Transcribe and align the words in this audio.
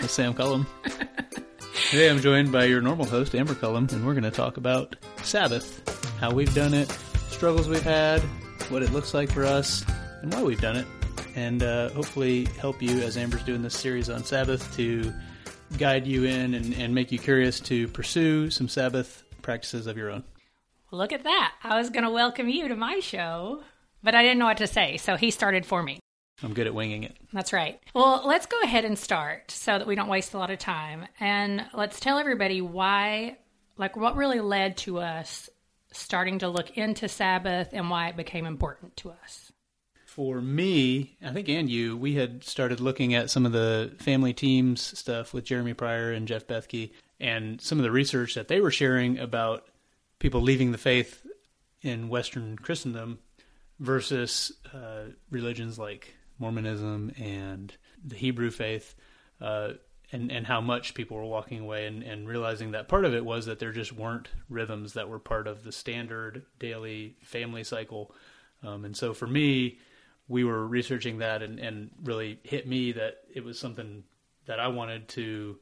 with 0.00 0.10
Sam 0.10 0.34
Cullum. 0.34 0.66
Today 1.90 2.08
I'm 2.08 2.20
joined 2.20 2.52
by 2.52 2.64
your 2.64 2.80
normal 2.80 3.04
host, 3.04 3.34
Amber 3.34 3.54
Cullum, 3.54 3.88
and 3.92 4.06
we're 4.06 4.14
going 4.14 4.24
to 4.24 4.30
talk 4.30 4.56
about 4.56 4.96
Sabbath, 5.22 6.16
how 6.18 6.32
we've 6.32 6.54
done 6.54 6.74
it, 6.74 6.88
struggles 7.28 7.68
we've 7.68 7.82
had, 7.82 8.20
what 8.70 8.82
it 8.82 8.92
looks 8.92 9.14
like 9.14 9.30
for 9.30 9.44
us, 9.44 9.84
and 10.22 10.32
why 10.32 10.42
we've 10.42 10.60
done 10.60 10.76
it, 10.76 10.86
and 11.34 11.62
uh, 11.62 11.90
hopefully 11.90 12.46
help 12.58 12.80
you 12.80 13.00
as 13.00 13.16
Amber's 13.16 13.42
doing 13.42 13.62
this 13.62 13.76
series 13.76 14.08
on 14.08 14.24
Sabbath 14.24 14.74
to 14.76 15.12
guide 15.76 16.06
you 16.06 16.24
in 16.24 16.54
and, 16.54 16.74
and 16.74 16.94
make 16.94 17.12
you 17.12 17.18
curious 17.18 17.60
to 17.60 17.88
pursue 17.88 18.50
some 18.50 18.68
Sabbath 18.68 19.24
practices 19.42 19.86
of 19.86 19.96
your 19.96 20.10
own. 20.10 20.24
Look 20.90 21.12
at 21.12 21.24
that. 21.24 21.54
I 21.62 21.78
was 21.78 21.90
going 21.90 22.04
to 22.04 22.10
welcome 22.10 22.48
you 22.48 22.68
to 22.68 22.76
my 22.76 23.00
show, 23.00 23.62
but 24.02 24.14
I 24.14 24.22
didn't 24.22 24.38
know 24.38 24.46
what 24.46 24.58
to 24.58 24.66
say, 24.66 24.96
so 24.96 25.16
he 25.16 25.30
started 25.30 25.66
for 25.66 25.82
me. 25.82 26.00
I'm 26.42 26.54
good 26.54 26.66
at 26.66 26.74
winging 26.74 27.04
it. 27.04 27.16
That's 27.32 27.52
right. 27.52 27.80
Well, 27.94 28.22
let's 28.24 28.46
go 28.46 28.58
ahead 28.62 28.84
and 28.84 28.98
start 28.98 29.50
so 29.50 29.78
that 29.78 29.86
we 29.86 29.94
don't 29.94 30.08
waste 30.08 30.34
a 30.34 30.38
lot 30.38 30.50
of 30.50 30.58
time. 30.58 31.06
And 31.18 31.66
let's 31.74 32.00
tell 32.00 32.18
everybody 32.18 32.60
why, 32.60 33.36
like, 33.76 33.96
what 33.96 34.16
really 34.16 34.40
led 34.40 34.76
to 34.78 34.98
us 34.98 35.50
starting 35.92 36.38
to 36.38 36.48
look 36.48 36.76
into 36.76 37.08
Sabbath 37.08 37.68
and 37.72 37.90
why 37.90 38.08
it 38.08 38.16
became 38.16 38.46
important 38.46 38.96
to 38.98 39.10
us. 39.10 39.52
For 40.06 40.40
me, 40.40 41.16
I 41.24 41.32
think, 41.32 41.48
and 41.48 41.70
you, 41.70 41.96
we 41.96 42.14
had 42.14 42.42
started 42.44 42.80
looking 42.80 43.14
at 43.14 43.30
some 43.30 43.46
of 43.46 43.52
the 43.52 43.92
family 43.98 44.32
teams 44.32 44.98
stuff 44.98 45.32
with 45.32 45.44
Jeremy 45.44 45.74
Pryor 45.74 46.12
and 46.12 46.26
Jeff 46.26 46.46
Bethke 46.46 46.90
and 47.20 47.60
some 47.60 47.78
of 47.78 47.84
the 47.84 47.90
research 47.90 48.34
that 48.34 48.48
they 48.48 48.60
were 48.60 48.70
sharing 48.70 49.18
about 49.18 49.66
people 50.18 50.40
leaving 50.40 50.72
the 50.72 50.78
faith 50.78 51.26
in 51.82 52.08
Western 52.08 52.56
Christendom 52.56 53.18
versus 53.78 54.52
uh, 54.74 55.04
religions 55.30 55.78
like 55.78 56.14
Mormonism 56.40 57.12
and 57.18 57.72
the 58.04 58.16
Hebrew 58.16 58.50
faith, 58.50 58.96
uh, 59.40 59.74
and 60.10 60.32
and 60.32 60.46
how 60.46 60.60
much 60.60 60.94
people 60.94 61.16
were 61.16 61.24
walking 61.24 61.60
away 61.60 61.86
and, 61.86 62.02
and 62.02 62.26
realizing 62.26 62.72
that 62.72 62.88
part 62.88 63.04
of 63.04 63.14
it 63.14 63.24
was 63.24 63.46
that 63.46 63.60
there 63.60 63.72
just 63.72 63.92
weren't 63.92 64.28
rhythms 64.48 64.94
that 64.94 65.08
were 65.08 65.20
part 65.20 65.46
of 65.46 65.62
the 65.62 65.70
standard 65.70 66.44
daily 66.58 67.16
family 67.22 67.62
cycle, 67.62 68.12
um, 68.62 68.84
and 68.84 68.96
so 68.96 69.14
for 69.14 69.28
me, 69.28 69.78
we 70.26 70.42
were 70.42 70.66
researching 70.66 71.18
that 71.18 71.42
and 71.42 71.60
and 71.60 71.90
really 72.02 72.40
hit 72.42 72.66
me 72.66 72.92
that 72.92 73.18
it 73.32 73.44
was 73.44 73.58
something 73.58 74.02
that 74.46 74.58
I 74.58 74.68
wanted 74.68 75.06
to 75.10 75.58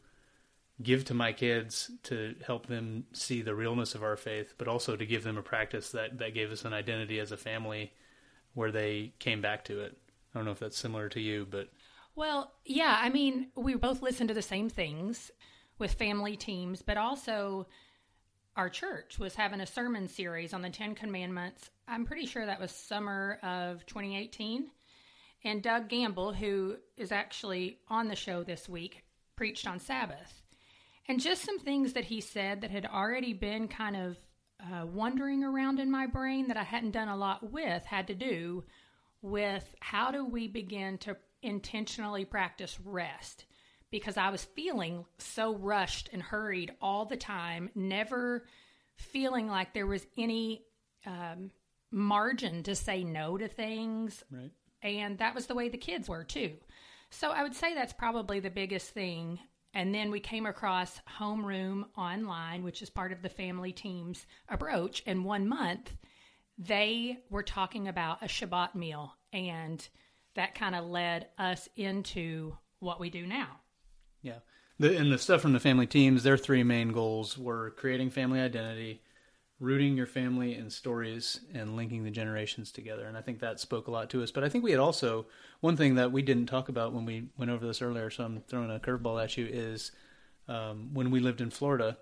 give 0.83 1.05
to 1.07 1.15
my 1.15 1.33
kids 1.33 1.91
to 2.05 2.35
help 2.47 2.67
them 2.67 3.05
see 3.13 3.43
the 3.43 3.55
realness 3.55 3.95
of 3.95 4.03
our 4.03 4.17
faith, 4.17 4.55
but 4.59 4.69
also 4.69 4.97
to 4.97 5.05
give 5.05 5.25
them 5.25 5.37
a 5.37 5.43
practice 5.43 5.91
that, 5.91 6.19
that 6.19 6.35
gave 6.35 6.53
us 6.53 6.65
an 6.65 6.73
identity 6.73 7.19
as 7.19 7.33
a 7.33 7.37
family 7.37 7.93
where 8.55 8.71
they 8.71 9.13
came 9.19 9.41
back 9.41 9.65
to 9.65 9.81
it. 9.81 9.99
I 10.35 10.39
don't 10.39 10.45
know 10.45 10.53
if 10.53 10.59
that's 10.59 10.79
similar 10.79 11.09
to 11.11 11.21
you, 11.21 11.47
but 11.49 11.69
Well, 12.15 12.53
yeah, 12.65 12.99
I 13.01 13.09
mean, 13.09 13.49
we 13.57 13.75
both 13.75 14.03
listen 14.03 14.29
to 14.29 14.35
the 14.35 14.43
same 14.43 14.69
things 14.69 15.31
with 15.79 15.95
family 15.95 16.37
teams, 16.37 16.83
but 16.83 16.97
also 16.97 17.67
our 18.57 18.69
church 18.69 19.19
was 19.19 19.37
having 19.37 19.61
a 19.61 19.67
sermon 19.67 20.09
series 20.09 20.53
on 20.53 20.63
the 20.63 20.71
Ten 20.71 20.95
Commandments. 20.95 21.71
I'm 21.87 22.05
pretty 22.05 22.27
sure 22.27 22.45
that 22.45 22.61
was 22.61 22.73
summer 22.73 23.39
of 23.43 23.87
2018. 23.87 24.67
And 25.45 25.63
Doug 25.63 25.89
Gamble, 25.89 26.33
who 26.33 26.77
is 26.97 27.13
actually 27.13 27.79
on 27.89 28.09
the 28.09 28.17
show 28.17 28.43
this 28.43 28.69
week, 28.69 29.05
preached 29.37 29.69
on 29.69 29.79
Sabbath. 29.79 30.43
And 31.07 31.21
just 31.21 31.45
some 31.45 31.61
things 31.61 31.93
that 31.93 32.05
he 32.05 32.21
said 32.21 32.61
that 32.61 32.73
had 32.73 32.85
already 32.85 33.33
been 33.33 33.69
kind 33.69 33.97
of 33.97 34.17
uh, 34.61 34.85
wandering 34.87 35.45
around 35.45 35.79
in 35.79 35.91
my 35.91 36.07
brain 36.07 36.49
that 36.49 36.57
I 36.57 36.65
hadn't 36.65 36.91
done 36.91 37.09
a 37.09 37.17
lot 37.17 37.53
with 37.53 37.85
had 37.85 38.09
to 38.09 38.15
do 38.15 38.65
with 39.23 39.75
how 39.81 40.11
do 40.11 40.25
we 40.25 40.49
begin 40.49 40.99
to 40.99 41.17
intentionally 41.43 42.25
practice 42.25 42.79
rest 42.85 43.45
because 43.91 44.17
I 44.17 44.31
was 44.31 44.45
feeling 44.45 45.05
so 45.19 45.55
rushed 45.55 46.11
and 46.13 46.23
hurried 46.23 46.73
all 46.81 47.07
the 47.07 47.17
time, 47.17 47.71
never 47.75 48.47
feeling 48.97 49.49
like 49.49 49.73
there 49.73 49.87
was 49.87 50.07
any 50.17 50.65
um, 51.07 51.51
margin 51.91 52.63
to 52.65 52.75
say 52.75 53.05
no 53.05 53.39
to 53.39 53.49
things. 53.49 54.23
right. 54.31 54.51
And 54.83 55.19
that 55.19 55.35
was 55.35 55.47
the 55.47 55.55
way 55.55 55.69
the 55.69 55.79
kids 55.79 56.09
were 56.09 56.25
too. 56.25 56.53
So 57.11 57.31
I 57.31 57.43
would 57.43 57.55
say 57.55 57.75
that's 57.75 57.93
probably 57.93 58.41
the 58.41 58.51
biggest 58.51 58.91
thing. 58.91 59.41
And 59.75 59.95
then 59.95 60.11
we 60.11 60.21
came 60.21 60.47
across 60.47 61.01
Homeroom 61.19 61.85
Online, 61.97 62.63
which 62.63 62.83
is 62.83 62.91
part 62.91 63.13
of 63.13 63.23
the 63.23 63.29
family 63.29 63.73
team's 63.73 64.27
approach. 64.49 65.03
And 65.07 65.25
one 65.25 65.49
month, 65.49 65.97
they 66.59 67.19
were 67.31 67.43
talking 67.43 67.89
about 67.89 68.23
a 68.23 68.27
Shabbat 68.27 68.75
meal. 68.75 69.15
And 69.33 69.87
that 70.35 70.55
kind 70.55 70.75
of 70.75 70.85
led 70.87 71.29
us 71.39 71.69
into 71.77 72.57
what 72.81 73.01
we 73.01 73.11
do 73.11 73.27
now. 73.27 73.61
Yeah. 74.23 74.39
The, 74.79 74.97
and 74.97 75.13
the 75.13 75.19
stuff 75.19 75.43
from 75.43 75.53
the 75.53 75.61
family 75.61 75.87
teams, 75.87 76.23
their 76.23 76.37
three 76.37 76.63
main 76.63 76.93
goals 76.93 77.37
were 77.37 77.71
creating 77.71 78.11
family 78.11 78.41
identity, 78.41 79.03
rooting 79.59 79.97
your 79.97 80.07
family 80.07 80.55
in 80.55 80.71
stories, 80.71 81.41
and 81.53 81.75
linking 81.75 82.05
the 82.05 82.11
generations 82.11 82.71
together. 82.71 83.07
And 83.07 83.17
I 83.17 83.21
think 83.21 83.41
that 83.41 83.59
spoke 83.59 83.89
a 83.89 83.91
lot 83.91 84.09
to 84.11 84.23
us. 84.23 84.31
But 84.31 84.45
I 84.45 84.49
think 84.49 84.63
we 84.63 84.71
had 84.71 84.81
also, 84.81 85.27
one 85.61 85.77
thing 85.77 85.97
that 85.97 86.13
we 86.13 86.23
didn't 86.23 86.47
talk 86.47 86.69
about 86.69 86.93
when 86.93 87.05
we 87.05 87.29
went 87.37 87.51
over 87.51 87.67
this 87.67 87.83
earlier, 87.83 88.09
so 88.09 88.25
I'm 88.25 88.41
throwing 88.47 88.71
a 88.71 88.79
curveball 88.79 89.23
at 89.23 89.37
you, 89.37 89.49
is 89.51 89.91
um, 90.47 90.91
when 90.95 91.11
we 91.11 91.19
lived 91.19 91.41
in 91.41 91.51
Florida, 91.51 91.99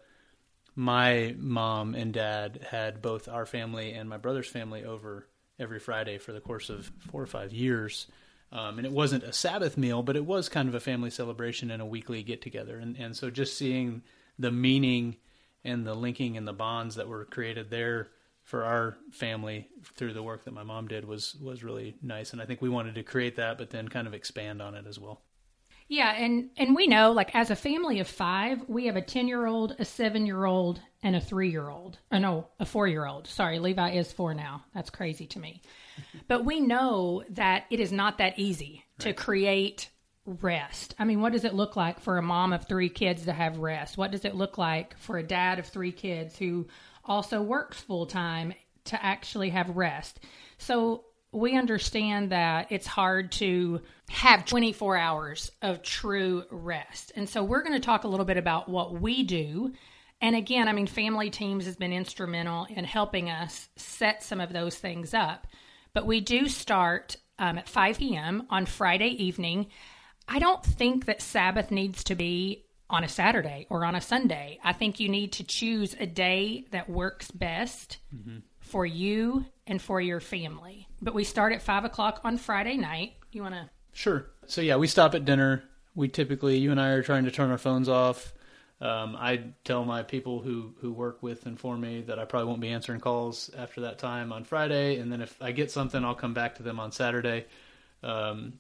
my 0.77 1.35
mom 1.39 1.95
and 1.95 2.13
dad 2.13 2.67
had 2.71 3.01
both 3.01 3.29
our 3.29 3.47
family 3.47 3.93
and 3.93 4.09
my 4.09 4.19
brother's 4.19 4.47
family 4.49 4.85
over 4.85 5.27
every 5.59 5.81
Friday 5.81 6.19
for 6.19 6.33
the 6.33 6.41
course 6.41 6.69
of 6.69 6.93
four 7.11 7.23
or 7.23 7.27
five 7.27 7.53
years. 7.53 8.07
Um, 8.53 8.79
and 8.79 8.87
it 8.87 8.93
wasn't 8.93 9.25
a 9.25 9.33
Sabbath 9.33 9.79
meal, 9.79 10.03
but 10.03 10.17
it 10.17 10.25
was 10.25 10.51
kind 10.51 10.69
of 10.69 10.75
a 10.75 10.81
family 10.81 11.11
celebration 11.11 11.71
and 11.71 11.81
a 11.81 11.87
weekly 11.87 12.23
get 12.23 12.43
together. 12.43 12.79
And, 12.79 12.97
and 12.97 13.17
so 13.17 13.31
just 13.31 13.57
seeing 13.57 14.03
the 14.39 14.53
meaning 14.53 15.17
and 15.65 15.87
the 15.87 15.95
linking 15.95 16.37
and 16.37 16.47
the 16.47 16.53
bonds 16.53 16.97
that 16.97 17.09
were 17.09 17.25
created 17.25 17.71
there 17.71 18.11
for 18.43 18.65
our 18.65 18.97
family 19.11 19.69
through 19.97 20.13
the 20.13 20.23
work 20.23 20.45
that 20.45 20.55
my 20.55 20.63
mom 20.63 20.87
did 20.89 21.07
was, 21.07 21.35
was 21.43 21.65
really 21.65 21.97
nice. 22.03 22.33
And 22.33 22.41
I 22.41 22.45
think 22.45 22.61
we 22.61 22.69
wanted 22.69 22.95
to 22.95 23.03
create 23.03 23.37
that, 23.37 23.59
but 23.59 23.71
then 23.71 23.89
kind 23.89 24.07
of 24.07 24.15
expand 24.15 24.63
on 24.63 24.75
it 24.75 24.87
as 24.87 25.01
well. 25.01 25.23
Yeah, 25.89 26.13
and 26.13 26.51
and 26.57 26.75
we 26.75 26.87
know 26.87 27.13
like 27.13 27.35
as 27.35 27.51
a 27.51 27.57
family 27.57 28.01
of 28.01 28.09
5, 28.09 28.69
we 28.69 28.87
have 28.87 28.97
a 28.97 29.03
10-year-old, 29.03 29.73
a 29.73 29.85
7-year-old, 29.85 30.81
and 31.03 31.15
a 31.15 31.21
3-year-old. 31.21 31.99
Oh 32.11 32.17
uh, 32.17 32.19
no, 32.19 32.49
a 32.59 32.65
4-year-old. 32.65 33.29
Sorry, 33.29 33.59
Levi 33.59 33.93
is 33.93 34.13
4 34.13 34.35
now. 34.35 34.65
That's 34.75 34.91
crazy 34.91 35.27
to 35.29 35.39
me. 35.39 35.63
but 36.29 36.45
we 36.45 36.61
know 36.61 37.23
that 37.31 37.65
it 37.71 37.79
is 37.79 37.93
not 37.93 38.19
that 38.19 38.39
easy 38.39 38.85
to 38.99 39.13
create 39.13 39.89
rest. 40.25 40.95
I 40.99 41.05
mean, 41.05 41.21
what 41.21 41.33
does 41.33 41.45
it 41.45 41.55
look 41.55 41.77
like 41.77 42.01
for 42.01 42.19
a 42.19 42.23
mom 42.23 42.53
of 42.53 42.67
3 42.67 42.89
kids 42.89 43.25
to 43.27 43.33
have 43.33 43.59
rest? 43.59 43.97
What 43.97 44.11
does 44.11 44.25
it 44.25 44.35
look 44.35 44.59
like 44.59 44.99
for 44.99 45.19
a 45.19 45.23
dad 45.23 45.61
of 45.61 45.67
3 45.67 45.93
kids 45.93 46.37
who 46.37 46.67
also 47.05 47.43
works 47.43 47.81
full-time 47.81 48.53
to 48.87 49.05
actually 49.05 49.51
have 49.51 49.77
rest? 49.77 50.19
So 50.59 51.05
we 51.37 51.57
understand 51.57 52.33
that 52.33 52.69
it's 52.71 52.87
hard 52.87 53.31
to 53.33 53.81
have 54.09 54.47
24 54.47 54.97
hours 54.97 55.53
of 55.61 55.83
true 55.83 56.45
rest. 56.51 57.13
And 57.15 57.29
so 57.29 57.45
we're 57.45 57.63
going 57.63 57.75
to 57.75 57.85
talk 57.85 58.05
a 58.05 58.09
little 58.09 58.25
bit 58.25 58.37
about 58.39 58.69
what 58.69 59.01
we 59.01 59.23
do. 59.23 59.73
And 60.21 60.35
again, 60.35 60.67
I 60.67 60.73
mean, 60.73 60.87
family 60.87 61.29
teams 61.29 61.67
has 61.67 61.77
been 61.77 61.93
instrumental 61.93 62.67
in 62.71 62.85
helping 62.85 63.29
us 63.29 63.69
set 63.77 64.23
some 64.23 64.41
of 64.41 64.53
those 64.53 64.77
things 64.77 65.13
up. 65.13 65.47
But 65.93 66.07
we 66.07 66.21
do 66.21 66.49
start 66.49 67.17
um, 67.39 67.59
at 67.59 67.69
5 67.69 67.99
p.m. 67.99 68.47
on 68.49 68.65
Friday 68.65 69.11
evening. 69.25 69.67
I 70.27 70.39
don't 70.39 70.65
think 70.65 71.05
that 71.05 71.21
Sabbath 71.21 71.71
needs 71.71 72.05
to 72.05 72.15
be 72.15 72.65
on 72.89 73.05
a 73.05 73.09
Saturday 73.09 73.67
or 73.69 73.85
on 73.85 73.95
a 73.95 74.01
Sunday. 74.01 74.59
I 74.65 74.73
think 74.73 75.01
you 75.01 75.09
need 75.09 75.33
to 75.33 75.45
choose 75.45 75.95
a 75.99 76.07
day 76.07 76.67
that 76.71 76.89
works 76.89 77.31
best 77.31 77.99
for 78.61 78.87
you 78.87 79.45
and 79.67 79.81
for 79.81 80.01
your 80.01 80.21
family. 80.21 80.89
But 81.03 81.15
we 81.15 81.25
start 81.25 81.53
at 81.53 81.63
five 81.63 81.85
o'clock 81.85 82.21
on 82.25 82.39
Friday 82.39 82.77
night. 82.77 83.15
You 83.33 83.43
want 83.43 83.55
to? 83.55 83.71
Sure. 83.93 84.27
So 84.47 84.61
yeah, 84.61 84.77
we 84.77 84.87
stop 84.87 85.15
at 85.15 85.25
dinner. 85.25 85.65
We 85.95 86.09
typically, 86.09 86.59
you 86.59 86.71
and 86.71 86.81
I 86.81 86.91
are 86.91 87.03
trying 87.03 87.25
to 87.25 87.31
turn 87.31 87.51
our 87.51 87.59
phones 87.59 87.89
off. 87.89 88.33
Um, 88.81 89.17
I 89.19 89.43
tell 89.65 89.87
my 89.87 90.03
people 90.03 90.41
who 90.41 90.75
who 90.81 90.93
work 90.93 91.23
with 91.23 91.47
and 91.47 91.59
for 91.59 91.79
me 91.79 92.03
that 92.03 92.19
I 92.19 92.27
probably 92.27 92.49
won't 92.49 92.61
be 92.61 92.69
answering 92.69 93.01
calls 93.01 93.51
after 93.57 93.81
that 93.83 93.99
time 93.99 94.33
on 94.33 94.45
Friday, 94.45 94.99
and 94.99 95.11
then 95.11 95.23
if 95.23 95.35
I 95.41 95.53
get 95.53 95.71
something, 95.71 96.05
I'll 96.05 96.15
come 96.15 96.35
back 96.35 96.57
to 96.57 96.63
them 96.63 96.79
on 96.79 96.93
Saturday 96.93 97.47
um, 98.03 98.55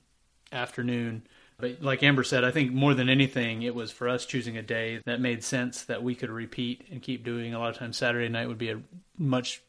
afternoon. 0.50 1.22
But 1.58 1.82
like 1.82 2.02
Amber 2.02 2.24
said, 2.24 2.44
I 2.44 2.50
think 2.50 2.72
more 2.72 2.94
than 2.94 3.10
anything, 3.10 3.62
it 3.62 3.74
was 3.74 3.90
for 3.90 4.08
us 4.08 4.24
choosing 4.24 4.56
a 4.56 4.62
day 4.62 5.00
that 5.04 5.20
made 5.20 5.44
sense 5.44 5.84
that 5.84 6.02
we 6.02 6.14
could 6.14 6.30
repeat 6.30 6.86
and 6.90 7.02
keep 7.02 7.22
doing. 7.22 7.52
A 7.52 7.58
lot 7.58 7.70
of 7.70 7.76
times, 7.76 7.98
Saturday 7.98 8.28
night 8.30 8.48
would 8.48 8.58
be 8.58 8.70
a 8.70 8.80
much 9.18 9.62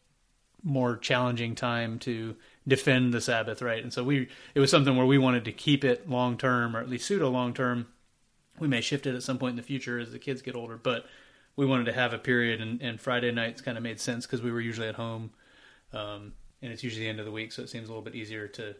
more 0.68 0.98
challenging 0.98 1.56
time 1.56 1.98
to 1.98 2.36
defend 2.68 3.14
the 3.14 3.22
Sabbath, 3.22 3.62
right? 3.62 3.82
And 3.82 3.94
so 3.94 4.04
we, 4.04 4.28
it 4.54 4.60
was 4.60 4.70
something 4.70 4.98
where 4.98 5.06
we 5.06 5.18
wanted 5.18 5.46
to 5.46 5.54
keep 5.54 5.86
it 5.86 6.10
long 6.10 6.38
term, 6.38 6.76
or 6.76 6.82
at 6.82 6.90
least 6.90 7.06
pseudo 7.06 7.30
long 7.30 7.54
term. 7.54 7.88
We 8.60 8.68
may 8.68 8.82
shift 8.82 9.08
it 9.08 9.16
at 9.16 9.24
some 9.24 9.38
point 9.38 9.52
in 9.52 9.56
the 9.56 9.64
future 9.64 9.98
as 9.98 10.12
the 10.12 10.20
kids 10.20 10.42
get 10.42 10.56
older, 10.56 10.78
but 10.78 11.06
we 11.56 11.66
wanted 11.66 11.86
to 11.86 11.94
have 11.94 12.12
a 12.12 12.18
period, 12.18 12.60
and, 12.60 12.82
and 12.82 13.00
Friday 13.00 13.32
nights 13.32 13.62
kind 13.62 13.78
of 13.78 13.84
made 13.84 14.00
sense 14.00 14.26
because 14.26 14.42
we 14.42 14.52
were 14.52 14.60
usually 14.60 14.90
at 14.90 14.96
home, 14.96 15.32
um, 15.94 16.34
and 16.62 16.74
it's 16.74 16.84
usually 16.84 17.06
the 17.06 17.10
end 17.10 17.20
of 17.20 17.26
the 17.26 17.32
week, 17.32 17.52
so 17.52 17.64
it 17.64 17.70
seems 17.70 17.88
a 17.88 17.92
little 17.92 18.04
bit 18.04 18.16
easier 18.16 18.48
to 18.50 18.76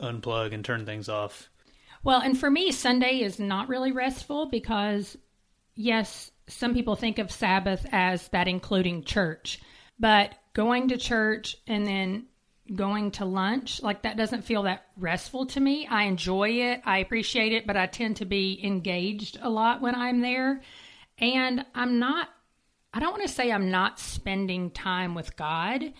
unplug 0.00 0.54
and 0.54 0.64
turn 0.64 0.86
things 0.86 1.08
off. 1.08 1.48
Well, 2.04 2.20
and 2.20 2.38
for 2.38 2.50
me, 2.50 2.70
Sunday 2.70 3.22
is 3.22 3.40
not 3.40 3.68
really 3.68 3.92
restful 3.92 4.46
because, 4.46 5.18
yes, 5.74 6.30
some 6.46 6.74
people 6.74 6.96
think 6.96 7.18
of 7.18 7.32
Sabbath 7.32 7.84
as 7.90 8.28
that 8.28 8.46
including 8.46 9.02
church, 9.04 9.58
but 9.98 10.34
going 10.54 10.88
to 10.88 10.96
church 10.96 11.56
and 11.66 11.86
then 11.86 12.26
going 12.74 13.10
to 13.10 13.24
lunch, 13.24 13.82
like 13.82 14.02
that 14.02 14.16
doesn't 14.16 14.44
feel 14.44 14.62
that 14.62 14.86
restful 14.96 15.46
to 15.46 15.60
me. 15.60 15.86
I 15.86 16.04
enjoy 16.04 16.48
it, 16.50 16.80
I 16.84 16.98
appreciate 16.98 17.52
it, 17.52 17.66
but 17.66 17.76
I 17.76 17.86
tend 17.86 18.16
to 18.16 18.24
be 18.24 18.58
engaged 18.64 19.38
a 19.42 19.50
lot 19.50 19.82
when 19.82 19.94
I'm 19.94 20.20
there. 20.20 20.62
And 21.18 21.64
I'm 21.74 21.98
not, 21.98 22.28
I 22.92 23.00
don't 23.00 23.12
want 23.12 23.22
to 23.24 23.28
say 23.28 23.52
I'm 23.52 23.70
not 23.70 23.98
spending 23.98 24.70
time 24.70 25.14
with 25.14 25.36
God, 25.36 25.92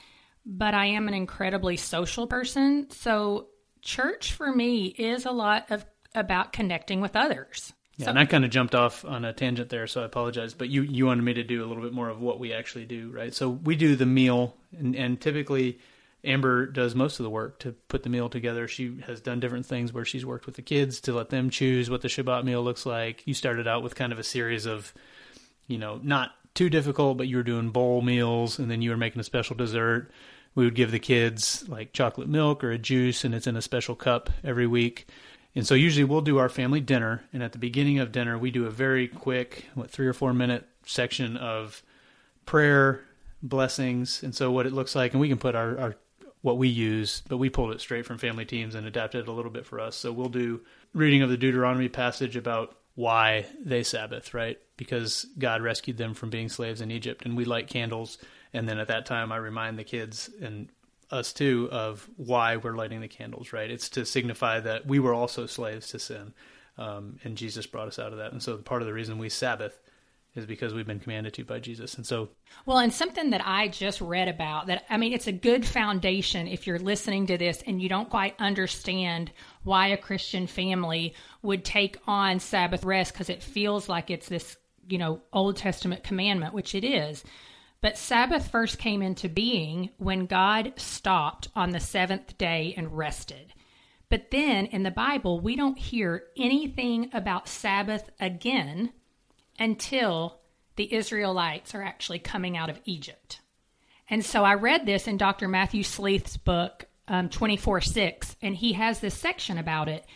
but 0.47 0.75
I 0.75 0.87
am 0.87 1.09
an 1.09 1.15
incredibly 1.15 1.77
social 1.77 2.27
person. 2.27 2.89
So 2.91 3.49
church 3.83 4.33
for 4.33 4.51
me 4.55 4.87
is 4.87 5.27
a 5.27 5.31
lot 5.31 5.71
of 5.71 5.85
about 6.15 6.53
connecting 6.53 7.01
with 7.01 7.17
others. 7.17 7.73
Yeah, 7.97 8.07
So- 8.07 8.11
and 8.11 8.19
I 8.19 8.25
kind 8.27 8.45
of 8.45 8.51
jumped 8.51 8.75
off 8.75 9.05
on 9.05 9.25
a 9.25 9.33
tangent 9.33 9.69
there, 9.69 9.87
so 9.87 10.03
I 10.03 10.05
apologize. 10.05 10.55
But 10.55 10.69
you 10.69 10.83
you 10.83 11.07
wanted 11.07 11.23
me 11.23 11.35
to 11.35 11.45
do 11.45 11.65
a 11.65 11.67
little 11.67 11.83
bit 11.83 11.93
more 11.93 12.09
of 12.09 12.21
what 12.21 12.41
we 12.41 12.53
actually 12.53 12.87
do, 12.87 13.11
right? 13.11 13.33
So 13.33 13.49
we 13.49 13.77
do 13.77 13.95
the 13.97 14.07
meal, 14.07 14.57
and, 14.77 14.97
and 14.97 15.21
typically 15.21 15.79
Amber 16.25 16.67
does 16.67 16.95
most 16.95 17.21
of 17.21 17.25
the 17.25 17.31
work 17.31 17.59
to 17.61 17.73
put 17.89 18.03
the 18.03 18.09
meal 18.09 18.29
together. 18.29 18.67
She 18.67 18.99
has 19.07 19.21
done 19.21 19.41
different 19.41 19.67
things 19.67 19.93
where 19.93 20.05
she's 20.07 20.25
worked 20.25 20.47
with 20.47 20.55
the 20.57 20.63
kids 20.63 21.01
to 21.03 21.13
let 21.13 21.29
them 21.31 21.51
choose 21.51 21.91
what 21.91 22.01
the 22.01 22.09
Shabbat 22.09 22.45
meal 22.45 22.63
looks 22.65 22.87
like. 22.87 23.23
You 23.27 23.35
started 23.35 23.69
out 23.69 23.83
with 23.83 23.95
kind 23.95 24.13
of 24.13 24.19
a 24.19 24.25
series 24.25 24.65
of, 24.67 24.95
you 25.69 25.77
know, 25.79 26.01
not 26.03 26.31
too 26.55 26.71
difficult, 26.71 27.19
but 27.19 27.29
you 27.29 27.37
were 27.37 27.43
doing 27.43 27.71
bowl 27.71 28.01
meals, 28.01 28.59
and 28.59 28.71
then 28.71 28.81
you 28.81 28.91
were 28.91 28.97
making 28.97 29.21
a 29.21 29.25
special 29.25 29.55
dessert. 29.55 30.11
We 30.55 30.65
would 30.65 30.75
give 30.75 30.93
the 30.93 30.99
kids 31.01 31.69
like 31.69 31.93
chocolate 31.93 32.29
milk 32.29 32.65
or 32.65 32.71
a 32.71 32.79
juice, 32.79 33.23
and 33.25 33.35
it's 33.35 33.47
in 33.47 33.57
a 33.57 33.63
special 33.63 33.95
cup 33.95 34.31
every 34.43 34.67
week. 34.67 35.07
And 35.55 35.67
so 35.67 35.75
usually 35.75 36.05
we'll 36.05 36.21
do 36.21 36.39
our 36.39 36.49
family 36.49 36.81
dinner, 36.81 37.25
and 37.33 37.43
at 37.43 37.53
the 37.53 37.59
beginning 37.59 38.01
of 38.01 38.11
dinner, 38.11 38.37
we 38.37 38.51
do 38.51 38.67
a 38.67 38.71
very 38.71 39.07
quick, 39.07 39.67
what, 39.75 39.91
three 39.91 40.07
or 40.07 40.13
four 40.13 40.35
minute 40.35 40.67
section 40.85 41.37
of 41.37 41.83
prayer, 42.45 43.05
blessings, 43.43 44.23
and 44.23 44.35
so 44.35 44.51
what 44.51 44.67
it 44.67 44.73
looks 44.73 44.97
like, 44.97 45.13
and 45.13 45.21
we 45.21 45.29
can 45.29 45.39
put 45.39 45.55
our, 45.55 45.79
our 45.79 45.97
what 46.45 46.59
we 46.59 46.69
use, 46.69 47.23
but 47.27 47.39
we 47.39 47.49
pulled 47.49 47.73
it 47.73 47.81
straight 47.81 48.05
from 48.05 48.19
family 48.19 48.45
teams 48.45 48.75
and 48.75 48.87
adapted 48.87 49.23
it 49.23 49.29
a 49.29 49.33
little 49.33 49.51
bit 49.51 49.65
for 49.65 49.81
us. 49.81 49.97
So 49.97 50.13
we'll 50.13 50.29
do 50.29 50.61
reading 50.93 51.23
of 51.23 51.31
the 51.31 51.39
Deuteronomy 51.39 51.89
passage 51.89 52.37
about 52.37 52.77
why 52.97 53.47
they 53.65 53.83
Sabbath, 53.83 54.35
right? 54.35 54.59
Because 54.77 55.27
God 55.39 55.63
rescued 55.63 55.97
them 55.97 56.13
from 56.13 56.29
being 56.29 56.51
slaves 56.51 56.83
in 56.83 56.91
Egypt, 56.91 57.25
and 57.25 57.35
we 57.35 57.47
light 57.47 57.69
candles. 57.69 58.19
And 58.53 58.69
then 58.69 58.79
at 58.79 58.89
that 58.89 59.07
time, 59.07 59.33
I 59.33 59.37
remind 59.37 59.79
the 59.79 59.85
kids 59.85 60.29
and 60.43 60.69
us 61.11 61.33
too 61.33 61.69
of 61.71 62.09
why 62.17 62.57
we're 62.57 62.77
lighting 62.77 63.01
the 63.01 63.09
candles, 63.09 63.53
right? 63.53 63.71
It's 63.71 63.89
to 63.91 64.05
signify 64.05 64.61
that 64.61 64.87
we 64.87 64.99
were 64.99 65.15
also 65.15 65.47
slaves 65.47 65.89
to 65.89 65.99
sin, 65.99 66.35
um, 66.79 67.19
and 67.25 67.37
Jesus 67.37 67.67
brought 67.67 67.89
us 67.89 67.99
out 67.99 68.13
of 68.13 68.19
that. 68.19 68.33
And 68.33 68.43
so 68.43 68.57
part 68.57 68.83
of 68.83 68.87
the 68.87 68.95
reason 68.95 69.19
we 69.19 69.29
Sabbath 69.29 69.79
is 70.35 70.47
because 70.47 70.75
we've 70.75 70.87
been 70.87 70.99
commanded 70.99 71.33
to 71.35 71.45
by 71.45 71.61
Jesus. 71.61 71.95
And 71.95 72.05
so 72.05 72.29
Well, 72.67 72.79
and 72.79 72.93
something 72.93 73.31
that 73.31 73.47
I 73.47 73.69
just 73.69 74.01
read 74.01 74.29
about 74.29 74.67
that, 74.67 74.85
I 74.91 74.97
mean, 74.97 75.13
it's 75.13 75.29
a 75.29 75.33
good 75.33 75.65
foundation 75.65 76.49
if 76.49 76.67
you're 76.67 76.79
listening 76.79 77.27
to 77.29 77.39
this 77.39 77.63
and 77.67 77.81
you 77.81 77.89
don't 77.89 78.11
quite 78.11 78.35
understand 78.39 79.31
why 79.63 79.89
a 79.89 79.97
Christian 79.97 80.47
family 80.47 81.15
would 81.43 81.65
take 81.65 81.99
on 82.07 82.41
Sabbath 82.41 82.85
rest 82.85 83.13
because 83.13 83.31
it 83.31 83.43
feels 83.43 83.89
like 83.89 84.11
it's 84.11 84.29
this, 84.29 84.57
you 84.89 84.99
know, 84.99 85.23
Old 85.33 85.57
Testament 85.57 86.03
commandment, 86.03 86.53
which 86.53 86.75
it 86.75 86.85
is. 86.85 87.23
But 87.85 87.99
Sabbath 87.99 88.51
first 88.51 88.79
came 88.79 89.03
into 89.03 89.29
being 89.29 89.91
when 89.99 90.25
God 90.25 90.73
stopped 90.77 91.49
on 91.55 91.69
the 91.69 91.81
seventh 91.81 92.39
day 92.39 92.73
and 92.79 92.97
rested. 92.97 93.53
But 94.09 94.31
then 94.31 94.65
in 94.65 94.85
the 94.85 94.91
Bible, 94.91 95.39
we 95.39 95.55
don't 95.55 95.77
hear 95.77 96.23
anything 96.35 97.11
about 97.13 97.47
Sabbath 97.47 98.09
again 98.19 98.95
until 99.59 100.39
the 100.77 100.95
Israelites 100.95 101.75
are 101.75 101.83
actually 101.83 102.21
coming 102.21 102.57
out 102.57 102.71
of 102.71 102.81
Egypt. 102.87 103.41
And 104.09 104.25
so 104.25 104.45
I 104.45 104.55
read 104.55 104.87
this 104.87 105.07
in 105.07 105.19
Dr. 105.19 105.47
Matthew 105.47 105.83
Sleeth's 105.83 106.39
book, 106.39 106.87
um, 107.07 107.29
24 107.29 107.83
6, 107.83 108.37
and 108.41 108.57
he 108.57 108.73
has 108.73 109.01
this 109.01 109.15
section 109.15 109.59
about 109.59 109.91
it. 109.91 110.07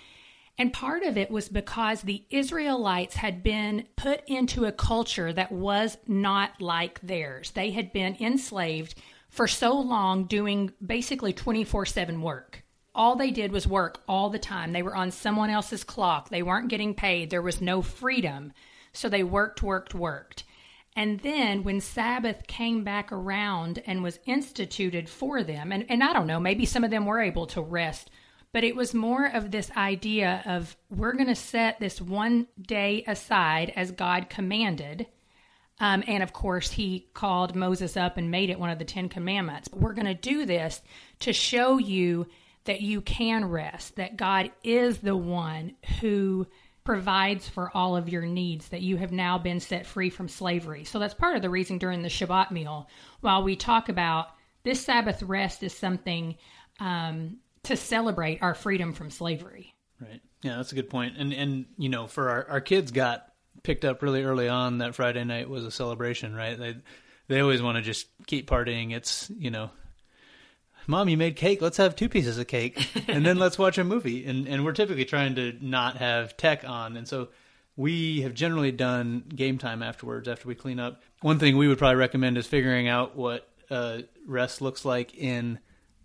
And 0.58 0.72
part 0.72 1.04
of 1.04 1.16
it 1.16 1.30
was 1.30 1.48
because 1.48 2.02
the 2.02 2.24
Israelites 2.30 3.14
had 3.14 3.44
been 3.44 3.86
put 3.94 4.22
into 4.26 4.64
a 4.64 4.72
culture 4.72 5.32
that 5.32 5.52
was 5.52 5.96
not 6.08 6.60
like 6.60 7.00
theirs. 7.00 7.52
They 7.52 7.70
had 7.70 7.92
been 7.92 8.16
enslaved 8.18 8.96
for 9.30 9.46
so 9.46 9.78
long, 9.78 10.24
doing 10.24 10.72
basically 10.84 11.32
24 11.32 11.86
7 11.86 12.20
work. 12.20 12.64
All 12.92 13.14
they 13.14 13.30
did 13.30 13.52
was 13.52 13.68
work 13.68 14.02
all 14.08 14.30
the 14.30 14.40
time. 14.40 14.72
They 14.72 14.82
were 14.82 14.96
on 14.96 15.12
someone 15.12 15.50
else's 15.50 15.84
clock. 15.84 16.30
They 16.30 16.42
weren't 16.42 16.68
getting 16.68 16.94
paid. 16.94 17.30
There 17.30 17.42
was 17.42 17.60
no 17.60 17.80
freedom. 17.80 18.52
So 18.92 19.08
they 19.08 19.22
worked, 19.22 19.62
worked, 19.62 19.94
worked. 19.94 20.42
And 20.96 21.20
then 21.20 21.62
when 21.62 21.80
Sabbath 21.80 22.48
came 22.48 22.82
back 22.82 23.12
around 23.12 23.80
and 23.86 24.02
was 24.02 24.18
instituted 24.26 25.08
for 25.08 25.44
them, 25.44 25.70
and, 25.70 25.86
and 25.88 26.02
I 26.02 26.12
don't 26.12 26.26
know, 26.26 26.40
maybe 26.40 26.66
some 26.66 26.82
of 26.82 26.90
them 26.90 27.06
were 27.06 27.20
able 27.20 27.46
to 27.48 27.60
rest, 27.60 28.10
but 28.58 28.64
it 28.64 28.74
was 28.74 28.92
more 28.92 29.24
of 29.24 29.52
this 29.52 29.70
idea 29.76 30.42
of 30.44 30.76
we're 30.90 31.12
going 31.12 31.28
to 31.28 31.34
set 31.36 31.78
this 31.78 32.00
one 32.00 32.48
day 32.60 33.04
aside 33.06 33.72
as 33.76 33.92
God 33.92 34.28
commanded. 34.28 35.06
Um, 35.78 36.02
and 36.08 36.24
of 36.24 36.32
course, 36.32 36.72
he 36.72 37.06
called 37.14 37.54
Moses 37.54 37.96
up 37.96 38.16
and 38.16 38.32
made 38.32 38.50
it 38.50 38.58
one 38.58 38.70
of 38.70 38.80
the 38.80 38.84
Ten 38.84 39.08
Commandments. 39.08 39.68
But 39.68 39.78
we're 39.78 39.92
going 39.92 40.08
to 40.08 40.14
do 40.14 40.44
this 40.44 40.82
to 41.20 41.32
show 41.32 41.78
you 41.78 42.26
that 42.64 42.80
you 42.80 43.00
can 43.00 43.44
rest, 43.44 43.94
that 43.94 44.16
God 44.16 44.50
is 44.64 44.98
the 44.98 45.14
one 45.14 45.76
who 46.00 46.44
provides 46.82 47.48
for 47.48 47.70
all 47.76 47.96
of 47.96 48.08
your 48.08 48.26
needs, 48.26 48.70
that 48.70 48.82
you 48.82 48.96
have 48.96 49.12
now 49.12 49.38
been 49.38 49.60
set 49.60 49.86
free 49.86 50.10
from 50.10 50.26
slavery. 50.26 50.82
So 50.82 50.98
that's 50.98 51.14
part 51.14 51.36
of 51.36 51.42
the 51.42 51.48
reason 51.48 51.78
during 51.78 52.02
the 52.02 52.08
Shabbat 52.08 52.50
meal, 52.50 52.88
while 53.20 53.44
we 53.44 53.54
talk 53.54 53.88
about 53.88 54.30
this 54.64 54.84
Sabbath 54.84 55.22
rest 55.22 55.62
is 55.62 55.72
something 55.72 56.34
um, 56.80 57.36
to 57.64 57.76
celebrate 57.76 58.42
our 58.42 58.54
freedom 58.54 58.92
from 58.92 59.10
slavery. 59.10 59.74
Right. 60.00 60.20
Yeah, 60.42 60.56
that's 60.56 60.72
a 60.72 60.74
good 60.74 60.90
point. 60.90 61.16
And 61.18 61.32
and 61.32 61.66
you 61.76 61.88
know, 61.88 62.06
for 62.06 62.30
our 62.30 62.48
our 62.48 62.60
kids 62.60 62.92
got 62.92 63.26
picked 63.62 63.84
up 63.84 64.02
really 64.02 64.22
early 64.22 64.48
on 64.48 64.78
that 64.78 64.94
Friday 64.94 65.24
night 65.24 65.48
was 65.48 65.64
a 65.64 65.70
celebration, 65.70 66.34
right? 66.34 66.58
They 66.58 66.76
they 67.28 67.40
always 67.40 67.62
want 67.62 67.76
to 67.76 67.82
just 67.82 68.06
keep 68.26 68.48
partying. 68.48 68.92
It's, 68.92 69.30
you 69.36 69.50
know, 69.50 69.70
Mom, 70.86 71.10
you 71.10 71.18
made 71.18 71.36
cake. 71.36 71.60
Let's 71.60 71.76
have 71.76 71.94
two 71.94 72.08
pieces 72.08 72.38
of 72.38 72.46
cake 72.46 72.88
and 73.08 73.24
then 73.24 73.38
let's 73.38 73.58
watch 73.58 73.78
a 73.78 73.84
movie. 73.84 74.24
And 74.24 74.48
and 74.48 74.64
we're 74.64 74.72
typically 74.72 75.04
trying 75.04 75.34
to 75.36 75.54
not 75.60 75.96
have 75.96 76.36
tech 76.36 76.64
on. 76.66 76.96
And 76.96 77.06
so 77.06 77.28
we 77.76 78.22
have 78.22 78.34
generally 78.34 78.72
done 78.72 79.24
game 79.28 79.58
time 79.58 79.82
afterwards 79.82 80.28
after 80.28 80.48
we 80.48 80.54
clean 80.54 80.80
up. 80.80 81.02
One 81.20 81.38
thing 81.38 81.56
we 81.56 81.68
would 81.68 81.78
probably 81.78 81.96
recommend 81.96 82.38
is 82.38 82.46
figuring 82.46 82.88
out 82.88 83.16
what 83.16 83.48
uh, 83.70 84.00
rest 84.26 84.62
looks 84.62 84.84
like 84.84 85.14
in 85.14 85.58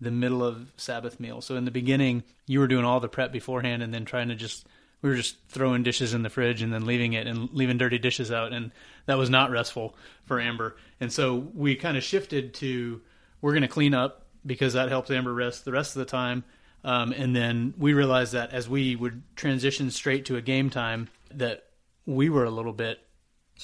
the 0.04 0.12
middle 0.12 0.44
of 0.44 0.72
Sabbath 0.78 1.20
meal. 1.20 1.42
So 1.42 1.56
in 1.56 1.66
the 1.66 1.72
beginning, 1.72 2.24
you 2.46 2.60
were 2.60 2.68
doing 2.68 2.86
all 2.86 3.00
the 3.00 3.10
prep 3.10 3.32
beforehand, 3.32 3.84
and 3.84 3.94
then 3.94 4.06
trying 4.06 4.30
to 4.30 4.36
just 4.36 4.68
we 5.02 5.10
were 5.10 5.16
just 5.16 5.38
throwing 5.50 5.84
dishes 5.84 6.14
in 6.14 6.24
the 6.24 6.30
fridge 6.30 6.62
and 6.62 6.74
then 6.74 6.86
leaving 6.86 7.14
it 7.14 7.28
and 7.28 7.50
leaving 7.52 7.78
dirty 7.78 7.98
dishes 7.98 8.32
out, 8.32 8.54
and 8.54 8.72
that 9.06 9.18
was 9.18 9.30
not 9.30 9.52
restful 9.52 9.96
for 10.26 10.40
Amber. 10.40 10.78
And 11.00 11.12
so 11.12 11.36
we 11.54 11.76
kind 11.76 11.98
of 11.98 12.04
shifted 12.04 12.54
to 12.56 13.02
we're 13.42 13.52
going 13.52 13.64
to 13.64 13.68
clean 13.68 13.94
up 13.94 14.26
because 14.46 14.74
that 14.74 14.90
helps 14.90 15.12
Amber 15.12 15.34
rest 15.34 15.66
the 15.66 15.72
rest 15.72 15.96
of 15.96 16.00
the 16.00 16.06
time. 16.06 16.44
Um, 16.86 17.14
and 17.14 17.36
then 17.36 17.74
we 17.78 17.94
realized 17.94 18.34
that 18.34 18.52
as 18.52 18.68
we 18.68 18.96
would 18.96 19.22
transition 19.36 19.90
straight 19.90 20.26
to 20.26 20.36
a 20.36 20.42
game 20.42 20.70
time, 20.70 21.10
that 21.34 21.66
we 22.06 22.30
were 22.30 22.44
a 22.44 22.50
little 22.50 22.74
bit 22.74 23.00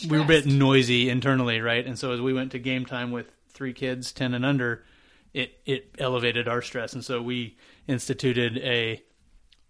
we 0.07 0.17
were 0.17 0.23
a 0.23 0.27
bit 0.27 0.45
noisy 0.45 1.09
internally, 1.09 1.59
right? 1.61 1.85
And 1.85 1.97
so 1.97 2.11
as 2.11 2.21
we 2.21 2.33
went 2.33 2.51
to 2.51 2.59
game 2.59 2.85
time 2.85 3.11
with 3.11 3.31
three 3.49 3.73
kids, 3.73 4.11
ten 4.11 4.33
and 4.33 4.45
under, 4.45 4.83
it 5.33 5.59
it 5.65 5.95
elevated 5.99 6.47
our 6.47 6.61
stress, 6.61 6.93
and 6.93 7.03
so 7.03 7.21
we 7.21 7.57
instituted 7.87 8.57
a 8.59 9.03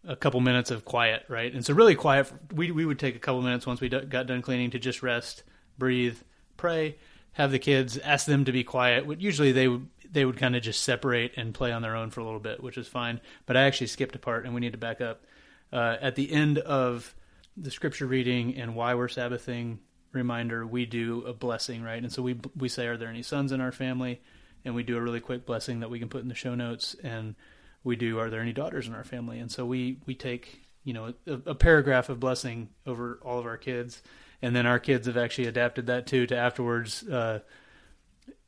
a 0.08 0.16
couple 0.16 0.40
minutes 0.40 0.72
of 0.72 0.86
quiet, 0.86 1.26
right? 1.28 1.54
And 1.54 1.66
so 1.66 1.74
really 1.74 1.96
quiet. 1.96 2.32
We 2.54 2.72
we 2.72 2.86
would 2.86 3.00
take 3.00 3.16
a 3.16 3.20
couple 3.20 3.42
minutes 3.42 3.68
once 3.68 3.82
we 3.82 3.90
got 3.90 4.28
done 4.28 4.42
cleaning 4.42 4.72
to 4.72 4.80
just 4.80 5.04
rest, 5.04 5.44
breathe, 5.78 6.18
pray, 6.58 6.98
have 7.34 7.52
the 7.52 7.60
kids, 7.60 7.98
ask 8.00 8.26
them 8.26 8.46
to 8.46 8.52
be 8.52 8.64
quiet. 8.64 9.06
Usually 9.22 9.52
they 9.52 9.68
would 9.68 9.88
they 10.12 10.26
would 10.26 10.38
kind 10.38 10.56
of 10.56 10.64
just 10.64 10.84
separate 10.84 11.34
and 11.38 11.54
play 11.54 11.72
on 11.72 11.82
their 11.82 11.96
own 11.96 12.10
for 12.10 12.22
a 12.22 12.26
little 12.26 12.40
bit, 12.40 12.64
which 12.64 12.78
is 12.78 12.88
fine. 12.88 13.20
But 13.46 13.58
I 13.58 13.64
actually 13.64 13.88
skipped 13.88 14.16
a 14.16 14.20
part, 14.20 14.46
and 14.46 14.54
we 14.54 14.62
need 14.62 14.72
to 14.74 14.78
back 14.78 15.02
up. 15.02 15.24
uh, 15.72 15.98
at 16.02 16.16
the 16.16 16.32
end 16.32 16.58
of 16.60 17.14
the 17.58 17.72
scripture 17.72 18.08
reading 18.08 18.56
and 18.56 18.76
why 18.76 18.94
we're 18.96 19.08
Sabbathing 19.08 19.80
reminder, 20.14 20.66
we 20.66 20.86
do 20.86 21.24
a 21.26 21.34
blessing, 21.34 21.84
right? 21.84 22.02
And 22.02 22.12
so 22.12 22.22
we 22.24 22.40
we 22.56 22.70
say, 22.70 22.88
"Are 22.88 22.98
there 22.98 23.10
any 23.10 23.22
sons 23.24 23.52
in 23.52 23.62
our 23.62 23.72
family?" 23.72 24.22
And 24.66 24.76
we 24.76 24.84
do 24.84 24.98
a 24.98 25.02
really 25.02 25.20
quick 25.22 25.46
blessing 25.46 25.80
that 25.80 25.90
we 25.90 26.00
can 26.00 26.10
put 26.10 26.22
in 26.22 26.28
the 26.28 26.36
show 26.36 26.54
notes, 26.56 26.96
and 27.04 27.36
we 27.84 27.96
do, 27.96 28.20
"Are 28.20 28.30
there 28.30 28.42
any 28.42 28.54
daughters 28.54 28.88
in 28.88 28.94
our 28.94 29.04
family?" 29.06 29.40
And 29.40 29.52
so 29.52 29.66
we 29.66 30.00
we 30.06 30.16
take 30.16 30.62
you 30.84 30.94
know 30.94 31.14
a, 31.28 31.34
a 31.52 31.56
paragraph 31.56 32.10
of 32.10 32.20
blessing 32.20 32.70
over 32.86 33.20
all 33.24 33.40
of 33.40 33.46
our 33.46 33.58
kids, 33.58 34.02
and 34.42 34.56
then 34.56 34.66
our 34.66 34.80
kids 34.80 35.08
have 35.08 35.18
actually 35.18 35.48
adapted 35.48 35.88
that 35.88 36.08
too 36.08 36.28
to 36.28 36.36
afterwards 36.38 37.08
uh, 37.08 37.40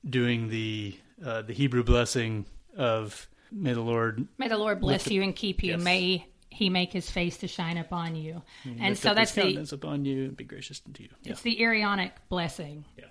doing 0.07 0.49
the 0.49 0.97
uh, 1.25 1.41
the 1.43 1.53
Hebrew 1.53 1.83
blessing 1.83 2.45
of 2.75 3.29
May 3.51 3.73
the 3.73 3.81
Lord 3.81 4.27
May 4.37 4.47
the 4.47 4.57
Lord 4.57 4.79
bless 4.81 5.05
the- 5.05 5.13
you 5.15 5.23
and 5.23 5.35
keep 5.35 5.63
you. 5.63 5.71
Yes. 5.73 5.81
May 5.81 6.25
He 6.49 6.69
make 6.69 6.91
His 6.91 7.09
face 7.09 7.37
to 7.37 7.47
shine 7.47 7.77
upon 7.77 8.15
you. 8.15 8.41
And 8.65 8.79
lift 8.81 9.01
so 9.01 9.13
that's 9.13 9.33
the 9.33 9.67
upon 9.71 10.05
you 10.05 10.25
and 10.25 10.37
be 10.37 10.43
gracious 10.43 10.81
unto 10.85 11.03
you. 11.03 11.09
Yeah. 11.23 11.31
it's 11.33 11.41
the 11.41 11.61
Aaronic 11.61 12.13
blessing. 12.29 12.85
yeah. 12.97 13.05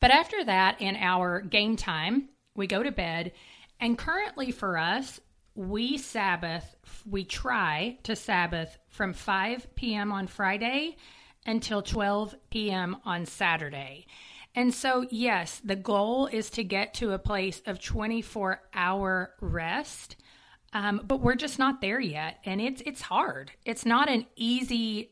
But 0.00 0.10
after 0.10 0.44
that, 0.44 0.80
in 0.80 0.96
our 0.96 1.40
game 1.40 1.76
time, 1.76 2.28
we 2.54 2.66
go 2.66 2.82
to 2.82 2.92
bed. 2.92 3.32
And 3.80 3.98
currently 3.98 4.50
for 4.50 4.78
us, 4.78 5.20
we 5.54 5.98
Sabbath, 5.98 6.76
we 7.08 7.24
try 7.24 7.98
to 8.04 8.16
Sabbath 8.16 8.78
from 8.88 9.12
5 9.12 9.74
p.m. 9.74 10.12
on 10.12 10.26
Friday 10.26 10.96
until 11.44 11.82
12 11.82 12.34
p.m. 12.50 12.96
on 13.04 13.26
Saturday. 13.26 14.06
And 14.54 14.72
so, 14.72 15.06
yes, 15.10 15.60
the 15.64 15.76
goal 15.76 16.26
is 16.26 16.50
to 16.50 16.64
get 16.64 16.94
to 16.94 17.12
a 17.12 17.18
place 17.18 17.62
of 17.66 17.80
24 17.80 18.62
hour 18.74 19.34
rest. 19.40 20.16
Um, 20.74 21.02
but 21.06 21.20
we're 21.20 21.34
just 21.34 21.58
not 21.58 21.80
there 21.80 22.00
yet. 22.00 22.38
And 22.44 22.60
it's, 22.60 22.82
it's 22.86 23.02
hard. 23.02 23.52
It's 23.64 23.84
not 23.84 24.08
an 24.08 24.26
easy 24.36 25.10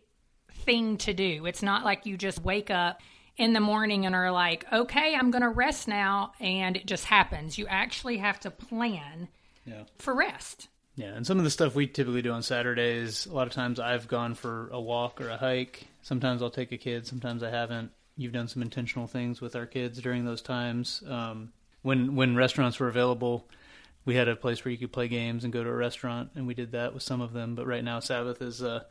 thing 0.52 0.96
to 0.98 1.12
do. 1.12 1.46
It's 1.46 1.62
not 1.62 1.84
like 1.84 2.06
you 2.06 2.16
just 2.16 2.42
wake 2.42 2.70
up 2.70 3.00
in 3.40 3.54
the 3.54 3.60
morning 3.60 4.04
and 4.06 4.14
are 4.14 4.30
like, 4.30 4.66
okay, 4.72 5.14
I'm 5.14 5.30
going 5.30 5.42
to 5.42 5.48
rest 5.48 5.88
now. 5.88 6.32
And 6.40 6.76
it 6.76 6.84
just 6.86 7.06
happens. 7.06 7.56
You 7.58 7.66
actually 7.66 8.18
have 8.18 8.38
to 8.40 8.50
plan 8.50 9.28
Yeah. 9.64 9.84
for 9.98 10.14
rest. 10.14 10.68
Yeah, 10.96 11.14
and 11.14 11.26
some 11.26 11.38
of 11.38 11.44
the 11.44 11.50
stuff 11.50 11.74
we 11.74 11.86
typically 11.86 12.20
do 12.20 12.32
on 12.32 12.42
Saturdays, 12.42 13.24
a 13.24 13.32
lot 13.32 13.46
of 13.46 13.54
times 13.54 13.80
I've 13.80 14.06
gone 14.06 14.34
for 14.34 14.68
a 14.70 14.80
walk 14.80 15.20
or 15.20 15.30
a 15.30 15.36
hike. 15.38 15.86
Sometimes 16.02 16.42
I'll 16.42 16.50
take 16.50 16.72
a 16.72 16.76
kid, 16.76 17.06
sometimes 17.06 17.42
I 17.42 17.48
haven't. 17.48 17.92
You've 18.18 18.32
done 18.34 18.48
some 18.48 18.60
intentional 18.60 19.06
things 19.06 19.40
with 19.40 19.56
our 19.56 19.64
kids 19.64 20.02
during 20.02 20.26
those 20.26 20.42
times. 20.42 21.02
Um, 21.08 21.52
when 21.80 22.16
when 22.16 22.36
restaurants 22.36 22.78
were 22.78 22.88
available, 22.88 23.46
we 24.04 24.14
had 24.16 24.28
a 24.28 24.36
place 24.36 24.62
where 24.62 24.72
you 24.72 24.76
could 24.78 24.92
play 24.92 25.08
games 25.08 25.44
and 25.44 25.52
go 25.52 25.64
to 25.64 25.70
a 25.70 25.74
restaurant, 25.74 26.30
and 26.34 26.46
we 26.46 26.52
did 26.52 26.72
that 26.72 26.92
with 26.92 27.02
some 27.02 27.22
of 27.22 27.32
them. 27.32 27.54
But 27.54 27.66
right 27.66 27.84
now, 27.84 28.00
Sabbath 28.00 28.42
is 28.42 28.62
uh, 28.62 28.82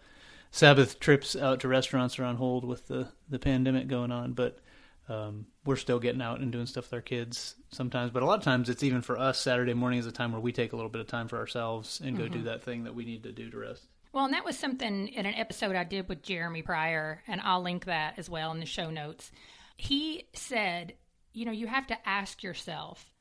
Sabbath 0.52 1.00
trips 1.00 1.36
out 1.36 1.60
to 1.62 1.68
restaurants 1.68 2.18
are 2.20 2.26
on 2.26 2.36
hold 2.36 2.66
with 2.66 2.88
the 2.88 3.10
the 3.30 3.40
pandemic 3.40 3.88
going 3.88 4.12
on. 4.12 4.34
But 4.34 4.60
um, 5.08 5.48
we're 5.66 5.76
still 5.76 6.00
getting 6.00 6.22
out 6.22 6.40
and 6.40 6.52
doing 6.52 6.68
stuff 6.68 6.86
with 6.86 6.94
our 6.94 7.02
kids 7.02 7.56
sometimes. 7.72 8.12
But 8.12 8.24
a 8.24 8.26
lot 8.26 8.38
of 8.38 8.44
times, 8.44 8.70
it's 8.70 8.84
even 8.84 9.02
for 9.02 9.18
us. 9.18 9.40
Saturday 9.40 9.74
morning 9.74 10.00
is 10.00 10.06
a 10.06 10.12
time 10.12 10.32
where 10.32 10.42
we 10.42 10.52
take 10.52 10.72
a 10.74 10.76
little 10.76 10.90
bit 10.90 11.02
of 11.02 11.08
time 11.08 11.28
for 11.28 11.38
ourselves 11.38 12.02
and 12.04 12.18
go 12.18 12.28
do 12.28 12.44
that 12.44 12.64
thing 12.64 12.84
that 12.84 12.96
we 12.96 13.06
need 13.06 13.24
to 13.24 13.32
do 13.32 13.50
to 13.50 13.58
rest. 13.58 13.88
Well, 14.12 14.26
and 14.26 14.34
that 14.34 14.46
was 14.46 14.58
something 14.58 15.08
in 15.10 15.26
an 15.26 15.36
episode 15.36 15.76
I 15.76 15.84
did 15.84 16.10
with 16.10 16.24
Jeremy 16.24 16.64
Pryor, 16.64 17.22
and 17.28 17.42
I'll 17.42 17.62
link 17.62 17.86
that 17.86 18.16
as 18.18 18.30
well 18.30 18.52
in 18.52 18.60
the 18.60 18.66
show 18.66 18.90
notes. 18.90 19.32
He 19.78 20.28
said, 20.34 20.94
you 21.34 21.46
know, 21.46 21.52
you 21.52 21.68
have 21.68 21.88
to 21.88 22.10
ask 22.10 22.42
yourself, 22.42 23.12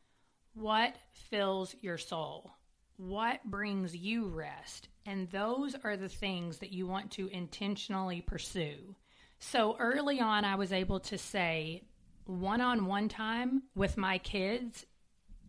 what 0.54 0.96
fills 1.12 1.74
your 1.80 1.98
soul? 1.98 2.52
What 2.96 3.44
brings 3.44 3.94
you 3.94 4.28
rest? 4.28 4.88
And 5.08 5.30
those 5.30 5.74
are 5.84 5.96
the 5.96 6.10
things 6.10 6.58
that 6.58 6.70
you 6.70 6.86
want 6.86 7.12
to 7.12 7.28
intentionally 7.28 8.20
pursue. 8.20 8.94
So 9.38 9.74
early 9.78 10.20
on, 10.20 10.44
I 10.44 10.56
was 10.56 10.70
able 10.70 11.00
to 11.00 11.16
say, 11.16 11.84
one 12.26 12.60
on 12.60 12.84
one 12.84 13.08
time 13.08 13.62
with 13.74 13.96
my 13.96 14.18
kids 14.18 14.84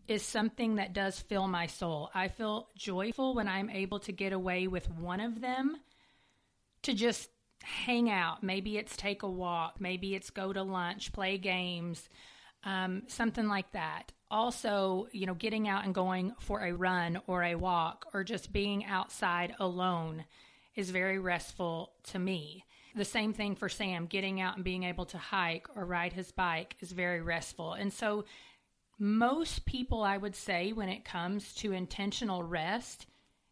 is 0.08 0.24
something 0.24 0.75
that 0.75 0.94
does 0.94 1.20
fill 1.20 1.50
my 1.50 1.68
soul. 1.68 2.10
I 2.16 2.30
feel 2.30 2.70
joyful 2.78 3.36
when 3.36 3.50
I'm 3.50 3.70
able 3.70 4.00
to 4.00 4.13
get 4.13 4.32
away 4.32 4.68
with 4.68 4.89
one 4.92 5.20
of 5.20 5.42
them 5.42 5.75
to 6.84 6.94
just 6.94 7.30
hang 7.62 8.10
out. 8.10 8.42
Maybe 8.42 8.78
it's 8.78 8.96
take 8.96 9.24
a 9.24 9.30
walk, 9.30 9.82
maybe 9.82 10.16
it's 10.16 10.30
go 10.30 10.54
to 10.54 10.63
lunch, 10.63 11.12
play 11.12 11.38
games, 11.38 12.08
um, 12.63 13.04
something 13.08 13.50
like 13.50 13.74
that. 13.74 14.13
Also, 14.31 15.07
you 15.12 15.25
know, 15.25 15.33
getting 15.33 15.67
out 15.67 15.86
and 15.86 15.93
going 15.93 16.33
for 16.39 16.62
a 16.62 16.74
run 16.74 17.19
or 17.25 17.43
a 17.43 17.55
walk 17.55 18.05
or 18.13 18.24
just 18.24 18.53
being 18.53 18.86
outside 18.86 19.55
alone 19.59 20.25
is 20.75 20.91
very 20.91 21.19
restful 21.19 21.93
to 22.03 22.19
me. 22.19 22.63
The 22.95 23.05
same 23.05 23.33
thing 23.33 23.55
for 23.55 23.69
Sam, 23.69 24.05
getting 24.05 24.39
out 24.41 24.55
and 24.55 24.63
being 24.63 24.83
able 24.83 25.05
to 25.05 25.17
hike 25.17 25.67
or 25.75 25.86
ride 25.86 26.13
his 26.13 26.31
bike 26.31 26.75
is 26.79 26.91
very 26.91 27.21
restful. 27.21 27.74
And 27.74 27.91
so, 27.91 28.25
most 29.01 29.65
people, 29.65 30.03
I 30.03 30.17
would 30.17 30.36
say, 30.36 30.74
when 30.74 30.89
it 30.89 31.05
comes 31.05 31.53
to 31.55 31.71
intentional 31.71 32.43
rest, 32.43 33.05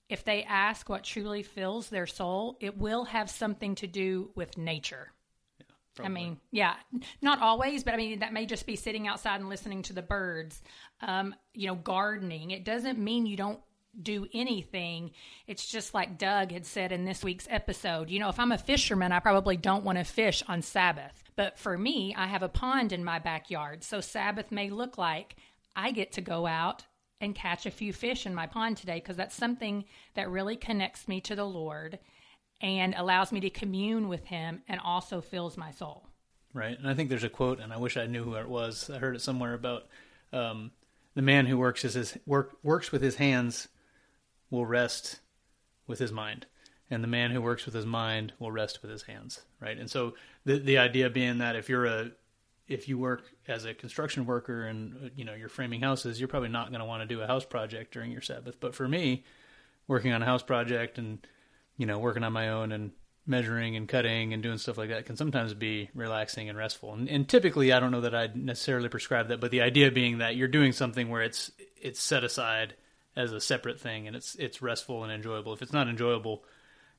if 0.09 0.23
they 0.23 0.43
ask 0.43 0.89
what 0.89 1.03
truly 1.03 1.41
fills 1.43 1.89
their 1.89 2.07
soul, 2.07 2.57
it 2.59 2.77
will 2.77 3.05
have 3.05 3.29
something 3.29 3.75
to 3.75 3.87
do 3.87 4.31
with 4.35 4.57
nature. 4.57 5.13
I 6.05 6.09
mean, 6.09 6.39
yeah, 6.51 6.75
not 7.21 7.41
always, 7.41 7.83
but 7.83 7.93
I 7.93 7.97
mean, 7.97 8.19
that 8.19 8.33
may 8.33 8.45
just 8.45 8.65
be 8.65 8.75
sitting 8.75 9.07
outside 9.07 9.39
and 9.39 9.49
listening 9.49 9.81
to 9.83 9.93
the 9.93 10.01
birds, 10.01 10.61
um, 11.01 11.35
you 11.53 11.67
know, 11.67 11.75
gardening. 11.75 12.51
It 12.51 12.65
doesn't 12.65 12.99
mean 12.99 13.25
you 13.25 13.37
don't 13.37 13.59
do 14.01 14.27
anything. 14.33 15.11
It's 15.47 15.65
just 15.65 15.93
like 15.93 16.17
Doug 16.17 16.51
had 16.51 16.65
said 16.65 16.91
in 16.91 17.05
this 17.05 17.23
week's 17.23 17.47
episode. 17.49 18.09
You 18.09 18.19
know, 18.19 18.29
if 18.29 18.39
I'm 18.39 18.51
a 18.51 18.57
fisherman, 18.57 19.11
I 19.11 19.19
probably 19.19 19.57
don't 19.57 19.83
want 19.83 19.97
to 19.97 20.03
fish 20.03 20.43
on 20.47 20.61
Sabbath. 20.61 21.23
But 21.35 21.57
for 21.57 21.77
me, 21.77 22.13
I 22.15 22.27
have 22.27 22.43
a 22.43 22.49
pond 22.49 22.93
in 22.93 23.03
my 23.03 23.19
backyard. 23.19 23.83
So 23.83 24.01
Sabbath 24.01 24.51
may 24.51 24.69
look 24.69 24.97
like 24.97 25.35
I 25.75 25.91
get 25.91 26.11
to 26.13 26.21
go 26.21 26.45
out 26.45 26.83
and 27.19 27.33
catch 27.33 27.65
a 27.65 27.71
few 27.71 27.93
fish 27.93 28.25
in 28.25 28.35
my 28.35 28.45
pond 28.45 28.77
today 28.77 28.95
because 28.95 29.17
that's 29.17 29.35
something 29.35 29.85
that 30.13 30.29
really 30.29 30.55
connects 30.55 31.07
me 31.07 31.19
to 31.21 31.35
the 31.35 31.45
Lord 31.45 31.99
and 32.61 32.93
allows 32.95 33.31
me 33.31 33.39
to 33.41 33.49
commune 33.49 34.07
with 34.07 34.25
Him 34.25 34.61
and 34.67 34.79
also 34.83 35.21
fills 35.21 35.57
my 35.57 35.71
soul. 35.71 36.07
Right. 36.53 36.77
And 36.77 36.87
I 36.89 36.93
think 36.93 37.09
there's 37.09 37.23
a 37.23 37.29
quote, 37.29 37.59
and 37.59 37.71
I 37.71 37.77
wish 37.77 37.97
I 37.97 38.07
knew 38.07 38.23
who 38.23 38.35
it 38.35 38.47
was. 38.47 38.89
I 38.89 38.97
heard 38.97 39.15
it 39.15 39.21
somewhere 39.21 39.53
about 39.53 39.83
um, 40.33 40.71
the 41.13 41.21
man 41.21 41.45
who 41.45 41.57
works 41.57 41.81
his, 41.81 41.93
his 41.93 42.17
work 42.25 42.57
works 42.63 42.91
with 42.91 43.01
his 43.01 43.15
hands 43.15 43.67
will 44.49 44.65
rest 44.65 45.19
with 45.85 45.99
his 45.99 46.11
mind, 46.11 46.45
and 46.89 47.03
the 47.03 47.07
man 47.07 47.31
who 47.31 47.41
works 47.41 47.65
with 47.65 47.75
his 47.75 47.85
mind 47.85 48.33
will 48.39 48.51
rest 48.51 48.81
with 48.81 48.89
his 48.89 49.03
hands. 49.03 49.41
Right. 49.59 49.77
And 49.77 49.89
so 49.89 50.15
the 50.45 50.57
the 50.57 50.77
idea 50.77 51.09
being 51.09 51.39
that 51.39 51.55
if 51.55 51.69
you're 51.69 51.85
a 51.85 52.11
if 52.67 52.89
you 52.89 52.97
work 52.97 53.23
as 53.47 53.65
a 53.65 53.73
construction 53.73 54.25
worker 54.25 54.65
and 54.65 55.11
you 55.15 55.25
know 55.25 55.33
you're 55.33 55.49
framing 55.49 55.81
houses, 55.81 56.19
you're 56.19 56.27
probably 56.27 56.49
not 56.49 56.69
going 56.69 56.79
to 56.79 56.85
want 56.85 57.01
to 57.01 57.07
do 57.07 57.21
a 57.21 57.27
house 57.27 57.45
project 57.45 57.93
during 57.93 58.11
your 58.11 58.21
Sabbath. 58.21 58.59
But 58.59 58.75
for 58.75 58.87
me, 58.87 59.23
working 59.87 60.11
on 60.11 60.21
a 60.21 60.25
house 60.25 60.43
project 60.43 60.97
and 60.97 61.25
you 61.77 61.85
know 61.85 61.99
working 61.99 62.23
on 62.23 62.33
my 62.33 62.49
own 62.49 62.71
and 62.71 62.91
measuring 63.27 63.75
and 63.75 63.89
cutting 63.89 64.33
and 64.33 64.41
doing 64.41 64.57
stuff 64.57 64.77
like 64.77 64.89
that 64.89 65.05
can 65.05 65.17
sometimes 65.17 65.53
be 65.53 65.89
relaxing 65.93 66.47
and 66.47 66.57
restful. 66.57 66.93
And, 66.93 67.09
and 67.09 67.27
typically, 67.27 67.73
I 67.73 67.79
don't 67.79 67.91
know 67.91 68.01
that 68.01 68.15
I'd 68.15 68.37
necessarily 68.37 68.87
prescribe 68.89 69.27
that, 69.27 69.41
but 69.41 69.51
the 69.51 69.61
idea 69.61 69.91
being 69.91 70.19
that 70.19 70.37
you're 70.37 70.47
doing 70.47 70.71
something 70.71 71.09
where 71.09 71.21
it's 71.21 71.51
it's 71.79 72.01
set 72.01 72.23
aside 72.23 72.75
as 73.15 73.33
a 73.33 73.41
separate 73.41 73.79
thing 73.79 74.07
and 74.07 74.15
it's 74.15 74.35
it's 74.35 74.61
restful 74.61 75.03
and 75.03 75.11
enjoyable. 75.11 75.53
If 75.53 75.61
it's 75.61 75.73
not 75.73 75.89
enjoyable 75.89 76.43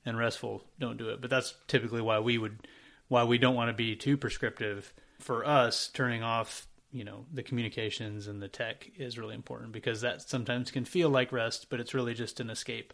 and 0.05 0.19
restful, 0.19 0.65
don't 0.79 0.99
do 0.99 1.09
it. 1.09 1.21
But 1.21 1.31
that's 1.31 1.55
typically 1.67 2.03
why 2.03 2.19
we 2.19 2.39
would 2.39 2.67
why 3.09 3.25
we 3.25 3.39
don't 3.39 3.55
want 3.55 3.71
to 3.71 3.75
be 3.75 3.97
too 3.97 4.17
prescriptive. 4.17 4.93
For 5.19 5.45
us, 5.45 5.89
turning 5.93 6.23
off 6.23 6.67
you 6.93 7.05
know 7.05 7.27
the 7.33 7.43
communications 7.43 8.29
and 8.29 8.43
the 8.43 8.49
tech 8.49 8.91
is 8.97 9.19
really 9.19 9.35
important 9.35 9.73
because 9.73 10.03
that 10.03 10.23
sometimes 10.23 10.71
can 10.71 10.85
feel 10.85 11.09
like 11.09 11.33
rest, 11.33 11.67
but 11.71 11.81
it's 11.81 11.95
really 11.95 12.15
just 12.15 12.41
an 12.41 12.51
escape. 12.51 12.93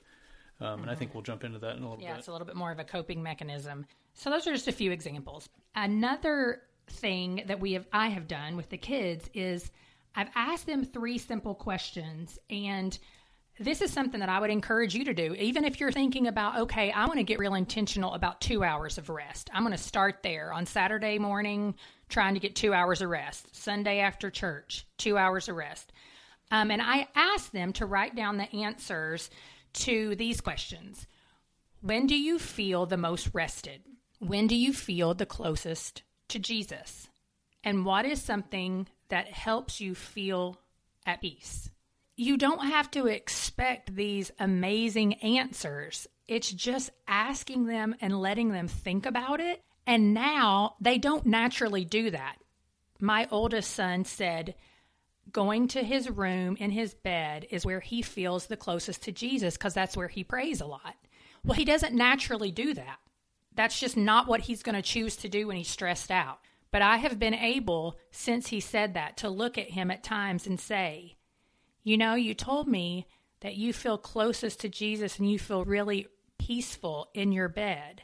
Um, 0.61 0.82
and 0.82 0.90
I 0.90 0.94
think 0.94 1.14
we'll 1.14 1.23
jump 1.23 1.44
into 1.44 1.58
that 1.58 1.76
in 1.76 1.82
a 1.82 1.88
little 1.88 2.02
Yeah, 2.02 2.11
bit. 2.11 2.14
Yeah, 2.14 2.18
it's 2.18 2.28
a 2.28 2.32
little 2.32 2.46
bit 2.46 2.56
more 2.56 2.70
of 2.70 2.78
a 2.78 2.84
coping 2.84 3.23
mechanism. 3.23 3.87
So 4.14 4.30
those 4.30 4.46
are 4.46 4.52
just 4.52 4.68
a 4.68 4.73
few 4.73 4.92
examples. 4.92 5.49
Another 5.75 6.62
thing 6.88 7.42
that 7.46 7.61
we 7.61 7.73
have 7.73 7.87
I 7.92 8.08
have 8.08 8.28
done 8.28 8.56
with 8.56 8.68
the 8.68 8.76
kids 8.76 9.28
is 9.34 9.70
I've 10.14 10.28
asked 10.34 10.66
them 10.66 10.84
three 10.84 11.18
simple 11.18 11.54
questions 11.54 12.38
and 12.50 12.96
this 13.58 13.80
is 13.80 13.92
something 13.92 14.18
that 14.18 14.28
I 14.28 14.40
would 14.40 14.50
encourage 14.50 14.94
you 14.94 15.04
to 15.04 15.14
do. 15.14 15.34
Even 15.34 15.64
if 15.64 15.78
you're 15.78 15.92
thinking 15.92 16.26
about, 16.26 16.58
okay, 16.62 16.90
I 16.90 17.06
want 17.06 17.18
to 17.18 17.25
get 17.25 17.38
real 17.38 17.54
intentional 17.54 18.14
about 18.14 18.40
two 18.40 18.64
hours 18.64 18.99
of 18.99 19.08
rest. 19.08 19.49
I'm 19.54 19.62
going 19.62 19.76
to 19.76 19.82
start 19.82 20.25
there 20.25 20.52
on 20.52 20.66
Saturday 20.66 21.20
morning, 21.20 21.76
trying 22.08 22.34
to 22.34 22.40
get 22.40 22.56
two 22.56 22.75
hours 22.75 23.00
of 23.00 23.11
rest. 23.11 23.54
Sunday 23.54 24.00
after 24.00 24.28
church, 24.28 24.87
two 24.99 25.16
hours 25.16 25.49
of 25.49 25.54
rest. 25.54 25.92
Um, 26.50 26.73
and 26.73 26.82
I 26.82 27.06
asked 27.14 27.52
them 27.52 27.73
to 27.75 27.87
write 27.87 28.16
down 28.16 28.38
the 28.38 28.52
answers 28.52 29.30
to 29.75 30.16
these 30.16 30.40
questions. 30.40 31.07
When 31.81 32.07
do 32.07 32.16
you 32.16 32.38
feel 32.38 32.87
the 32.87 32.97
most 32.97 33.31
rested? 33.33 33.83
When 34.19 34.47
do 34.47 34.54
you 34.54 34.73
feel 34.73 35.14
the 35.14 35.26
closest 35.26 36.02
to 36.28 36.38
Jesus? 36.38 37.09
And 37.62 37.85
what 37.85 38.04
is 38.07 38.23
something 38.23 38.88
that 39.09 39.28
helps 39.28 39.81
you 39.81 39.95
feel 39.95 40.59
at 41.04 41.21
peace? 41.21 41.71
You 42.16 42.37
don't 42.37 42.66
have 42.66 42.90
to 42.93 43.07
expect 43.07 43.95
these 43.95 44.31
amazing 44.38 45.14
answers. 45.14 46.07
it's 46.26 46.50
just 46.50 46.90
asking 47.07 47.66
them 47.66 47.95
and 48.00 48.19
letting 48.19 48.50
them 48.50 48.66
think 48.66 49.04
about 49.04 49.40
it. 49.40 49.62
And 49.87 50.14
now 50.14 50.76
they 50.81 50.97
don't 50.97 51.26
naturally 51.26 51.85
do 51.85 52.11
that. 52.11 52.37
My 52.99 53.28
oldest 53.31 53.71
son 53.73 54.07
said, 54.07 54.54
going 55.33 55.69
to 55.69 55.83
his 55.83 56.09
room 56.11 56.57
in 56.59 56.71
his 56.71 56.95
bed 56.95 57.47
is 57.50 57.64
where 57.64 57.81
he 57.81 58.02
feels 58.02 58.47
the 58.47 58.57
closest 58.57 59.02
to 59.02 59.12
Jesus 59.12 59.57
because 59.57 59.75
that's 59.75 59.97
where 59.97 60.09
he 60.09 60.25
prays 60.25 60.61
a 60.61 60.66
lot. 60.66 60.95
Well, 61.45 61.57
he 61.57 61.64
doesn't 61.64 61.95
naturally 61.95 62.50
do 62.50 62.75
that. 62.75 62.99
That's 63.54 63.78
just 63.78 63.97
not 63.97 64.26
what 64.26 64.40
he's 64.40 64.62
going 64.62 64.75
to 64.75 64.83
choose 64.83 65.16
to 65.16 65.28
do 65.28 65.47
when 65.47 65.57
he's 65.57 65.69
stressed 65.69 66.11
out. 66.11 66.40
But 66.71 66.83
I 66.83 66.97
have 66.97 67.19
been 67.19 67.35
able, 67.35 67.99
since 68.11 68.49
he 68.49 68.59
said 68.59 68.95
that, 68.95 69.16
to 69.19 69.28
look 69.28 69.59
at 69.59 69.71
him 69.71 69.90
at 69.90 70.02
times 70.02 70.47
and 70.47 70.59
say, 70.59 71.16
You 71.85 71.97
know, 71.97 72.14
you 72.14 72.35
told 72.35 72.66
me 72.66 73.07
that 73.40 73.54
you 73.54 73.73
feel 73.73 73.99
closest 73.99 74.61
to 74.61 74.69
Jesus 74.69 75.19
and 75.19 75.31
you 75.31 75.38
feel 75.38 75.64
really 75.64 76.09
peaceful 76.38 77.11
in 77.14 77.31
your 77.31 77.49
bed. 77.49 78.02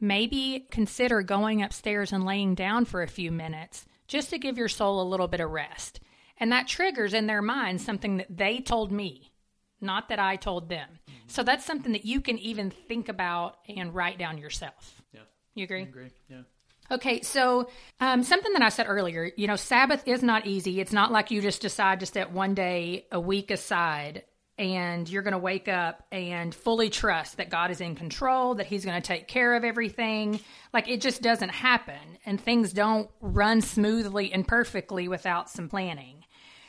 Maybe 0.00 0.66
consider 0.70 1.22
going 1.22 1.62
upstairs 1.62 2.12
and 2.12 2.24
laying 2.24 2.54
down 2.54 2.84
for 2.84 3.02
a 3.02 3.08
few 3.08 3.30
minutes 3.30 3.86
just 4.08 4.30
to 4.30 4.38
give 4.38 4.58
your 4.58 4.68
soul 4.68 5.00
a 5.00 5.08
little 5.08 5.28
bit 5.28 5.40
of 5.40 5.50
rest. 5.50 6.00
And 6.38 6.52
that 6.52 6.68
triggers 6.68 7.14
in 7.14 7.26
their 7.26 7.42
mind 7.42 7.80
something 7.80 8.18
that 8.18 8.36
they 8.36 8.60
told 8.60 8.90
me, 8.90 9.32
not 9.80 10.08
that 10.08 10.18
I 10.18 10.36
told 10.36 10.68
them. 10.68 10.88
Mm-hmm. 10.90 11.28
So 11.28 11.42
that's 11.42 11.64
something 11.64 11.92
that 11.92 12.04
you 12.04 12.20
can 12.20 12.38
even 12.38 12.70
think 12.70 13.08
about 13.08 13.58
and 13.68 13.94
write 13.94 14.18
down 14.18 14.38
yourself. 14.38 15.02
Yeah. 15.12 15.20
You 15.54 15.64
agree? 15.64 15.80
I 15.80 15.84
agree. 15.84 16.10
Yeah. 16.28 16.42
Okay, 16.90 17.22
so 17.22 17.70
um, 18.00 18.22
something 18.22 18.52
that 18.52 18.62
I 18.62 18.68
said 18.68 18.86
earlier, 18.88 19.30
you 19.36 19.46
know, 19.46 19.56
Sabbath 19.56 20.02
is 20.06 20.22
not 20.22 20.46
easy. 20.46 20.80
It's 20.80 20.92
not 20.92 21.10
like 21.10 21.30
you 21.30 21.40
just 21.40 21.62
decide 21.62 22.00
to 22.00 22.06
set 22.06 22.30
one 22.30 22.54
day 22.54 23.06
a 23.10 23.18
week 23.18 23.50
aside 23.50 24.24
and 24.58 25.08
you're 25.08 25.22
going 25.22 25.32
to 25.32 25.38
wake 25.38 25.68
up 25.68 26.04
and 26.12 26.54
fully 26.54 26.90
trust 26.90 27.38
that 27.38 27.50
God 27.50 27.70
is 27.70 27.80
in 27.80 27.96
control, 27.96 28.54
that 28.56 28.66
He's 28.66 28.84
going 28.84 29.00
to 29.00 29.06
take 29.06 29.26
care 29.26 29.54
of 29.56 29.64
everything. 29.64 30.40
Like 30.72 30.88
it 30.88 31.00
just 31.00 31.22
doesn't 31.22 31.48
happen, 31.48 32.18
and 32.24 32.40
things 32.40 32.72
don't 32.72 33.10
run 33.20 33.60
smoothly 33.60 34.32
and 34.32 34.46
perfectly 34.46 35.08
without 35.08 35.50
some 35.50 35.68
planning. 35.68 36.23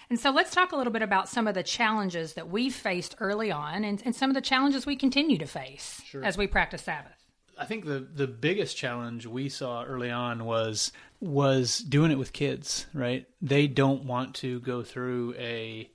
And 0.09 0.19
so 0.19 0.31
let's 0.31 0.51
talk 0.51 0.71
a 0.71 0.75
little 0.75 0.93
bit 0.93 1.01
about 1.01 1.29
some 1.29 1.47
of 1.47 1.55
the 1.55 1.63
challenges 1.63 2.33
that 2.33 2.49
we've 2.49 2.75
faced 2.75 3.15
early 3.19 3.51
on 3.51 3.83
and, 3.83 4.01
and 4.05 4.15
some 4.15 4.29
of 4.29 4.35
the 4.35 4.41
challenges 4.41 4.85
we 4.85 4.95
continue 4.95 5.37
to 5.37 5.47
face 5.47 6.01
sure. 6.05 6.23
as 6.23 6.37
we 6.37 6.47
practice 6.47 6.83
Sabbath. 6.83 7.25
I 7.57 7.65
think 7.65 7.85
the 7.85 8.05
the 8.13 8.27
biggest 8.27 8.75
challenge 8.75 9.25
we 9.25 9.47
saw 9.47 9.83
early 9.83 10.11
on 10.11 10.43
was 10.43 10.91
was 11.21 11.79
doing 11.79 12.11
it 12.11 12.17
with 12.17 12.33
kids, 12.33 12.85
right? 12.93 13.25
They 13.41 13.67
don't 13.67 14.03
want 14.03 14.35
to 14.35 14.59
go 14.59 14.83
through 14.83 15.35
a 15.37 15.89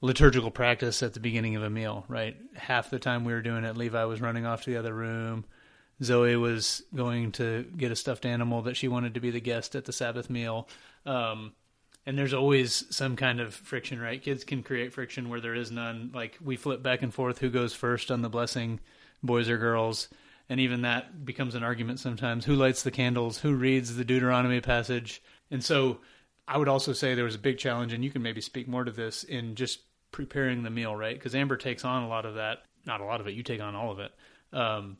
liturgical 0.00 0.50
practice 0.50 1.02
at 1.02 1.12
the 1.12 1.20
beginning 1.20 1.56
of 1.56 1.62
a 1.62 1.70
meal, 1.70 2.04
right? 2.08 2.36
Half 2.54 2.90
the 2.90 2.98
time 2.98 3.24
we 3.24 3.32
were 3.32 3.42
doing 3.42 3.64
it, 3.64 3.76
Levi 3.76 4.04
was 4.04 4.20
running 4.20 4.46
off 4.46 4.62
to 4.62 4.70
the 4.70 4.76
other 4.76 4.94
room. 4.94 5.44
Zoe 6.02 6.36
was 6.36 6.82
going 6.94 7.32
to 7.32 7.64
get 7.76 7.92
a 7.92 7.96
stuffed 7.96 8.24
animal 8.24 8.62
that 8.62 8.76
she 8.76 8.88
wanted 8.88 9.14
to 9.14 9.20
be 9.20 9.30
the 9.30 9.40
guest 9.40 9.76
at 9.76 9.84
the 9.84 9.92
Sabbath 9.92 10.30
meal. 10.30 10.68
Um, 11.04 11.52
and 12.10 12.18
there's 12.18 12.34
always 12.34 12.84
some 12.90 13.14
kind 13.14 13.38
of 13.38 13.54
friction, 13.54 14.00
right? 14.00 14.20
Kids 14.20 14.42
can 14.42 14.64
create 14.64 14.92
friction 14.92 15.28
where 15.28 15.40
there 15.40 15.54
is 15.54 15.70
none. 15.70 16.10
Like 16.12 16.36
we 16.42 16.56
flip 16.56 16.82
back 16.82 17.02
and 17.02 17.14
forth 17.14 17.38
who 17.38 17.50
goes 17.50 17.72
first 17.72 18.10
on 18.10 18.20
the 18.20 18.28
blessing, 18.28 18.80
boys 19.22 19.48
or 19.48 19.56
girls. 19.56 20.08
And 20.48 20.58
even 20.58 20.82
that 20.82 21.24
becomes 21.24 21.54
an 21.54 21.62
argument 21.62 22.00
sometimes. 22.00 22.46
Who 22.46 22.56
lights 22.56 22.82
the 22.82 22.90
candles? 22.90 23.38
Who 23.38 23.54
reads 23.54 23.94
the 23.94 24.04
Deuteronomy 24.04 24.60
passage? 24.60 25.22
And 25.52 25.62
so 25.62 25.98
I 26.48 26.58
would 26.58 26.66
also 26.66 26.92
say 26.92 27.14
there 27.14 27.24
was 27.24 27.36
a 27.36 27.38
big 27.38 27.58
challenge, 27.58 27.92
and 27.92 28.02
you 28.02 28.10
can 28.10 28.22
maybe 28.22 28.40
speak 28.40 28.66
more 28.66 28.82
to 28.82 28.90
this 28.90 29.22
in 29.22 29.54
just 29.54 29.78
preparing 30.10 30.64
the 30.64 30.70
meal, 30.70 30.96
right? 30.96 31.14
Because 31.14 31.36
Amber 31.36 31.56
takes 31.56 31.84
on 31.84 32.02
a 32.02 32.08
lot 32.08 32.26
of 32.26 32.34
that. 32.34 32.64
Not 32.86 33.00
a 33.00 33.04
lot 33.04 33.20
of 33.20 33.28
it. 33.28 33.34
You 33.34 33.44
take 33.44 33.60
on 33.60 33.76
all 33.76 33.92
of 33.92 34.00
it. 34.00 34.10
Um, 34.52 34.96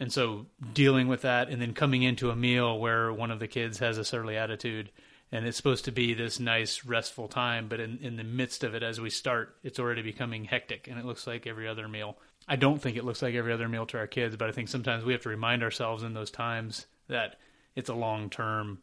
and 0.00 0.12
so 0.12 0.46
dealing 0.74 1.06
with 1.06 1.22
that, 1.22 1.50
and 1.50 1.62
then 1.62 1.72
coming 1.72 2.02
into 2.02 2.30
a 2.30 2.36
meal 2.36 2.80
where 2.80 3.12
one 3.12 3.30
of 3.30 3.38
the 3.38 3.46
kids 3.46 3.78
has 3.78 3.96
a 3.96 4.04
surly 4.04 4.36
attitude, 4.36 4.90
and 5.32 5.46
it's 5.46 5.56
supposed 5.56 5.86
to 5.86 5.92
be 5.92 6.12
this 6.12 6.38
nice 6.38 6.84
restful 6.84 7.26
time, 7.26 7.66
but 7.68 7.80
in 7.80 7.98
in 8.02 8.16
the 8.16 8.24
midst 8.24 8.62
of 8.62 8.74
it, 8.74 8.82
as 8.82 9.00
we 9.00 9.10
start, 9.10 9.56
it's 9.64 9.78
already 9.78 10.02
becoming 10.02 10.44
hectic, 10.44 10.86
and 10.86 10.98
it 10.98 11.06
looks 11.06 11.26
like 11.26 11.46
every 11.46 11.66
other 11.66 11.88
meal. 11.88 12.18
I 12.46 12.56
don't 12.56 12.80
think 12.80 12.96
it 12.96 13.04
looks 13.04 13.22
like 13.22 13.34
every 13.34 13.52
other 13.52 13.68
meal 13.68 13.86
to 13.86 13.98
our 13.98 14.06
kids, 14.06 14.36
but 14.36 14.48
I 14.48 14.52
think 14.52 14.68
sometimes 14.68 15.04
we 15.04 15.12
have 15.12 15.22
to 15.22 15.28
remind 15.28 15.62
ourselves 15.62 16.02
in 16.02 16.12
those 16.12 16.30
times 16.30 16.86
that 17.08 17.36
it's 17.74 17.88
a 17.88 17.94
long 17.94 18.28
term 18.28 18.78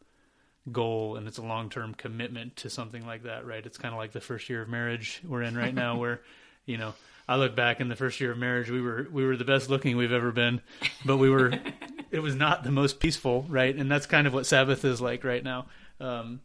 goal 0.72 1.16
and 1.16 1.26
it's 1.26 1.38
a 1.38 1.42
long 1.42 1.70
term 1.70 1.94
commitment 1.94 2.56
to 2.56 2.70
something 2.70 3.06
like 3.06 3.22
that, 3.22 3.46
right? 3.46 3.64
It's 3.64 3.78
kind 3.78 3.94
of 3.94 3.98
like 3.98 4.12
the 4.12 4.20
first 4.20 4.48
year 4.48 4.62
of 4.62 4.68
marriage 4.68 5.22
we're 5.24 5.42
in 5.42 5.56
right 5.56 5.74
now, 5.74 5.96
where 6.00 6.20
you 6.66 6.78
know 6.78 6.94
I 7.28 7.36
look 7.36 7.54
back 7.54 7.80
in 7.80 7.88
the 7.88 7.96
first 7.96 8.20
year 8.20 8.32
of 8.32 8.38
marriage, 8.38 8.70
we 8.70 8.80
were 8.80 9.06
we 9.12 9.24
were 9.24 9.36
the 9.36 9.44
best 9.44 9.70
looking 9.70 9.96
we've 9.96 10.10
ever 10.10 10.32
been, 10.32 10.60
but 11.04 11.18
we 11.18 11.30
were 11.30 11.52
it 12.10 12.20
was 12.20 12.34
not 12.34 12.64
the 12.64 12.72
most 12.72 12.98
peaceful, 12.98 13.46
right? 13.48 13.74
And 13.74 13.90
that's 13.90 14.06
kind 14.06 14.26
of 14.26 14.34
what 14.34 14.46
Sabbath 14.46 14.84
is 14.84 15.00
like 15.00 15.22
right 15.22 15.44
now. 15.44 15.66
Um, 16.00 16.40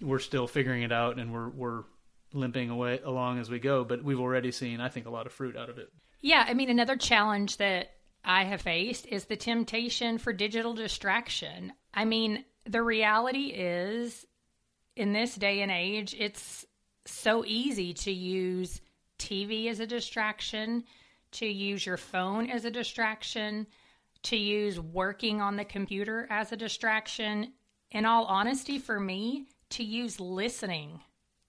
we're 0.00 0.18
still 0.18 0.46
figuring 0.46 0.82
it 0.82 0.92
out, 0.92 1.18
and 1.18 1.32
we're 1.32 1.48
we're 1.48 1.82
limping 2.34 2.70
away 2.70 3.00
along 3.04 3.38
as 3.38 3.50
we 3.50 3.58
go, 3.58 3.84
but 3.84 4.02
we've 4.02 4.20
already 4.20 4.50
seen, 4.50 4.80
I 4.80 4.88
think, 4.88 5.06
a 5.06 5.10
lot 5.10 5.26
of 5.26 5.32
fruit 5.32 5.56
out 5.56 5.68
of 5.68 5.78
it. 5.78 5.92
Yeah, 6.20 6.44
I 6.46 6.54
mean, 6.54 6.70
another 6.70 6.96
challenge 6.96 7.58
that 7.58 7.90
I 8.24 8.44
have 8.44 8.62
faced 8.62 9.06
is 9.06 9.24
the 9.24 9.36
temptation 9.36 10.18
for 10.18 10.32
digital 10.32 10.74
distraction. 10.74 11.72
I 11.92 12.04
mean, 12.04 12.44
the 12.64 12.82
reality 12.82 13.46
is, 13.46 14.26
in 14.96 15.12
this 15.12 15.34
day 15.34 15.62
and 15.62 15.70
age, 15.70 16.14
it's 16.18 16.64
so 17.04 17.44
easy 17.44 17.92
to 17.92 18.12
use 18.12 18.80
TV 19.18 19.68
as 19.68 19.80
a 19.80 19.86
distraction, 19.86 20.84
to 21.32 21.46
use 21.46 21.84
your 21.84 21.96
phone 21.96 22.48
as 22.48 22.64
a 22.64 22.70
distraction, 22.70 23.66
to 24.24 24.36
use 24.36 24.78
working 24.78 25.40
on 25.40 25.56
the 25.56 25.64
computer 25.64 26.26
as 26.30 26.52
a 26.52 26.56
distraction. 26.56 27.52
In 27.92 28.06
all 28.06 28.24
honesty, 28.24 28.78
for 28.78 28.98
me, 28.98 29.46
to 29.70 29.84
use 29.84 30.18
listening 30.18 31.00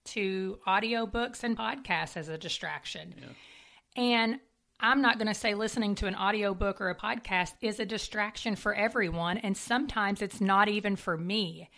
to 0.04 0.58
audiobooks 0.66 1.42
and 1.42 1.56
podcasts 1.56 2.16
as 2.16 2.28
a 2.28 2.38
distraction. 2.38 3.14
Yeah. 3.18 4.02
And 4.02 4.40
I'm 4.78 5.00
not 5.00 5.18
going 5.18 5.28
to 5.28 5.34
say 5.34 5.54
listening 5.54 5.94
to 5.96 6.06
an 6.06 6.14
audiobook 6.14 6.80
or 6.80 6.90
a 6.90 6.94
podcast 6.94 7.54
is 7.62 7.80
a 7.80 7.86
distraction 7.86 8.56
for 8.56 8.74
everyone, 8.74 9.38
and 9.38 9.56
sometimes 9.56 10.20
it's 10.20 10.40
not 10.40 10.68
even 10.68 10.96
for 10.96 11.16
me. 11.16 11.70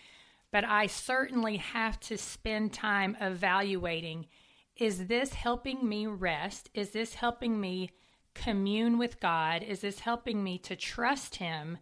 But 0.50 0.64
I 0.64 0.86
certainly 0.86 1.58
have 1.58 2.00
to 2.00 2.18
spend 2.18 2.72
time 2.72 3.16
evaluating 3.20 4.26
is 4.76 5.06
this 5.06 5.32
helping 5.32 5.88
me 5.88 6.06
rest? 6.06 6.68
Is 6.74 6.90
this 6.90 7.14
helping 7.14 7.58
me 7.58 7.90
commune 8.34 8.98
with 8.98 9.20
God? 9.20 9.62
Is 9.62 9.80
this 9.80 10.00
helping 10.00 10.44
me 10.44 10.58
to 10.58 10.76
trust 10.76 11.36
Him? 11.36 11.78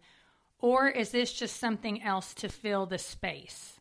Or 0.65 0.89
is 0.89 1.11
this 1.11 1.31
just 1.31 1.57
something 1.57 2.01
else 2.01 2.33
to 2.33 2.49
fill 2.49 2.87
the 2.87 2.97
space? 2.97 3.79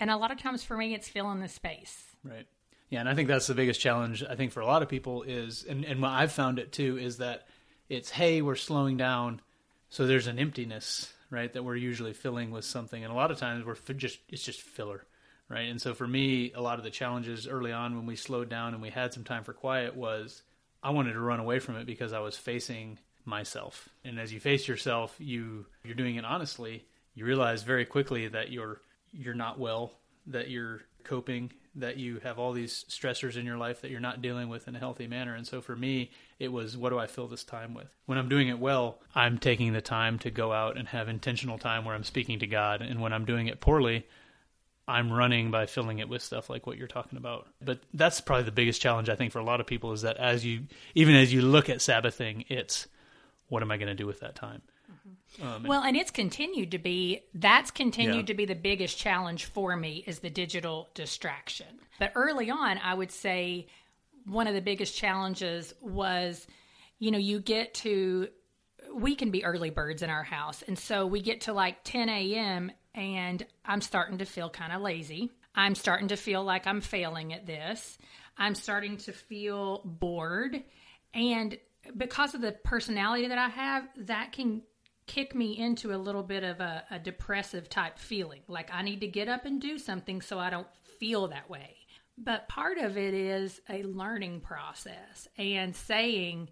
And 0.00 0.08
a 0.08 0.16
lot 0.16 0.30
of 0.30 0.40
times 0.40 0.64
for 0.64 0.74
me, 0.74 0.94
it's 0.94 1.10
filling 1.10 1.40
the 1.40 1.48
space. 1.48 2.16
Right. 2.24 2.46
Yeah, 2.88 3.00
and 3.00 3.08
I 3.10 3.14
think 3.14 3.28
that's 3.28 3.48
the 3.48 3.54
biggest 3.54 3.82
challenge. 3.82 4.24
I 4.24 4.34
think 4.34 4.52
for 4.52 4.60
a 4.60 4.66
lot 4.66 4.80
of 4.80 4.88
people 4.88 5.24
is, 5.24 5.66
and 5.68 5.84
and 5.84 6.00
what 6.00 6.12
I've 6.12 6.32
found 6.32 6.58
it 6.58 6.72
too 6.72 6.96
is 6.96 7.18
that 7.18 7.46
it's 7.90 8.08
hey, 8.08 8.40
we're 8.40 8.54
slowing 8.54 8.96
down, 8.96 9.42
so 9.90 10.06
there's 10.06 10.26
an 10.26 10.38
emptiness, 10.38 11.12
right, 11.28 11.52
that 11.52 11.64
we're 11.64 11.76
usually 11.76 12.14
filling 12.14 12.50
with 12.50 12.64
something, 12.64 13.04
and 13.04 13.12
a 13.12 13.16
lot 13.16 13.30
of 13.30 13.36
times 13.36 13.66
we're 13.66 13.74
just 13.74 14.18
it's 14.30 14.42
just 14.42 14.62
filler, 14.62 15.04
right. 15.50 15.68
And 15.68 15.82
so 15.82 15.92
for 15.92 16.08
me, 16.08 16.50
a 16.54 16.62
lot 16.62 16.78
of 16.78 16.84
the 16.84 16.90
challenges 16.90 17.46
early 17.46 17.72
on 17.72 17.94
when 17.94 18.06
we 18.06 18.16
slowed 18.16 18.48
down 18.48 18.72
and 18.72 18.80
we 18.80 18.88
had 18.88 19.12
some 19.12 19.24
time 19.24 19.44
for 19.44 19.52
quiet 19.52 19.94
was 19.94 20.42
I 20.82 20.92
wanted 20.92 21.12
to 21.12 21.20
run 21.20 21.40
away 21.40 21.58
from 21.58 21.76
it 21.76 21.84
because 21.84 22.14
I 22.14 22.20
was 22.20 22.38
facing 22.38 23.00
myself, 23.26 23.88
and 24.04 24.18
as 24.18 24.32
you 24.32 24.40
face 24.40 24.68
yourself, 24.68 25.14
you 25.18 25.66
you're 25.84 25.94
doing 25.94 26.16
it 26.16 26.24
honestly. 26.24 26.84
You 27.14 27.24
realize 27.24 27.62
very 27.62 27.84
quickly 27.84 28.28
that 28.28 28.50
you're 28.50 28.80
you're 29.12 29.34
not 29.34 29.58
well, 29.58 29.92
that 30.26 30.50
you're 30.50 30.82
coping 31.04 31.52
that 31.76 31.98
you 31.98 32.18
have 32.20 32.38
all 32.38 32.52
these 32.52 32.84
stressors 32.88 33.36
in 33.36 33.44
your 33.44 33.58
life 33.58 33.82
that 33.82 33.90
you're 33.90 34.00
not 34.00 34.22
dealing 34.22 34.48
with 34.48 34.66
in 34.66 34.74
a 34.74 34.78
healthy 34.78 35.06
manner. 35.06 35.34
And 35.34 35.46
so 35.46 35.60
for 35.60 35.76
me, 35.76 36.10
it 36.38 36.50
was 36.50 36.76
what 36.76 36.90
do 36.90 36.98
I 36.98 37.06
fill 37.06 37.28
this 37.28 37.44
time 37.44 37.74
with? 37.74 37.88
When 38.06 38.18
I'm 38.18 38.28
doing 38.28 38.48
it 38.48 38.58
well, 38.58 38.98
I'm 39.14 39.38
taking 39.38 39.72
the 39.72 39.82
time 39.82 40.18
to 40.20 40.30
go 40.30 40.52
out 40.52 40.78
and 40.78 40.88
have 40.88 41.08
intentional 41.08 41.58
time 41.58 41.84
where 41.84 41.94
I'm 41.94 42.04
speaking 42.04 42.38
to 42.40 42.46
God. 42.46 42.80
And 42.80 43.00
when 43.00 43.12
I'm 43.12 43.26
doing 43.26 43.46
it 43.46 43.60
poorly, 43.60 44.06
I'm 44.88 45.12
running 45.12 45.50
by 45.50 45.66
filling 45.66 45.98
it 45.98 46.08
with 46.08 46.22
stuff 46.22 46.48
like 46.48 46.66
what 46.66 46.78
you're 46.78 46.86
talking 46.86 47.18
about. 47.18 47.46
But 47.62 47.80
that's 47.92 48.20
probably 48.20 48.44
the 48.44 48.52
biggest 48.52 48.80
challenge 48.80 49.10
I 49.10 49.16
think 49.16 49.32
for 49.32 49.40
a 49.40 49.44
lot 49.44 49.60
of 49.60 49.66
people 49.66 49.92
is 49.92 50.02
that 50.02 50.16
as 50.16 50.44
you 50.44 50.62
even 50.94 51.14
as 51.14 51.32
you 51.32 51.42
look 51.42 51.68
at 51.68 51.82
Sabbathing, 51.82 52.46
it's 52.48 52.86
what 53.48 53.62
am 53.62 53.70
I 53.70 53.76
going 53.76 53.88
to 53.88 53.94
do 53.94 54.06
with 54.06 54.20
that 54.20 54.34
time? 54.34 54.62
Um, 55.42 55.64
well, 55.64 55.82
and 55.82 55.96
it's 55.96 56.10
continued 56.10 56.70
to 56.70 56.78
be 56.78 57.20
that's 57.34 57.70
continued 57.70 58.16
yeah. 58.16 58.26
to 58.26 58.34
be 58.34 58.44
the 58.46 58.54
biggest 58.54 58.98
challenge 58.98 59.46
for 59.46 59.76
me 59.76 60.02
is 60.06 60.20
the 60.20 60.30
digital 60.30 60.88
distraction. 60.94 61.66
But 61.98 62.12
early 62.14 62.50
on, 62.50 62.78
I 62.78 62.94
would 62.94 63.10
say 63.10 63.66
one 64.24 64.46
of 64.46 64.54
the 64.54 64.60
biggest 64.60 64.96
challenges 64.96 65.74
was, 65.80 66.46
you 66.98 67.10
know, 67.10 67.18
you 67.18 67.40
get 67.40 67.74
to 67.74 68.28
we 68.94 69.14
can 69.14 69.30
be 69.30 69.44
early 69.44 69.70
birds 69.70 70.02
in 70.02 70.10
our 70.10 70.22
house, 70.22 70.62
and 70.66 70.78
so 70.78 71.06
we 71.06 71.20
get 71.20 71.42
to 71.42 71.52
like 71.52 71.84
10 71.84 72.08
a.m. 72.08 72.72
and 72.94 73.44
I'm 73.64 73.80
starting 73.80 74.18
to 74.18 74.24
feel 74.24 74.48
kind 74.48 74.72
of 74.72 74.80
lazy. 74.80 75.32
I'm 75.54 75.74
starting 75.74 76.08
to 76.08 76.16
feel 76.16 76.44
like 76.44 76.66
I'm 76.66 76.80
failing 76.80 77.32
at 77.32 77.46
this. 77.46 77.98
I'm 78.38 78.54
starting 78.54 78.98
to 78.98 79.12
feel 79.12 79.80
bored. 79.84 80.62
And 81.14 81.56
because 81.96 82.34
of 82.34 82.40
the 82.40 82.52
personality 82.52 83.28
that 83.28 83.38
I 83.38 83.48
have, 83.48 83.88
that 83.98 84.32
can 84.32 84.62
kick 85.06 85.34
me 85.34 85.58
into 85.58 85.94
a 85.94 85.96
little 85.96 86.22
bit 86.22 86.42
of 86.42 86.60
a, 86.60 86.84
a 86.90 86.98
depressive 86.98 87.68
type 87.68 87.98
feeling. 87.98 88.42
Like 88.48 88.70
I 88.72 88.82
need 88.82 89.00
to 89.00 89.06
get 89.08 89.28
up 89.28 89.44
and 89.44 89.60
do 89.60 89.78
something 89.78 90.20
so 90.20 90.38
I 90.38 90.50
don't 90.50 90.66
feel 90.98 91.28
that 91.28 91.48
way. 91.48 91.76
But 92.18 92.48
part 92.48 92.78
of 92.78 92.96
it 92.96 93.14
is 93.14 93.60
a 93.68 93.82
learning 93.82 94.40
process 94.40 95.28
and 95.36 95.76
saying, 95.76 96.48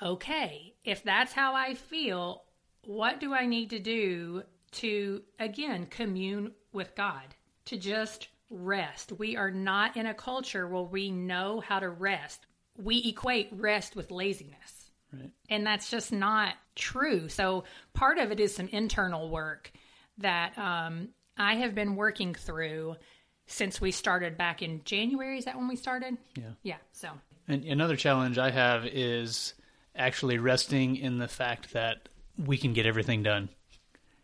okay, 0.00 0.74
if 0.84 1.02
that's 1.02 1.32
how 1.32 1.54
I 1.54 1.74
feel, 1.74 2.44
what 2.84 3.20
do 3.20 3.34
I 3.34 3.46
need 3.46 3.70
to 3.70 3.78
do 3.78 4.44
to, 4.72 5.22
again, 5.38 5.86
commune 5.86 6.52
with 6.72 6.94
God, 6.94 7.34
to 7.66 7.76
just 7.76 8.28
rest? 8.48 9.12
We 9.18 9.36
are 9.36 9.50
not 9.50 9.96
in 9.96 10.06
a 10.06 10.14
culture 10.14 10.66
where 10.68 10.82
we 10.82 11.10
know 11.10 11.60
how 11.60 11.80
to 11.80 11.90
rest. 11.90 12.46
We 12.82 12.98
equate 13.08 13.48
rest 13.52 13.96
with 13.96 14.10
laziness. 14.10 14.90
Right. 15.12 15.30
And 15.48 15.66
that's 15.66 15.90
just 15.90 16.12
not 16.12 16.54
true. 16.76 17.28
So 17.28 17.64
part 17.94 18.18
of 18.18 18.30
it 18.30 18.40
is 18.40 18.54
some 18.54 18.68
internal 18.68 19.28
work 19.28 19.72
that 20.18 20.56
um, 20.56 21.08
I 21.36 21.56
have 21.56 21.74
been 21.74 21.96
working 21.96 22.34
through 22.34 22.96
since 23.46 23.80
we 23.80 23.90
started 23.90 24.38
back 24.38 24.62
in 24.62 24.82
January. 24.84 25.38
Is 25.38 25.46
that 25.46 25.56
when 25.56 25.66
we 25.68 25.76
started? 25.76 26.16
Yeah. 26.36 26.50
Yeah. 26.62 26.76
So 26.92 27.08
And 27.48 27.64
another 27.64 27.96
challenge 27.96 28.38
I 28.38 28.50
have 28.50 28.86
is 28.86 29.54
actually 29.96 30.38
resting 30.38 30.96
in 30.96 31.18
the 31.18 31.28
fact 31.28 31.72
that 31.72 32.08
we 32.38 32.56
can 32.56 32.72
get 32.72 32.86
everything 32.86 33.22
done 33.24 33.48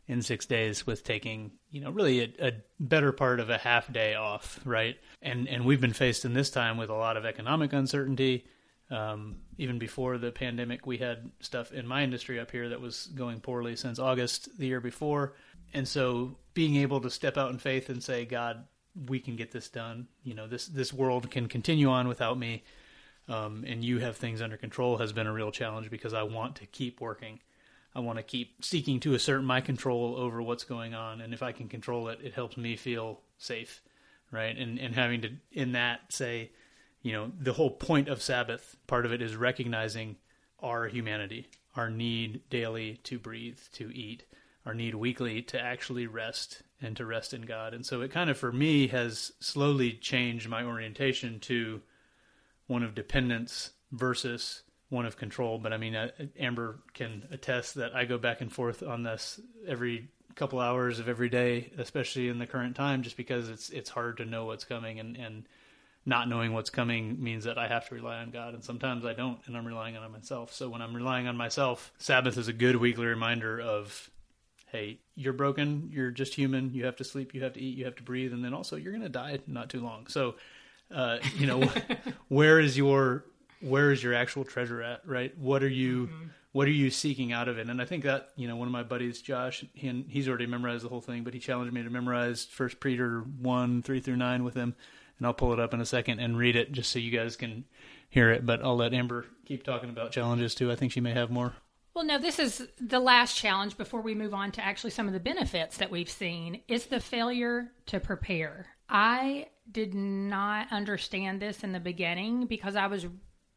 in 0.06 0.22
six 0.22 0.46
days 0.46 0.86
with 0.86 1.02
taking, 1.02 1.50
you 1.76 1.82
know, 1.82 1.90
really 1.90 2.22
a, 2.22 2.48
a 2.48 2.52
better 2.80 3.12
part 3.12 3.38
of 3.38 3.50
a 3.50 3.58
half 3.58 3.92
day 3.92 4.14
off, 4.14 4.58
right? 4.64 4.96
And 5.20 5.46
and 5.46 5.66
we've 5.66 5.80
been 5.80 5.92
faced 5.92 6.24
in 6.24 6.32
this 6.32 6.48
time 6.48 6.78
with 6.78 6.88
a 6.88 6.94
lot 6.94 7.18
of 7.18 7.26
economic 7.26 7.74
uncertainty. 7.74 8.46
Um, 8.90 9.40
even 9.58 9.78
before 9.78 10.16
the 10.16 10.32
pandemic, 10.32 10.86
we 10.86 10.96
had 10.96 11.30
stuff 11.40 11.72
in 11.72 11.86
my 11.86 12.02
industry 12.02 12.40
up 12.40 12.50
here 12.50 12.70
that 12.70 12.80
was 12.80 13.08
going 13.14 13.40
poorly 13.40 13.76
since 13.76 13.98
August 13.98 14.58
the 14.58 14.66
year 14.66 14.80
before. 14.80 15.34
And 15.74 15.86
so 15.86 16.38
being 16.54 16.76
able 16.76 17.02
to 17.02 17.10
step 17.10 17.36
out 17.36 17.50
in 17.50 17.58
faith 17.58 17.90
and 17.90 18.02
say, 18.02 18.24
God, 18.24 18.64
we 19.06 19.20
can 19.20 19.36
get 19.36 19.52
this 19.52 19.68
done. 19.68 20.08
You 20.22 20.32
know, 20.32 20.46
this 20.46 20.68
this 20.68 20.94
world 20.94 21.30
can 21.30 21.46
continue 21.46 21.90
on 21.90 22.08
without 22.08 22.38
me, 22.38 22.64
um, 23.28 23.64
and 23.66 23.84
you 23.84 23.98
have 23.98 24.16
things 24.16 24.40
under 24.40 24.56
control 24.56 24.96
has 24.96 25.12
been 25.12 25.26
a 25.26 25.32
real 25.32 25.50
challenge 25.50 25.90
because 25.90 26.14
I 26.14 26.22
want 26.22 26.56
to 26.56 26.66
keep 26.66 27.02
working. 27.02 27.38
I 27.96 28.00
want 28.00 28.18
to 28.18 28.22
keep 28.22 28.62
seeking 28.62 29.00
to 29.00 29.14
assert 29.14 29.40
my 29.42 29.62
control 29.62 30.16
over 30.18 30.42
what's 30.42 30.64
going 30.64 30.94
on, 30.94 31.22
and 31.22 31.32
if 31.32 31.42
I 31.42 31.52
can 31.52 31.66
control 31.66 32.08
it, 32.08 32.18
it 32.22 32.34
helps 32.34 32.58
me 32.58 32.76
feel 32.76 33.22
safe, 33.38 33.80
right? 34.30 34.56
And 34.56 34.78
and 34.78 34.94
having 34.94 35.22
to 35.22 35.30
in 35.50 35.72
that 35.72 36.12
say, 36.12 36.50
you 37.00 37.12
know, 37.12 37.32
the 37.40 37.54
whole 37.54 37.70
point 37.70 38.08
of 38.08 38.20
Sabbath, 38.20 38.76
part 38.86 39.06
of 39.06 39.12
it 39.12 39.22
is 39.22 39.34
recognizing 39.34 40.16
our 40.60 40.88
humanity, 40.88 41.48
our 41.74 41.88
need 41.88 42.42
daily 42.50 43.00
to 43.04 43.18
breathe, 43.18 43.58
to 43.72 43.90
eat, 43.96 44.24
our 44.66 44.74
need 44.74 44.94
weekly 44.94 45.40
to 45.40 45.58
actually 45.58 46.06
rest 46.06 46.62
and 46.82 46.98
to 46.98 47.06
rest 47.06 47.32
in 47.32 47.42
God. 47.42 47.72
And 47.72 47.86
so 47.86 48.02
it 48.02 48.10
kind 48.10 48.28
of, 48.28 48.36
for 48.36 48.52
me, 48.52 48.88
has 48.88 49.32
slowly 49.40 49.92
changed 49.92 50.50
my 50.50 50.62
orientation 50.62 51.40
to 51.40 51.80
one 52.66 52.82
of 52.82 52.94
dependence 52.94 53.70
versus 53.90 54.64
one 54.88 55.06
of 55.06 55.16
control. 55.16 55.58
But 55.58 55.72
I 55.72 55.76
mean, 55.76 55.94
uh, 55.94 56.10
Amber 56.38 56.78
can 56.94 57.26
attest 57.30 57.74
that 57.74 57.94
I 57.94 58.04
go 58.04 58.18
back 58.18 58.40
and 58.40 58.52
forth 58.52 58.82
on 58.82 59.02
this 59.02 59.40
every 59.66 60.08
couple 60.34 60.60
hours 60.60 60.98
of 60.98 61.08
every 61.08 61.28
day, 61.28 61.72
especially 61.78 62.28
in 62.28 62.38
the 62.38 62.46
current 62.46 62.76
time, 62.76 63.02
just 63.02 63.16
because 63.16 63.48
it's 63.48 63.70
it's 63.70 63.90
hard 63.90 64.18
to 64.18 64.24
know 64.24 64.44
what's 64.44 64.64
coming 64.64 65.00
and 65.00 65.16
and 65.16 65.48
not 66.08 66.28
knowing 66.28 66.52
what's 66.52 66.70
coming 66.70 67.22
means 67.22 67.44
that 67.44 67.58
I 67.58 67.66
have 67.66 67.88
to 67.88 67.94
rely 67.96 68.18
on 68.18 68.30
God, 68.30 68.54
and 68.54 68.62
sometimes 68.62 69.04
I 69.04 69.12
don't, 69.12 69.40
and 69.46 69.56
I'm 69.56 69.66
relying 69.66 69.96
on 69.96 70.12
myself. 70.12 70.52
So 70.52 70.68
when 70.68 70.80
I'm 70.80 70.94
relying 70.94 71.26
on 71.26 71.36
myself, 71.36 71.92
Sabbath 71.98 72.38
is 72.38 72.46
a 72.46 72.52
good 72.52 72.76
weekly 72.76 73.06
reminder 73.06 73.60
of, 73.60 74.08
hey, 74.68 75.00
you're 75.16 75.32
broken, 75.32 75.90
you're 75.92 76.12
just 76.12 76.32
human, 76.32 76.72
you 76.72 76.84
have 76.84 76.94
to 76.96 77.04
sleep, 77.04 77.34
you 77.34 77.42
have 77.42 77.54
to 77.54 77.60
eat, 77.60 77.76
you 77.76 77.86
have 77.86 77.96
to 77.96 78.04
breathe, 78.04 78.32
and 78.32 78.44
then 78.44 78.54
also 78.54 78.76
you're 78.76 78.92
going 78.92 79.02
to 79.02 79.08
die 79.08 79.40
not 79.48 79.68
too 79.68 79.80
long. 79.80 80.06
So, 80.06 80.36
uh, 80.94 81.18
you 81.34 81.48
know, 81.48 81.68
where 82.28 82.60
is 82.60 82.78
your 82.78 83.24
where 83.60 83.92
is 83.92 84.02
your 84.02 84.14
actual 84.14 84.44
treasure 84.44 84.82
at, 84.82 85.06
right? 85.06 85.36
What 85.38 85.62
are 85.62 85.68
you 85.68 86.06
mm-hmm. 86.06 86.26
what 86.52 86.68
are 86.68 86.72
you 86.72 86.90
seeking 86.90 87.32
out 87.32 87.48
of 87.48 87.58
it? 87.58 87.68
And 87.68 87.80
I 87.80 87.84
think 87.84 88.04
that 88.04 88.30
you 88.36 88.48
know 88.48 88.56
one 88.56 88.68
of 88.68 88.72
my 88.72 88.82
buddies, 88.82 89.20
Josh, 89.22 89.64
he, 89.72 89.88
and 89.88 90.04
he's 90.08 90.28
already 90.28 90.46
memorized 90.46 90.84
the 90.84 90.88
whole 90.88 91.00
thing, 91.00 91.24
but 91.24 91.34
he 91.34 91.40
challenged 91.40 91.72
me 91.72 91.82
to 91.82 91.90
memorize 91.90 92.44
First 92.44 92.80
Peter 92.80 93.20
one 93.20 93.82
three 93.82 94.00
through 94.00 94.16
nine 94.16 94.44
with 94.44 94.54
him 94.54 94.74
and 95.18 95.26
I'll 95.26 95.34
pull 95.34 95.52
it 95.52 95.60
up 95.60 95.74
in 95.74 95.80
a 95.80 95.86
second 95.86 96.20
and 96.20 96.36
read 96.36 96.56
it 96.56 96.72
just 96.72 96.90
so 96.90 96.98
you 96.98 97.10
guys 97.10 97.36
can 97.36 97.64
hear 98.08 98.30
it. 98.30 98.44
But 98.44 98.62
I'll 98.62 98.76
let 98.76 98.94
Amber 98.94 99.26
keep 99.44 99.62
talking 99.62 99.90
about 99.90 100.12
challenges 100.12 100.54
too. 100.54 100.70
I 100.70 100.76
think 100.76 100.92
she 100.92 101.00
may 101.00 101.12
have 101.12 101.30
more. 101.30 101.54
Well, 101.94 102.04
no, 102.04 102.18
this 102.18 102.38
is 102.38 102.68
the 102.78 103.00
last 103.00 103.36
challenge 103.36 103.78
before 103.78 104.02
we 104.02 104.14
move 104.14 104.34
on 104.34 104.52
to 104.52 104.64
actually 104.64 104.90
some 104.90 105.06
of 105.06 105.14
the 105.14 105.20
benefits 105.20 105.78
that 105.78 105.90
we've 105.90 106.10
seen 106.10 106.60
is 106.68 106.86
the 106.86 107.00
failure 107.00 107.72
to 107.86 108.00
prepare. 108.00 108.66
I 108.88 109.46
did 109.70 109.94
not 109.94 110.70
understand 110.70 111.40
this 111.40 111.64
in 111.64 111.72
the 111.72 111.80
beginning 111.80 112.46
because 112.46 112.76
I 112.76 112.86
was, 112.86 113.06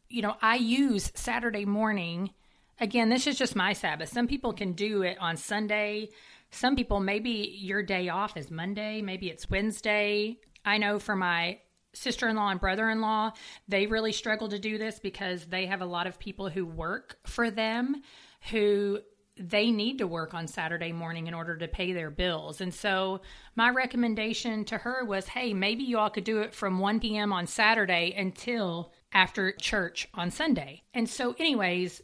you 0.10 0.22
know, 0.22 0.36
I 0.42 0.56
use 0.56 1.12
Saturday 1.16 1.66
morning. 1.66 2.32
Again, 2.80 3.10
this 3.10 3.28
is 3.28 3.38
just 3.38 3.56
my 3.56 3.74
Sabbath. 3.74 4.10
Some 4.10 4.28
people 4.28 4.54
can 4.54 4.74
do 4.74 5.04
it 5.04 5.18
on 5.20 5.38
Sunday. 5.38 6.10
Some 6.52 6.76
people, 6.76 7.00
maybe 7.00 7.56
your 7.60 7.84
day 7.84 8.10
off 8.10 8.36
is 8.36 8.50
Monday, 8.50 9.02
maybe 9.02 9.30
it's 9.30 9.50
Wednesday. 9.50 10.38
I 10.66 10.78
know 10.78 10.98
for 10.98 11.16
my 11.16 11.60
sister 11.94 12.28
in 12.28 12.36
law 12.36 12.50
and 12.50 12.60
brother 12.60 12.90
in 12.90 13.02
law, 13.02 13.32
they 13.68 13.86
really 13.88 14.12
struggle 14.12 14.50
to 14.50 14.60
do 14.60 14.78
this 14.78 15.00
because 15.00 15.46
they 15.46 15.68
have 15.68 15.82
a 15.82 15.86
lot 15.86 16.08
of 16.08 16.20
people 16.20 16.50
who 16.50 16.66
work 16.66 17.18
for 17.26 17.52
them 17.52 18.02
who 18.52 19.00
they 19.38 19.72
need 19.72 19.98
to 20.00 20.08
work 20.08 20.34
on 20.34 20.48
Saturday 20.48 20.92
morning 20.92 21.28
in 21.28 21.34
order 21.34 21.56
to 21.58 21.68
pay 21.68 21.94
their 21.94 22.10
bills. 22.10 22.60
And 22.62 22.74
so 22.74 23.22
my 23.56 23.70
recommendation 23.70 24.66
to 24.66 24.78
her 24.78 25.06
was 25.06 25.28
hey, 25.28 25.54
maybe 25.54 25.84
you 25.84 25.98
all 25.98 26.10
could 26.10 26.26
do 26.26 26.42
it 26.42 26.54
from 26.54 26.80
1 26.80 27.00
p.m. 27.00 27.32
on 27.32 27.48
Saturday 27.48 28.14
until 28.18 28.92
after 29.12 29.52
church 29.52 30.08
on 30.14 30.32
Sunday. 30.32 30.84
And 30.94 31.10
so, 31.10 31.36
anyways, 31.40 32.02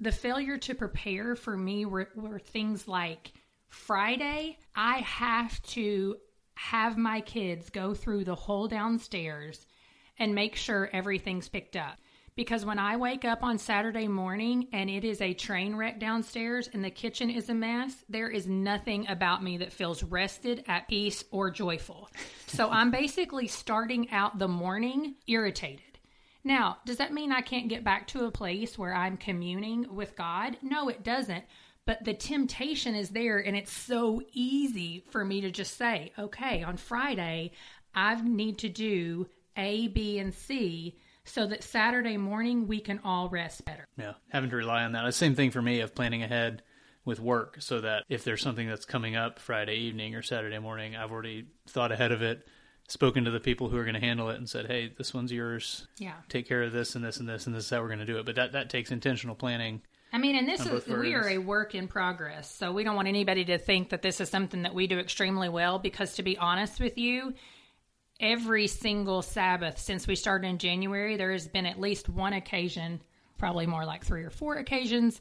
the 0.00 0.12
failure 0.12 0.58
to 0.58 0.74
prepare 0.74 1.34
for 1.36 1.56
me 1.56 1.86
were, 1.86 2.08
were 2.14 2.38
things 2.38 2.86
like 2.88 3.32
Friday, 3.68 4.58
I 4.74 4.98
have 4.98 5.60
to 5.62 6.16
have 6.54 6.96
my 6.96 7.20
kids 7.20 7.70
go 7.70 7.94
through 7.94 8.24
the 8.24 8.34
whole 8.34 8.68
downstairs 8.68 9.66
and 10.18 10.34
make 10.34 10.54
sure 10.54 10.88
everything's 10.92 11.48
picked 11.48 11.76
up. 11.76 11.98
Because 12.36 12.64
when 12.64 12.80
I 12.80 12.96
wake 12.96 13.24
up 13.24 13.44
on 13.44 13.58
Saturday 13.58 14.08
morning 14.08 14.66
and 14.72 14.90
it 14.90 15.04
is 15.04 15.20
a 15.20 15.34
train 15.34 15.76
wreck 15.76 16.00
downstairs 16.00 16.68
and 16.72 16.84
the 16.84 16.90
kitchen 16.90 17.30
is 17.30 17.48
a 17.48 17.54
mess, 17.54 18.04
there 18.08 18.28
is 18.28 18.48
nothing 18.48 19.06
about 19.08 19.42
me 19.42 19.58
that 19.58 19.72
feels 19.72 20.02
rested, 20.02 20.64
at 20.66 20.88
peace, 20.88 21.22
or 21.30 21.50
joyful. 21.50 22.10
So 22.46 22.68
I'm 22.70 22.90
basically 22.90 23.46
starting 23.46 24.10
out 24.10 24.38
the 24.38 24.48
morning 24.48 25.14
irritated. 25.28 25.93
Now, 26.44 26.78
does 26.84 26.98
that 26.98 27.12
mean 27.12 27.32
I 27.32 27.40
can't 27.40 27.68
get 27.68 27.84
back 27.84 28.06
to 28.08 28.26
a 28.26 28.30
place 28.30 28.76
where 28.78 28.94
I'm 28.94 29.16
communing 29.16 29.86
with 29.94 30.14
God? 30.14 30.58
No, 30.62 30.88
it 30.88 31.02
doesn't. 31.02 31.44
But 31.86 32.04
the 32.04 32.14
temptation 32.14 32.94
is 32.94 33.10
there, 33.10 33.38
and 33.38 33.56
it's 33.56 33.72
so 33.72 34.22
easy 34.32 35.04
for 35.10 35.24
me 35.24 35.40
to 35.42 35.50
just 35.50 35.76
say, 35.76 36.12
okay, 36.18 36.62
on 36.62 36.76
Friday, 36.76 37.52
I 37.94 38.20
need 38.22 38.58
to 38.58 38.68
do 38.68 39.26
A, 39.56 39.88
B, 39.88 40.18
and 40.18 40.32
C 40.32 40.96
so 41.24 41.46
that 41.46 41.62
Saturday 41.62 42.16
morning 42.16 42.66
we 42.66 42.80
can 42.80 43.00
all 43.04 43.28
rest 43.28 43.64
better. 43.64 43.86
Yeah, 43.96 44.14
having 44.28 44.50
to 44.50 44.56
rely 44.56 44.84
on 44.84 44.92
that. 44.92 45.04
The 45.04 45.12
same 45.12 45.34
thing 45.34 45.50
for 45.50 45.62
me 45.62 45.80
of 45.80 45.94
planning 45.94 46.22
ahead 46.22 46.62
with 47.04 47.20
work 47.20 47.56
so 47.60 47.80
that 47.80 48.04
if 48.08 48.24
there's 48.24 48.42
something 48.42 48.66
that's 48.66 48.84
coming 48.84 49.16
up 49.16 49.38
Friday 49.38 49.76
evening 49.76 50.14
or 50.14 50.22
Saturday 50.22 50.58
morning, 50.58 50.96
I've 50.96 51.12
already 51.12 51.46
thought 51.66 51.92
ahead 51.92 52.12
of 52.12 52.22
it, 52.22 52.46
spoken 52.88 53.24
to 53.24 53.30
the 53.30 53.40
people 53.40 53.68
who 53.68 53.76
are 53.76 53.84
going 53.84 53.94
to 53.94 54.00
handle 54.00 54.30
it 54.30 54.36
and 54.36 54.48
said, 54.48 54.66
"Hey, 54.66 54.92
this 54.96 55.14
one's 55.14 55.32
yours. 55.32 55.86
Yeah. 55.98 56.14
Take 56.28 56.48
care 56.48 56.62
of 56.62 56.72
this 56.72 56.94
and 56.94 57.04
this 57.04 57.18
and 57.18 57.28
this 57.28 57.46
and 57.46 57.54
this 57.54 57.64
is 57.64 57.70
how 57.70 57.80
we're 57.80 57.88
going 57.88 58.00
to 58.00 58.04
do 58.04 58.18
it." 58.18 58.26
But 58.26 58.36
that 58.36 58.52
that 58.52 58.70
takes 58.70 58.90
intentional 58.90 59.34
planning. 59.34 59.82
I 60.12 60.18
mean, 60.18 60.36
and 60.36 60.46
this 60.46 60.64
is 60.64 60.86
we 60.86 61.14
are 61.14 61.28
a 61.28 61.38
work 61.38 61.74
in 61.74 61.88
progress, 61.88 62.54
so 62.54 62.70
we 62.72 62.84
don't 62.84 62.94
want 62.94 63.08
anybody 63.08 63.44
to 63.46 63.58
think 63.58 63.88
that 63.88 64.02
this 64.02 64.20
is 64.20 64.28
something 64.28 64.62
that 64.62 64.74
we 64.74 64.86
do 64.86 64.98
extremely 64.98 65.48
well. 65.48 65.78
Because 65.78 66.14
to 66.14 66.22
be 66.22 66.38
honest 66.38 66.78
with 66.78 66.96
you, 66.98 67.34
every 68.20 68.68
single 68.68 69.22
Sabbath 69.22 69.78
since 69.78 70.06
we 70.06 70.14
started 70.14 70.46
in 70.46 70.58
January, 70.58 71.16
there 71.16 71.32
has 71.32 71.48
been 71.48 71.66
at 71.66 71.80
least 71.80 72.08
one 72.08 72.32
occasion, 72.32 73.00
probably 73.38 73.66
more 73.66 73.84
like 73.84 74.04
three 74.04 74.22
or 74.22 74.30
four 74.30 74.56
occasions 74.56 75.20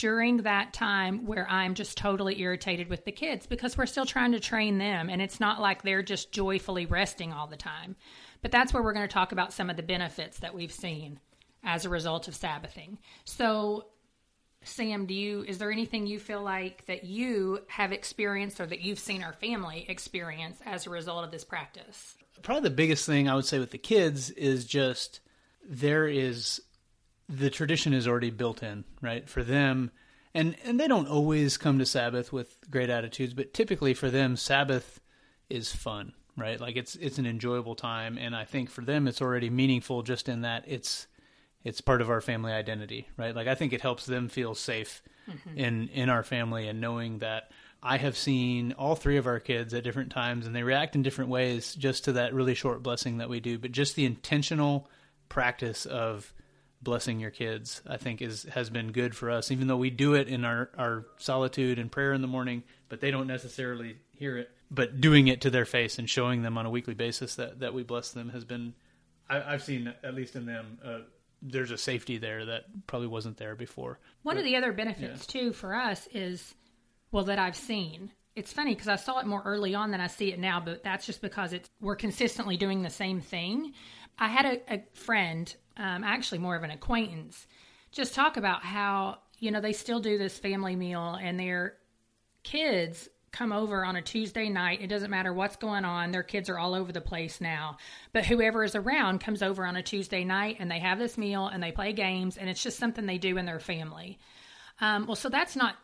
during 0.00 0.38
that 0.38 0.72
time 0.72 1.26
where 1.26 1.46
I'm 1.50 1.74
just 1.74 1.98
totally 1.98 2.40
irritated 2.40 2.88
with 2.88 3.04
the 3.04 3.12
kids 3.12 3.46
because 3.46 3.76
we're 3.76 3.84
still 3.84 4.06
trying 4.06 4.32
to 4.32 4.40
train 4.40 4.78
them 4.78 5.10
and 5.10 5.20
it's 5.20 5.40
not 5.40 5.60
like 5.60 5.82
they're 5.82 6.02
just 6.02 6.32
joyfully 6.32 6.86
resting 6.86 7.34
all 7.34 7.46
the 7.46 7.58
time. 7.58 7.96
But 8.40 8.50
that's 8.50 8.72
where 8.72 8.82
we're 8.82 8.94
going 8.94 9.06
to 9.06 9.12
talk 9.12 9.32
about 9.32 9.52
some 9.52 9.68
of 9.68 9.76
the 9.76 9.82
benefits 9.82 10.38
that 10.38 10.54
we've 10.54 10.72
seen 10.72 11.20
as 11.62 11.84
a 11.84 11.90
result 11.90 12.28
of 12.28 12.34
Sabbathing. 12.34 12.98
So, 13.26 13.88
Sam, 14.62 15.04
do 15.04 15.12
you 15.12 15.44
is 15.46 15.58
there 15.58 15.70
anything 15.70 16.06
you 16.06 16.18
feel 16.18 16.42
like 16.42 16.86
that 16.86 17.04
you 17.04 17.60
have 17.68 17.92
experienced 17.92 18.58
or 18.58 18.66
that 18.66 18.80
you've 18.80 18.98
seen 18.98 19.22
our 19.22 19.34
family 19.34 19.84
experience 19.86 20.60
as 20.64 20.86
a 20.86 20.90
result 20.90 21.24
of 21.24 21.30
this 21.30 21.44
practice? 21.44 22.16
Probably 22.40 22.70
the 22.70 22.74
biggest 22.74 23.04
thing 23.04 23.28
I 23.28 23.34
would 23.34 23.44
say 23.44 23.58
with 23.58 23.70
the 23.70 23.76
kids 23.76 24.30
is 24.30 24.64
just 24.64 25.20
there 25.62 26.08
is 26.08 26.62
the 27.30 27.50
tradition 27.50 27.92
is 27.92 28.08
already 28.08 28.30
built 28.30 28.62
in, 28.62 28.84
right? 29.00 29.28
For 29.28 29.42
them, 29.44 29.90
and 30.34 30.56
and 30.64 30.80
they 30.80 30.88
don't 30.88 31.08
always 31.08 31.56
come 31.56 31.78
to 31.78 31.86
Sabbath 31.86 32.32
with 32.32 32.58
great 32.70 32.90
attitudes, 32.90 33.34
but 33.34 33.54
typically 33.54 33.94
for 33.94 34.10
them, 34.10 34.36
Sabbath 34.36 35.00
is 35.48 35.72
fun, 35.72 36.12
right? 36.36 36.60
Like 36.60 36.76
it's 36.76 36.96
it's 36.96 37.18
an 37.18 37.26
enjoyable 37.26 37.76
time, 37.76 38.18
and 38.18 38.34
I 38.34 38.44
think 38.44 38.68
for 38.68 38.82
them, 38.82 39.06
it's 39.06 39.22
already 39.22 39.48
meaningful 39.48 40.02
just 40.02 40.28
in 40.28 40.42
that 40.42 40.64
it's 40.66 41.06
it's 41.62 41.80
part 41.80 42.00
of 42.00 42.10
our 42.10 42.20
family 42.20 42.52
identity, 42.52 43.08
right? 43.16 43.34
Like 43.34 43.46
I 43.46 43.54
think 43.54 43.72
it 43.72 43.80
helps 43.80 44.06
them 44.06 44.28
feel 44.28 44.54
safe 44.54 45.02
mm-hmm. 45.28 45.58
in 45.58 45.88
in 45.88 46.08
our 46.08 46.24
family 46.24 46.66
and 46.66 46.80
knowing 46.80 47.18
that 47.18 47.50
I 47.82 47.96
have 47.96 48.16
seen 48.16 48.72
all 48.72 48.96
three 48.96 49.16
of 49.16 49.26
our 49.26 49.40
kids 49.40 49.72
at 49.72 49.84
different 49.84 50.10
times 50.10 50.46
and 50.46 50.54
they 50.54 50.62
react 50.62 50.96
in 50.96 51.02
different 51.02 51.30
ways 51.30 51.74
just 51.74 52.04
to 52.04 52.12
that 52.12 52.34
really 52.34 52.54
short 52.54 52.82
blessing 52.82 53.18
that 53.18 53.28
we 53.28 53.40
do, 53.40 53.58
but 53.58 53.72
just 53.72 53.94
the 53.94 54.04
intentional 54.04 54.88
practice 55.28 55.86
of 55.86 56.34
blessing 56.82 57.20
your 57.20 57.30
kids 57.30 57.82
I 57.86 57.98
think 57.98 58.22
is 58.22 58.44
has 58.44 58.70
been 58.70 58.92
good 58.92 59.14
for 59.14 59.30
us 59.30 59.50
even 59.50 59.66
though 59.66 59.76
we 59.76 59.90
do 59.90 60.14
it 60.14 60.28
in 60.28 60.44
our 60.44 60.70
our 60.78 61.04
solitude 61.18 61.78
and 61.78 61.92
prayer 61.92 62.12
in 62.12 62.22
the 62.22 62.28
morning, 62.28 62.62
but 62.88 63.00
they 63.00 63.10
don't 63.10 63.26
necessarily 63.26 63.96
hear 64.12 64.36
it. 64.38 64.50
But 64.70 65.00
doing 65.00 65.28
it 65.28 65.42
to 65.42 65.50
their 65.50 65.64
face 65.64 65.98
and 65.98 66.08
showing 66.08 66.42
them 66.42 66.56
on 66.56 66.66
a 66.66 66.70
weekly 66.70 66.94
basis 66.94 67.34
that 67.36 67.60
that 67.60 67.74
we 67.74 67.82
bless 67.82 68.12
them 68.12 68.30
has 68.30 68.44
been 68.44 68.74
I, 69.28 69.52
have 69.52 69.62
seen 69.62 69.92
at 70.02 70.14
least 70.14 70.36
in 70.36 70.46
them 70.46 70.78
uh, 70.84 70.98
there's 71.42 71.70
a 71.70 71.78
safety 71.78 72.18
there 72.18 72.44
that 72.46 72.64
probably 72.86 73.08
wasn't 73.08 73.36
there 73.36 73.54
before. 73.54 73.98
One 74.22 74.36
but, 74.36 74.40
of 74.40 74.44
the 74.44 74.56
other 74.56 74.72
benefits 74.72 75.26
yeah. 75.32 75.40
too 75.40 75.52
for 75.52 75.74
us 75.74 76.08
is 76.12 76.54
well 77.12 77.24
that 77.24 77.38
I've 77.38 77.56
seen. 77.56 78.10
It's 78.36 78.52
funny 78.52 78.74
because 78.74 78.88
I 78.88 78.96
saw 78.96 79.18
it 79.18 79.26
more 79.26 79.42
early 79.44 79.74
on 79.74 79.90
than 79.90 80.00
I 80.00 80.06
see 80.06 80.32
it 80.32 80.38
now, 80.38 80.60
but 80.60 80.84
that's 80.84 81.04
just 81.04 81.20
because 81.20 81.52
it's 81.52 81.68
we're 81.80 81.96
consistently 81.96 82.56
doing 82.56 82.82
the 82.82 82.90
same 82.90 83.20
thing. 83.20 83.72
I 84.18 84.28
had 84.28 84.44
a, 84.44 84.74
a 84.74 84.84
friend, 84.92 85.52
um, 85.80 86.04
actually 86.04 86.38
more 86.38 86.56
of 86.56 86.62
an 86.62 86.70
acquaintance, 86.70 87.46
just 87.90 88.14
talk 88.14 88.36
about 88.36 88.62
how 88.62 89.18
you 89.38 89.50
know 89.50 89.60
they 89.60 89.72
still 89.72 90.00
do 90.00 90.18
this 90.18 90.38
family 90.38 90.76
meal 90.76 91.18
and 91.20 91.40
their 91.40 91.74
kids 92.42 93.08
come 93.32 93.52
over 93.52 93.84
on 93.84 93.96
a 93.96 94.02
Tuesday 94.02 94.48
night. 94.48 94.80
It 94.82 94.88
doesn't 94.88 95.10
matter 95.10 95.32
what's 95.32 95.56
going 95.56 95.84
on. 95.84 96.10
Their 96.10 96.22
kids 96.22 96.48
are 96.48 96.58
all 96.58 96.74
over 96.74 96.90
the 96.92 97.00
place 97.00 97.40
now. 97.40 97.76
But 98.12 98.26
whoever 98.26 98.64
is 98.64 98.74
around 98.74 99.20
comes 99.20 99.42
over 99.42 99.64
on 99.64 99.76
a 99.76 99.82
Tuesday 99.82 100.24
night 100.24 100.56
and 100.58 100.70
they 100.70 100.80
have 100.80 100.98
this 100.98 101.16
meal 101.16 101.46
and 101.46 101.62
they 101.62 101.70
play 101.70 101.92
games 101.92 102.36
and 102.36 102.50
it's 102.50 102.62
just 102.62 102.78
something 102.78 103.06
they 103.06 103.18
do 103.18 103.36
in 103.36 103.46
their 103.46 103.60
family. 103.60 104.18
Um, 104.80 105.06
well, 105.06 105.14
so 105.14 105.28
that's 105.28 105.54
not 105.54 105.76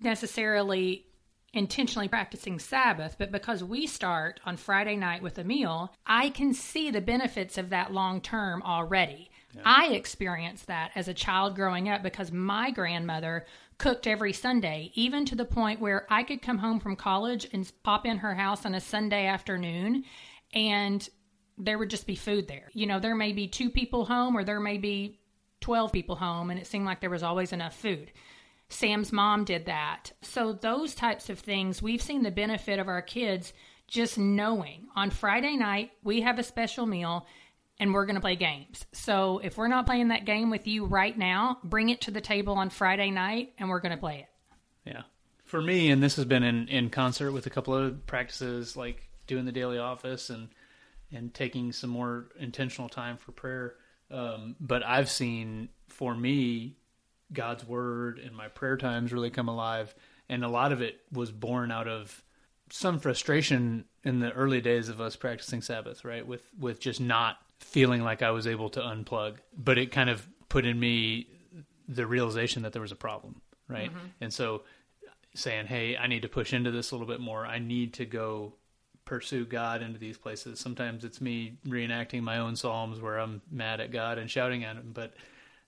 necessarily 0.00 1.04
intentionally 1.52 2.08
practicing 2.08 2.58
Sabbath, 2.58 3.16
but 3.18 3.30
because 3.30 3.62
we 3.62 3.86
start 3.86 4.40
on 4.44 4.56
Friday 4.56 4.96
night 4.96 5.22
with 5.22 5.38
a 5.38 5.44
meal, 5.44 5.92
I 6.06 6.30
can 6.30 6.52
see 6.54 6.90
the 6.90 7.00
benefits 7.00 7.58
of 7.58 7.70
that 7.70 7.92
long 7.92 8.20
term 8.20 8.62
already. 8.62 9.30
Yeah. 9.54 9.62
I 9.64 9.88
experienced 9.88 10.66
that 10.66 10.90
as 10.94 11.08
a 11.08 11.14
child 11.14 11.54
growing 11.54 11.88
up 11.88 12.02
because 12.02 12.32
my 12.32 12.70
grandmother 12.70 13.46
cooked 13.78 14.06
every 14.06 14.32
Sunday, 14.32 14.90
even 14.94 15.24
to 15.26 15.34
the 15.34 15.44
point 15.44 15.80
where 15.80 16.06
I 16.10 16.22
could 16.22 16.42
come 16.42 16.58
home 16.58 16.80
from 16.80 16.96
college 16.96 17.46
and 17.52 17.70
pop 17.82 18.06
in 18.06 18.18
her 18.18 18.34
house 18.34 18.64
on 18.64 18.74
a 18.74 18.80
Sunday 18.80 19.26
afternoon 19.26 20.04
and 20.52 21.08
there 21.58 21.78
would 21.78 21.90
just 21.90 22.06
be 22.06 22.16
food 22.16 22.48
there. 22.48 22.70
You 22.72 22.86
know, 22.86 22.98
there 22.98 23.14
may 23.14 23.32
be 23.32 23.46
two 23.46 23.70
people 23.70 24.04
home 24.04 24.36
or 24.36 24.44
there 24.44 24.60
may 24.60 24.78
be 24.78 25.20
12 25.60 25.92
people 25.92 26.16
home, 26.16 26.50
and 26.50 26.60
it 26.60 26.66
seemed 26.66 26.84
like 26.84 27.00
there 27.00 27.08
was 27.08 27.22
always 27.22 27.52
enough 27.52 27.74
food. 27.74 28.12
Sam's 28.68 29.12
mom 29.12 29.44
did 29.44 29.64
that. 29.66 30.12
So, 30.20 30.52
those 30.52 30.94
types 30.94 31.30
of 31.30 31.38
things, 31.38 31.80
we've 31.80 32.02
seen 32.02 32.22
the 32.22 32.30
benefit 32.30 32.78
of 32.78 32.88
our 32.88 33.00
kids 33.00 33.54
just 33.86 34.18
knowing 34.18 34.88
on 34.96 35.10
Friday 35.10 35.56
night 35.56 35.90
we 36.02 36.22
have 36.22 36.38
a 36.38 36.42
special 36.42 36.86
meal 36.86 37.26
and 37.78 37.92
we're 37.92 38.06
going 38.06 38.14
to 38.14 38.20
play 38.20 38.36
games. 38.36 38.84
So 38.92 39.40
if 39.42 39.56
we're 39.56 39.68
not 39.68 39.86
playing 39.86 40.08
that 40.08 40.24
game 40.24 40.50
with 40.50 40.66
you 40.66 40.84
right 40.84 41.16
now, 41.16 41.58
bring 41.64 41.88
it 41.88 42.02
to 42.02 42.10
the 42.10 42.20
table 42.20 42.54
on 42.54 42.70
Friday 42.70 43.10
night 43.10 43.52
and 43.58 43.68
we're 43.68 43.80
going 43.80 43.92
to 43.92 43.98
play 43.98 44.20
it. 44.20 44.90
Yeah. 44.90 45.02
For 45.44 45.60
me, 45.60 45.90
and 45.90 46.02
this 46.02 46.16
has 46.16 46.24
been 46.24 46.42
in, 46.42 46.68
in 46.68 46.90
concert 46.90 47.32
with 47.32 47.46
a 47.46 47.50
couple 47.50 47.74
of 47.74 48.06
practices 48.06 48.76
like 48.76 49.08
doing 49.26 49.44
the 49.44 49.52
daily 49.52 49.78
office 49.78 50.30
and 50.30 50.48
and 51.12 51.32
taking 51.32 51.70
some 51.70 51.90
more 51.90 52.26
intentional 52.40 52.88
time 52.88 53.16
for 53.16 53.30
prayer. 53.30 53.74
Um, 54.10 54.56
but 54.58 54.84
I've 54.84 55.08
seen 55.08 55.68
for 55.88 56.14
me 56.14 56.76
God's 57.32 57.64
word 57.64 58.18
and 58.18 58.34
my 58.34 58.48
prayer 58.48 58.76
times 58.76 59.12
really 59.12 59.30
come 59.30 59.48
alive, 59.48 59.94
and 60.28 60.44
a 60.44 60.48
lot 60.48 60.72
of 60.72 60.82
it 60.82 61.00
was 61.12 61.30
born 61.30 61.70
out 61.70 61.86
of 61.86 62.22
some 62.70 62.98
frustration 62.98 63.84
in 64.02 64.18
the 64.18 64.32
early 64.32 64.60
days 64.60 64.88
of 64.88 65.00
us 65.00 65.14
practicing 65.14 65.62
Sabbath, 65.62 66.04
right? 66.04 66.26
With 66.26 66.48
with 66.58 66.80
just 66.80 67.00
not 67.00 67.36
feeling 67.64 68.02
like 68.02 68.22
I 68.22 68.30
was 68.30 68.46
able 68.46 68.68
to 68.70 68.80
unplug, 68.80 69.36
but 69.56 69.78
it 69.78 69.90
kind 69.90 70.10
of 70.10 70.28
put 70.48 70.64
in 70.64 70.78
me 70.78 71.26
the 71.88 72.06
realization 72.06 72.62
that 72.62 72.72
there 72.72 72.82
was 72.82 72.92
a 72.92 72.96
problem, 72.96 73.40
right? 73.68 73.90
Mm-hmm. 73.90 74.06
And 74.20 74.32
so 74.32 74.62
saying, 75.34 75.66
"Hey, 75.66 75.96
I 75.96 76.06
need 76.06 76.22
to 76.22 76.28
push 76.28 76.52
into 76.52 76.70
this 76.70 76.90
a 76.90 76.94
little 76.94 77.08
bit 77.08 77.20
more. 77.20 77.46
I 77.46 77.58
need 77.58 77.94
to 77.94 78.06
go 78.06 78.54
pursue 79.04 79.44
God 79.44 79.82
into 79.82 79.98
these 79.98 80.16
places." 80.16 80.60
Sometimes 80.60 81.04
it's 81.04 81.20
me 81.20 81.58
reenacting 81.66 82.22
my 82.22 82.38
own 82.38 82.54
psalms 82.54 83.00
where 83.00 83.18
I'm 83.18 83.42
mad 83.50 83.80
at 83.80 83.90
God 83.90 84.18
and 84.18 84.30
shouting 84.30 84.64
at 84.64 84.76
him, 84.76 84.92
but 84.94 85.14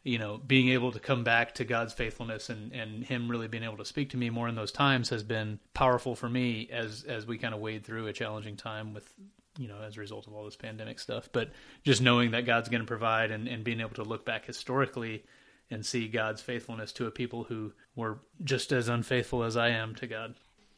you 0.07 0.19
know, 0.19 0.39
being 0.39 0.69
able 0.69 0.93
to 0.93 1.01
come 1.01 1.25
back 1.25 1.55
to 1.57 1.65
God's 1.65 1.93
faithfulness 1.93 2.49
and, 2.49 2.73
and 2.73 3.05
Him 3.05 3.31
really 3.31 3.49
being 3.49 3.65
able 3.65 3.79
to 3.79 3.85
speak 3.85 4.11
to 4.11 4.17
me 4.17 4.31
more 4.31 4.49
in 4.49 4.55
those 4.55 4.73
times 4.73 5.09
has 5.11 5.23
been 5.23 5.59
powerful 5.75 6.15
for 6.15 6.29
me 6.29 6.69
as 6.73 7.05
as 7.05 7.27
we 7.27 7.39
kind 7.39 7.55
of 7.55 7.61
wade 7.61 7.85
through 7.85 8.07
a 8.07 8.13
challenging 8.13 8.57
time 8.57 8.95
with 8.95 9.13
you 9.59 9.69
know, 9.69 9.81
as 9.81 9.97
a 9.97 10.01
result 10.01 10.27
of 10.27 10.35
all 10.35 10.45
this 10.45 10.57
pandemic 10.57 10.99
stuff. 10.99 11.29
But 11.33 11.51
just 11.83 12.03
knowing 12.03 12.33
that 12.33 12.47
God's 12.47 12.69
going 12.69 12.83
to 12.83 12.87
provide 12.87 13.31
and, 13.31 13.49
and 13.49 13.65
being 13.65 13.81
able 13.81 13.95
to 13.95 14.05
look 14.05 14.25
back 14.25 14.45
historically 14.45 15.25
and 15.71 15.85
see 15.85 16.09
God's 16.09 16.43
faithfulness 16.43 16.93
to 16.93 17.07
a 17.07 17.11
people 17.11 17.45
who 17.45 17.73
were 17.95 18.21
just 18.45 18.73
as 18.73 18.89
unfaithful 18.89 19.43
as 19.43 19.57
I 19.57 19.71
am 19.71 19.95
to 19.97 20.07
God. 20.07 20.35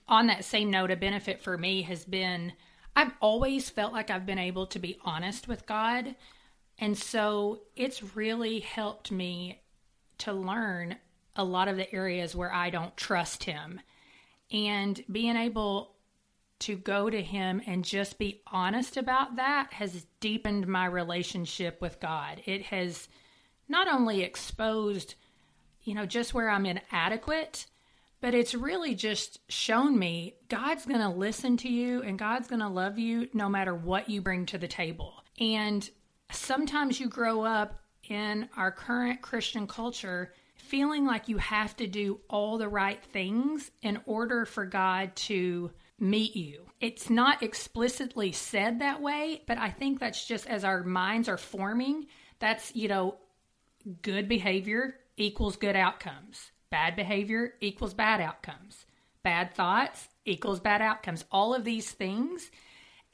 On 0.06 0.28
that 0.28 0.44
same 0.44 0.70
note, 0.70 0.90
a 0.90 0.96
benefit 0.96 1.42
for 1.42 1.58
me 1.58 1.82
has 1.82 2.04
been 2.04 2.52
I've 2.96 3.12
always 3.20 3.70
felt 3.70 3.92
like 3.92 4.10
I've 4.10 4.26
been 4.26 4.38
able 4.38 4.66
to 4.68 4.78
be 4.78 4.98
honest 5.04 5.46
with 5.46 5.66
God. 5.66 6.16
And 6.78 6.96
so 6.96 7.62
it's 7.76 8.16
really 8.16 8.60
helped 8.60 9.10
me 9.10 9.60
to 10.18 10.32
learn 10.32 10.96
a 11.36 11.44
lot 11.44 11.68
of 11.68 11.76
the 11.76 11.92
areas 11.94 12.34
where 12.34 12.52
I 12.52 12.70
don't 12.70 12.96
trust 12.96 13.44
Him. 13.44 13.80
And 14.50 15.02
being 15.10 15.36
able 15.36 15.94
to 16.60 16.76
go 16.76 17.08
to 17.08 17.22
him 17.22 17.62
and 17.66 17.84
just 17.84 18.18
be 18.18 18.42
honest 18.50 18.96
about 18.96 19.36
that 19.36 19.72
has 19.72 20.06
deepened 20.20 20.66
my 20.66 20.86
relationship 20.86 21.80
with 21.80 22.00
God. 22.00 22.42
It 22.46 22.62
has 22.64 23.08
not 23.68 23.86
only 23.88 24.22
exposed, 24.22 25.14
you 25.84 25.94
know, 25.94 26.06
just 26.06 26.34
where 26.34 26.50
I'm 26.50 26.66
inadequate, 26.66 27.66
but 28.20 28.34
it's 28.34 28.54
really 28.54 28.96
just 28.96 29.38
shown 29.48 29.96
me 29.98 30.34
God's 30.48 30.84
going 30.84 31.00
to 31.00 31.08
listen 31.08 31.56
to 31.58 31.68
you 31.68 32.02
and 32.02 32.18
God's 32.18 32.48
going 32.48 32.60
to 32.60 32.68
love 32.68 32.98
you 32.98 33.28
no 33.32 33.48
matter 33.48 33.74
what 33.74 34.10
you 34.10 34.20
bring 34.20 34.46
to 34.46 34.58
the 34.58 34.66
table. 34.66 35.14
And 35.38 35.88
sometimes 36.30 37.00
you 37.00 37.08
grow 37.08 37.42
up 37.42 37.80
in 38.08 38.48
our 38.56 38.70
current 38.70 39.22
Christian 39.22 39.66
culture 39.66 40.32
feeling 40.56 41.06
like 41.06 41.28
you 41.28 41.38
have 41.38 41.76
to 41.76 41.86
do 41.86 42.20
all 42.28 42.58
the 42.58 42.68
right 42.68 43.02
things 43.02 43.70
in 43.82 43.98
order 44.06 44.44
for 44.44 44.66
God 44.66 45.14
to 45.16 45.70
meet 45.98 46.36
you. 46.36 46.62
It's 46.80 47.10
not 47.10 47.42
explicitly 47.42 48.32
said 48.32 48.80
that 48.80 49.00
way, 49.00 49.42
but 49.46 49.58
I 49.58 49.70
think 49.70 49.98
that's 49.98 50.26
just 50.26 50.46
as 50.46 50.64
our 50.64 50.82
minds 50.82 51.28
are 51.28 51.38
forming, 51.38 52.06
that's, 52.38 52.74
you 52.76 52.88
know, 52.88 53.16
good 54.02 54.28
behavior 54.28 54.94
equals 55.16 55.56
good 55.56 55.76
outcomes. 55.76 56.52
Bad 56.70 56.96
behavior 56.96 57.54
equals 57.60 57.94
bad 57.94 58.20
outcomes. 58.20 58.84
Bad 59.22 59.54
thoughts 59.54 60.08
equals 60.24 60.60
bad 60.60 60.82
outcomes. 60.82 61.24
All 61.32 61.54
of 61.54 61.64
these 61.64 61.90
things. 61.90 62.50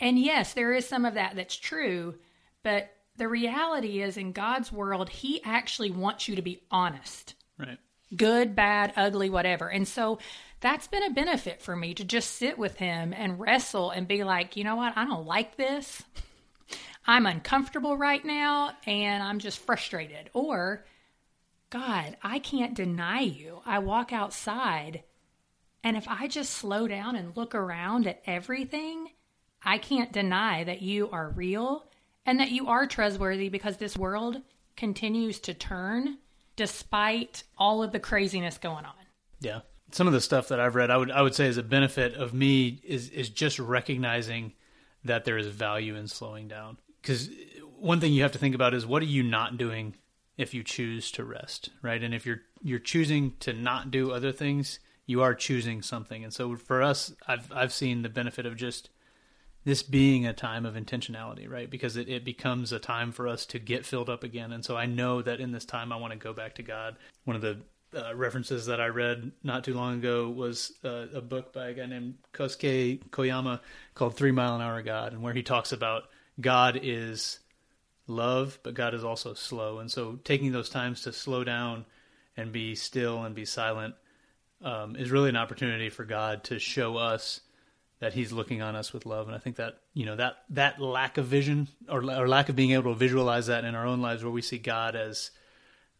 And 0.01 0.19
yes, 0.19 0.53
there 0.55 0.73
is 0.75 0.87
some 0.87 1.05
of 1.05 1.15
that 1.15 1.37
that's 1.37 1.57
true, 1.57 2.17
but 2.63 2.94
the 3.17 3.29
reality 3.29 4.03
is 4.03 4.17
in 4.17 4.33
God's 4.33 4.73
world, 4.73 5.09
He 5.09 5.43
actually 5.45 5.91
wants 5.91 6.29
you 6.29 6.37
to 6.37 6.43
be 6.43 6.63
honest. 6.71 7.35
Right. 7.59 7.79
Good, 8.15 8.55
bad, 8.55 8.93
ugly, 8.97 9.31
whatever. 9.31 9.69
And 9.69 9.89
so 9.89 10.19
that's 10.61 10.87
been 10.87 11.03
a 11.03 11.11
benefit 11.11 11.61
for 11.61 11.77
me 11.77 11.95
to 11.95 12.05
just 12.05 12.37
sit 12.37 12.59
with 12.59 12.77
him 12.77 13.13
and 13.13 13.39
wrestle 13.39 13.91
and 13.91 14.09
be 14.09 14.25
like, 14.25 14.57
you 14.57 14.65
know 14.65 14.77
what? 14.77 14.97
I 14.97 15.05
don't 15.05 15.27
like 15.27 15.57
this. 15.57 16.03
I'm 17.07 17.27
uncomfortable 17.27 17.99
right 17.99 18.25
now 18.25 18.73
and 18.87 19.23
I'm 19.23 19.41
just 19.41 19.59
frustrated. 19.59 20.31
Or, 20.33 20.87
God, 21.71 22.17
I 22.23 22.39
can't 22.39 22.75
deny 22.75 23.21
you. 23.21 23.61
I 23.67 23.81
walk 23.81 24.13
outside 24.13 25.03
and 25.83 25.99
if 25.99 26.09
I 26.09 26.29
just 26.29 26.55
slow 26.55 26.89
down 26.89 27.15
and 27.15 27.37
look 27.37 27.55
around 27.55 28.07
at 28.07 28.23
everything, 28.27 29.11
I 29.63 29.77
can't 29.77 30.13
deny 30.13 30.65
that 30.65 30.81
you 30.81 31.11
are 31.11 31.29
real 31.29 31.87
and 32.27 32.41
that 32.41 32.51
you 32.51 32.69
are 32.69 32.87
trustworthy 32.87 33.49
because 33.49 33.77
this 33.77 33.97
world 33.97 34.43
continues 34.77 35.39
to 35.41 35.55
turn 35.55 36.19
despite 36.57 37.43
all 37.59 37.83
of 37.83 37.93
the 37.93 38.01
craziness 38.01 38.59
going 38.59 38.85
on. 38.85 38.95
Yeah 39.41 39.61
some 39.95 40.07
of 40.07 40.13
the 40.13 40.21
stuff 40.21 40.49
that 40.49 40.59
I've 40.59 40.75
read, 40.75 40.91
I 40.91 40.97
would 40.97 41.11
I 41.11 41.23
would 41.23 41.35
say 41.35 41.47
is 41.47 41.57
a 41.57 41.63
benefit 41.63 42.15
of 42.15 42.35
me 42.35 42.81
is 42.85 43.09
is 43.11 43.29
just 43.29 43.59
recognizing 43.59 44.53
that 45.05 45.25
there 45.25 45.39
is 45.39 45.47
value 45.47 45.95
in 45.95 46.09
slowing 46.09 46.49
down. 46.49 46.79
Because 47.01 47.31
one 47.79 48.01
thing 48.01 48.13
you 48.13 48.23
have 48.23 48.33
to 48.33 48.39
think 48.39 48.55
about 48.55 48.75
is 48.75 48.87
what 48.87 49.03
are 49.03 49.07
you 49.07 49.23
not 49.23 49.57
doing 49.57 49.95
if 50.37 50.53
you 50.53 50.65
choose 50.65 51.11
to 51.13 51.25
rest, 51.25 51.71
right? 51.83 52.03
And 52.03 52.15
if 52.15 52.27
you're 52.27 52.43
you're 52.61 52.79
choosing 52.79 53.35
to 53.41 53.53
not 53.53 53.91
do 53.91 54.11
other 54.11 54.33
things, 54.33 54.81
you 55.07 55.23
are 55.23 55.35
choosing 55.35 55.83
something. 55.83 56.25
And 56.25 56.33
so 56.33 56.57
for 56.57 56.83
us, 56.83 57.15
I've 57.29 57.51
I've 57.53 57.73
seen 57.73 58.03
the 58.03 58.09
benefit 58.09 58.47
of 58.47 58.57
just 58.57 58.91
this 59.65 59.83
being 59.83 60.27
a 60.27 60.33
time 60.33 60.67
of 60.67 60.75
intentionality, 60.75 61.51
right? 61.51 61.71
Because 61.71 61.97
it, 61.97 62.09
it 62.09 62.25
becomes 62.25 62.73
a 62.73 62.79
time 62.79 63.13
for 63.13 63.27
us 63.27 63.47
to 63.47 63.59
get 63.59 63.87
filled 63.87 64.11
up 64.11 64.23
again. 64.23 64.53
And 64.53 64.65
so 64.65 64.77
I 64.77 64.87
know 64.87 65.23
that 65.23 65.41
in 65.41 65.53
this 65.53 65.65
time, 65.65 65.93
I 65.93 65.97
want 65.97 66.13
to 66.13 66.19
go 66.19 66.33
back 66.33 66.57
to 66.57 66.63
God. 66.63 66.97
One 67.25 67.37
of 67.37 67.43
the 67.43 67.59
uh, 67.97 68.15
references 68.15 68.67
that 68.67 68.81
I 68.81 68.87
read 68.87 69.33
not 69.43 69.65
too 69.65 69.75
long 69.75 69.95
ago 69.95 70.29
was 70.29 70.73
uh, 70.85 71.07
a 71.15 71.21
book 71.21 71.53
by 71.53 71.69
a 71.69 71.75
guy 71.75 71.87
named 71.87 72.15
Kosuke 72.33 73.03
Koyama 73.11 73.61
called 73.95 74.17
Three 74.17 74.33
Mile 74.33 74.57
an 74.57 74.63
Hour 74.63 74.83
God, 74.83 75.13
and 75.13 75.23
where 75.23 75.33
he 75.33 75.43
talks 75.43 75.73
about 75.73 76.05
God 76.41 76.79
is 76.83 77.39
love, 78.07 78.59
but 78.63 78.75
God 78.75 78.95
is 78.95 79.05
also 79.05 79.35
slow. 79.35 79.79
And 79.79 79.91
so 79.91 80.19
taking 80.25 80.53
those 80.53 80.69
times 80.69 81.03
to 81.03 81.13
slow 81.13 81.45
down 81.45 81.87
and 82.37 82.53
be 82.53 82.75
still 82.75 83.23
and 83.23 83.35
be 83.35 83.45
silent 83.45 83.95
um, 84.63 84.97
is 84.97 85.11
really 85.11 85.29
an 85.29 85.37
opportunity 85.37 85.89
for 85.89 86.05
God 86.05 86.45
to 86.45 86.59
show 86.59 86.97
us 86.97 87.41
that 88.01 88.15
he's 88.15 88.33
looking 88.33 88.61
on 88.61 88.77
us 88.77 88.93
with 88.93 89.07
love. 89.07 89.27
And 89.27 89.35
i 89.35 89.39
think 89.39 89.57
that 89.57 89.79
you 89.93 90.07
know 90.07 90.17
that 90.17 90.37
that 90.51 90.81
lack 90.81 91.19
of 91.19 91.27
vision 91.27 91.69
or, 91.89 91.99
or 91.99 92.29
lack 92.29 92.49
of 92.49 92.57
being 92.57 92.73
able 92.73 92.93
to 92.93 92.99
visualize 92.99 93.47
that 93.47 93.65
in 93.65 93.75
our 93.75 93.87
own 93.87 94.01
lives 94.01 94.23
where 94.23 94.33
we 94.33 94.43
see 94.43 94.59
god 94.59 94.97
as 94.97 95.31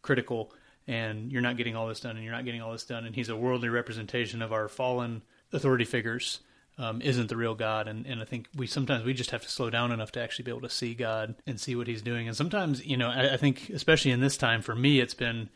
critical 0.01 0.53
and 0.87 1.31
you're 1.31 1.41
not 1.41 1.57
getting 1.57 1.75
all 1.75 1.87
this 1.87 1.99
done 1.99 2.15
and 2.15 2.23
you're 2.23 2.33
not 2.33 2.45
getting 2.45 2.61
all 2.61 2.71
this 2.71 2.85
done 2.85 3.05
and 3.05 3.15
he's 3.15 3.29
a 3.29 3.35
worldly 3.35 3.69
representation 3.69 4.41
of 4.41 4.53
our 4.53 4.67
fallen 4.67 5.21
authority 5.51 5.85
figures 5.85 6.41
um, 6.77 7.01
isn't 7.01 7.29
the 7.29 7.37
real 7.37 7.55
god. 7.55 7.87
And, 7.87 8.05
and 8.05 8.21
i 8.21 8.25
think 8.25 8.47
we 8.55 8.67
sometimes 8.67 9.03
we 9.03 9.13
just 9.13 9.31
have 9.31 9.41
to 9.43 9.49
slow 9.49 9.69
down 9.69 9.91
enough 9.91 10.11
to 10.13 10.21
actually 10.21 10.43
be 10.43 10.51
able 10.51 10.61
to 10.61 10.69
see 10.69 10.93
god 10.93 11.35
and 11.47 11.59
see 11.59 11.75
what 11.75 11.87
he's 11.87 12.01
doing. 12.01 12.27
And 12.27 12.37
sometimes 12.37 12.85
you 12.85 12.97
know 12.97 13.09
I, 13.09 13.33
I 13.33 13.37
think 13.37 13.69
especially 13.69 14.11
in 14.11 14.19
this 14.19 14.37
time 14.37 14.61
for 14.61 14.75
me 14.75 14.99
it's 14.99 15.13
been 15.13 15.49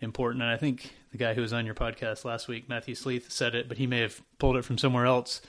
important. 0.00 0.42
And 0.42 0.50
i 0.50 0.56
think 0.56 0.92
the 1.12 1.18
guy 1.18 1.34
who 1.34 1.40
was 1.40 1.52
on 1.52 1.64
your 1.64 1.76
podcast 1.76 2.24
last 2.24 2.48
week 2.48 2.68
matthew 2.68 2.94
sleeth 2.94 3.30
said 3.30 3.54
it 3.54 3.68
but 3.68 3.78
he 3.78 3.86
may 3.86 4.00
have 4.00 4.20
pulled 4.38 4.56
it 4.56 4.64
from 4.64 4.76
somewhere 4.76 5.06
else 5.06 5.40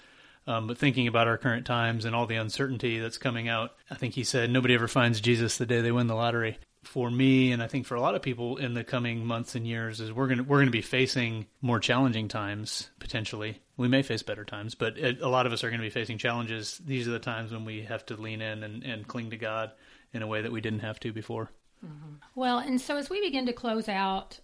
um, 0.48 0.68
but 0.68 0.78
thinking 0.78 1.08
about 1.08 1.28
our 1.28 1.38
current 1.38 1.66
times 1.66 2.06
and 2.06 2.16
all 2.16 2.28
the 2.28 2.36
uncertainty 2.36 3.00
that's 3.00 3.18
coming 3.18 3.48
out, 3.48 3.72
I 3.90 3.96
think 3.96 4.14
he 4.14 4.24
said 4.24 4.50
nobody 4.50 4.76
ever 4.76 4.88
finds 4.88 5.22
Jesus 5.22 5.58
the 5.58 5.66
day 5.66 5.82
they 5.82 5.92
win 5.92 6.08
the 6.08 6.16
lottery. 6.16 6.60
For 6.84 7.10
me, 7.10 7.52
and 7.52 7.64
I 7.64 7.68
think 7.68 7.88
for 7.88 7.96
a 7.96 8.02
lot 8.02 8.14
of 8.14 8.22
people 8.22 8.58
in 8.58 8.76
the 8.76 8.84
coming 8.84 9.26
months 9.26 9.56
and 9.56 9.66
years, 9.66 10.00
is 10.00 10.14
we're 10.14 10.28
gonna 10.28 10.44
we're 10.44 10.60
gonna 10.60 10.70
be 10.70 10.84
facing 10.84 11.48
more 11.62 11.80
challenging 11.80 12.28
times 12.28 12.92
potentially. 13.00 13.60
We 13.76 13.88
may 13.88 14.04
face 14.04 14.22
better 14.22 14.46
times, 14.46 14.76
but 14.76 14.98
a 15.00 15.28
lot 15.28 15.48
of 15.48 15.52
us 15.52 15.64
are 15.64 15.70
going 15.70 15.82
to 15.82 15.86
be 15.86 15.90
facing 15.90 16.18
challenges. 16.18 16.80
These 16.86 17.08
are 17.08 17.12
the 17.12 17.20
times 17.20 17.52
when 17.52 17.66
we 17.66 17.82
have 17.82 18.06
to 18.06 18.16
lean 18.16 18.42
in 18.42 18.64
and, 18.64 18.84
and 18.84 19.06
cling 19.06 19.32
to 19.32 19.38
God 19.38 19.72
in 20.14 20.22
a 20.22 20.28
way 20.28 20.42
that 20.42 20.52
we 20.52 20.62
didn't 20.62 20.80
have 20.80 20.98
to 21.02 21.12
before. 21.12 21.50
Mm-hmm. 21.86 22.16
Well, 22.36 22.60
and 22.60 22.80
so 22.80 22.96
as 22.96 23.10
we 23.10 23.20
begin 23.20 23.48
to 23.48 23.54
close 23.54 23.90
out, 23.90 24.40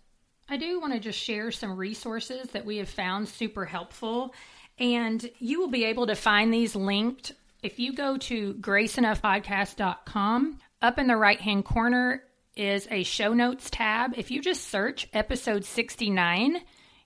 I 0.50 0.58
do 0.58 0.82
want 0.82 0.92
to 0.94 1.00
just 1.00 1.18
share 1.18 1.52
some 1.52 1.78
resources 1.78 2.50
that 2.50 2.66
we 2.66 2.78
have 2.78 2.90
found 2.90 3.30
super 3.30 3.64
helpful 3.64 4.34
and 4.82 5.30
you 5.38 5.60
will 5.60 5.70
be 5.70 5.86
able 5.86 6.08
to 6.08 6.16
find 6.16 6.52
these 6.52 6.76
linked 6.76 7.34
if 7.62 7.80
you 7.80 7.94
go 7.94 8.18
to 8.18 8.56
graceenoughpodcast.com. 8.56 10.60
Up 10.82 10.98
in 10.98 11.06
the 11.06 11.16
right 11.16 11.40
hand 11.40 11.64
corner 11.64 12.24
is 12.56 12.88
a 12.90 13.04
show 13.04 13.34
notes 13.34 13.70
tab. 13.70 14.16
If 14.18 14.32
you 14.32 14.42
just 14.42 14.68
search 14.68 15.08
episode 15.14 15.64
69, 15.64 16.58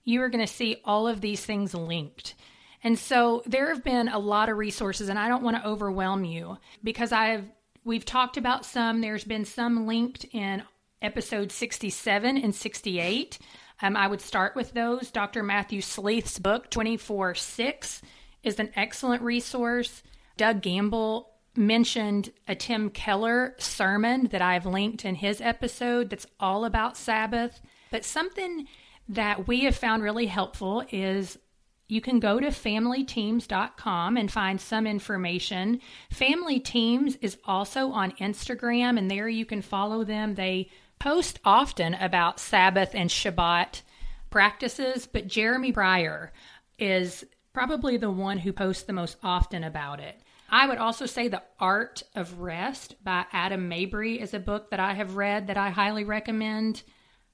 you 0.05 0.21
are 0.21 0.29
going 0.29 0.45
to 0.45 0.51
see 0.51 0.77
all 0.85 1.09
of 1.09 1.19
these 1.19 1.45
things 1.45 1.73
linked. 1.73 2.35
And 2.81 2.97
so 2.97 3.43
there 3.45 3.73
have 3.73 3.83
been 3.83 4.07
a 4.07 4.19
lot 4.19 4.47
of 4.47 4.57
resources, 4.57 5.09
and 5.09 5.19
I 5.19 5.27
don't 5.27 5.43
want 5.43 5.57
to 5.57 5.67
overwhelm 5.67 6.23
you 6.23 6.57
because 6.83 7.11
I've 7.11 7.43
we've 7.83 8.05
talked 8.05 8.38
about 8.38 8.65
some. 8.65 9.01
There's 9.01 9.25
been 9.25 9.43
some 9.43 9.85
linked 9.85 10.23
in 10.31 10.63
episode 11.01 11.51
67 11.51 12.38
and 12.38 12.55
68. 12.55 13.38
Um, 13.81 13.97
I 13.97 14.07
would 14.07 14.21
start 14.21 14.55
with 14.55 14.73
those. 14.73 15.11
Dr. 15.11 15.43
Matthew 15.43 15.81
Sleeth's 15.81 16.39
book, 16.39 16.69
24 16.69 17.35
6, 17.35 18.01
is 18.43 18.59
an 18.59 18.71
excellent 18.75 19.21
resource. 19.21 20.03
Doug 20.38 20.61
Gamble 20.61 21.29
mentioned 21.55 22.31
a 22.47 22.55
Tim 22.55 22.89
Keller 22.89 23.55
sermon 23.57 24.27
that 24.31 24.41
I've 24.41 24.65
linked 24.65 25.05
in 25.05 25.15
his 25.15 25.41
episode 25.41 26.09
that's 26.09 26.27
all 26.39 26.65
about 26.65 26.97
Sabbath. 26.97 27.61
But 27.91 28.05
something 28.05 28.67
that 29.07 29.47
we 29.47 29.61
have 29.61 29.75
found 29.75 30.03
really 30.03 30.25
helpful 30.25 30.83
is 30.91 31.38
you 31.88 32.01
can 32.01 32.19
go 32.19 32.39
to 32.39 32.47
familyteams.com 32.47 34.17
and 34.17 34.31
find 34.31 34.59
some 34.59 34.88
information. 34.88 35.79
Family 36.09 36.59
Teams 36.59 37.15
is 37.21 37.38
also 37.45 37.91
on 37.91 38.11
Instagram, 38.13 38.97
and 38.97 39.09
there 39.09 39.29
you 39.29 39.45
can 39.45 39.61
follow 39.61 40.03
them. 40.03 40.33
They 40.33 40.69
post 40.99 41.39
often 41.43 41.93
about 41.93 42.39
Sabbath 42.39 42.91
and 42.93 43.10
Shabbat 43.10 43.81
practices, 44.29 45.08
but 45.08 45.27
Jeremy 45.27 45.71
Pryor 45.71 46.31
is 46.77 47.23
probably 47.53 47.97
the 47.97 48.12
one 48.12 48.38
who 48.38 48.51
posts 48.51 48.84
the 48.84 48.93
most 48.93 49.17
often 49.23 49.63
about 49.63 49.99
it. 49.99 50.19
I 50.49 50.67
would 50.67 50.77
also 50.77 51.05
say 51.05 51.27
The 51.27 51.41
Art 51.60 52.03
of 52.15 52.39
Rest 52.39 52.95
by 53.03 53.25
Adam 53.31 53.67
Mabry 53.67 54.19
is 54.19 54.34
a 54.34 54.39
book 54.39 54.69
that 54.71 54.79
I 54.79 54.93
have 54.93 55.15
read 55.15 55.47
that 55.47 55.58
I 55.58 55.69
highly 55.69 56.03
recommend. 56.03 56.84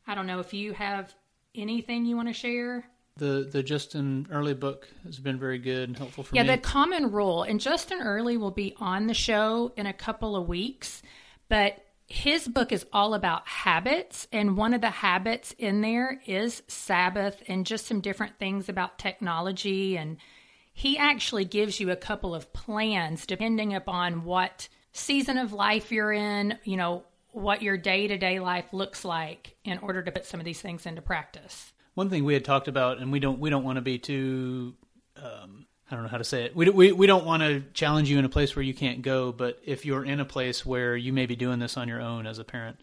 I 0.07 0.15
don't 0.15 0.27
know 0.27 0.39
if 0.39 0.53
you 0.53 0.73
have 0.73 1.13
anything 1.55 2.05
you 2.05 2.15
want 2.15 2.29
to 2.29 2.33
share. 2.33 2.85
The 3.17 3.49
the 3.51 3.61
Justin 3.61 4.27
Earley 4.31 4.53
book 4.53 4.87
has 5.03 5.19
been 5.19 5.37
very 5.37 5.59
good 5.59 5.89
and 5.89 5.97
helpful 5.97 6.23
for 6.23 6.35
yeah, 6.35 6.43
me. 6.43 6.49
Yeah, 6.49 6.55
the 6.55 6.61
Common 6.61 7.11
Rule. 7.11 7.43
And 7.43 7.59
Justin 7.59 8.01
Earley 8.01 8.37
will 8.37 8.51
be 8.51 8.73
on 8.79 9.07
the 9.07 9.13
show 9.13 9.73
in 9.75 9.85
a 9.85 9.93
couple 9.93 10.35
of 10.35 10.47
weeks, 10.47 11.01
but 11.49 11.83
his 12.11 12.47
book 12.47 12.73
is 12.73 12.85
all 12.91 13.13
about 13.13 13.47
habits, 13.47 14.27
and 14.33 14.57
one 14.57 14.73
of 14.73 14.81
the 14.81 14.89
habits 14.89 15.55
in 15.57 15.79
there 15.81 16.21
is 16.25 16.61
Sabbath 16.67 17.41
and 17.47 17.65
just 17.65 17.85
some 17.87 18.01
different 18.01 18.37
things 18.37 18.67
about 18.67 18.99
technology. 18.99 19.97
And 19.97 20.17
he 20.73 20.97
actually 20.97 21.45
gives 21.45 21.79
you 21.79 21.89
a 21.89 21.95
couple 21.95 22.35
of 22.35 22.51
plans 22.51 23.25
depending 23.25 23.73
upon 23.73 24.25
what 24.25 24.67
season 24.91 25.37
of 25.37 25.53
life 25.53 25.91
you're 25.91 26.11
in, 26.11 26.57
you 26.65 26.75
know, 26.75 27.03
what 27.29 27.61
your 27.61 27.77
day 27.77 28.07
to 28.07 28.17
day 28.17 28.41
life 28.41 28.73
looks 28.73 29.05
like 29.05 29.55
in 29.63 29.77
order 29.77 30.03
to 30.03 30.11
put 30.11 30.25
some 30.25 30.41
of 30.41 30.45
these 30.45 30.61
things 30.61 30.85
into 30.85 31.01
practice. 31.01 31.71
One 31.93 32.09
thing 32.09 32.25
we 32.25 32.33
had 32.33 32.43
talked 32.43 32.67
about, 32.67 32.97
and 32.97 33.11
we 33.11 33.21
don't 33.21 33.39
we 33.39 33.49
don't 33.49 33.63
want 33.63 33.77
to 33.77 33.81
be 33.81 33.97
too 33.99 34.75
um, 35.15 35.65
I 35.91 35.95
don't 35.95 36.03
know 36.03 36.09
how 36.09 36.17
to 36.17 36.23
say 36.23 36.45
it. 36.45 36.55
We, 36.55 36.69
we, 36.69 36.91
we 36.93 37.05
don't 37.05 37.25
want 37.25 37.43
to 37.43 37.61
challenge 37.73 38.09
you 38.09 38.17
in 38.17 38.23
a 38.23 38.29
place 38.29 38.55
where 38.55 38.63
you 38.63 38.73
can't 38.73 39.01
go, 39.01 39.33
but 39.33 39.59
if 39.65 39.85
you're 39.85 40.05
in 40.05 40.21
a 40.21 40.25
place 40.25 40.65
where 40.65 40.95
you 40.95 41.11
may 41.11 41.25
be 41.25 41.35
doing 41.35 41.59
this 41.59 41.75
on 41.75 41.89
your 41.89 42.01
own 42.01 42.25
as 42.25 42.39
a 42.39 42.45
parent, 42.45 42.79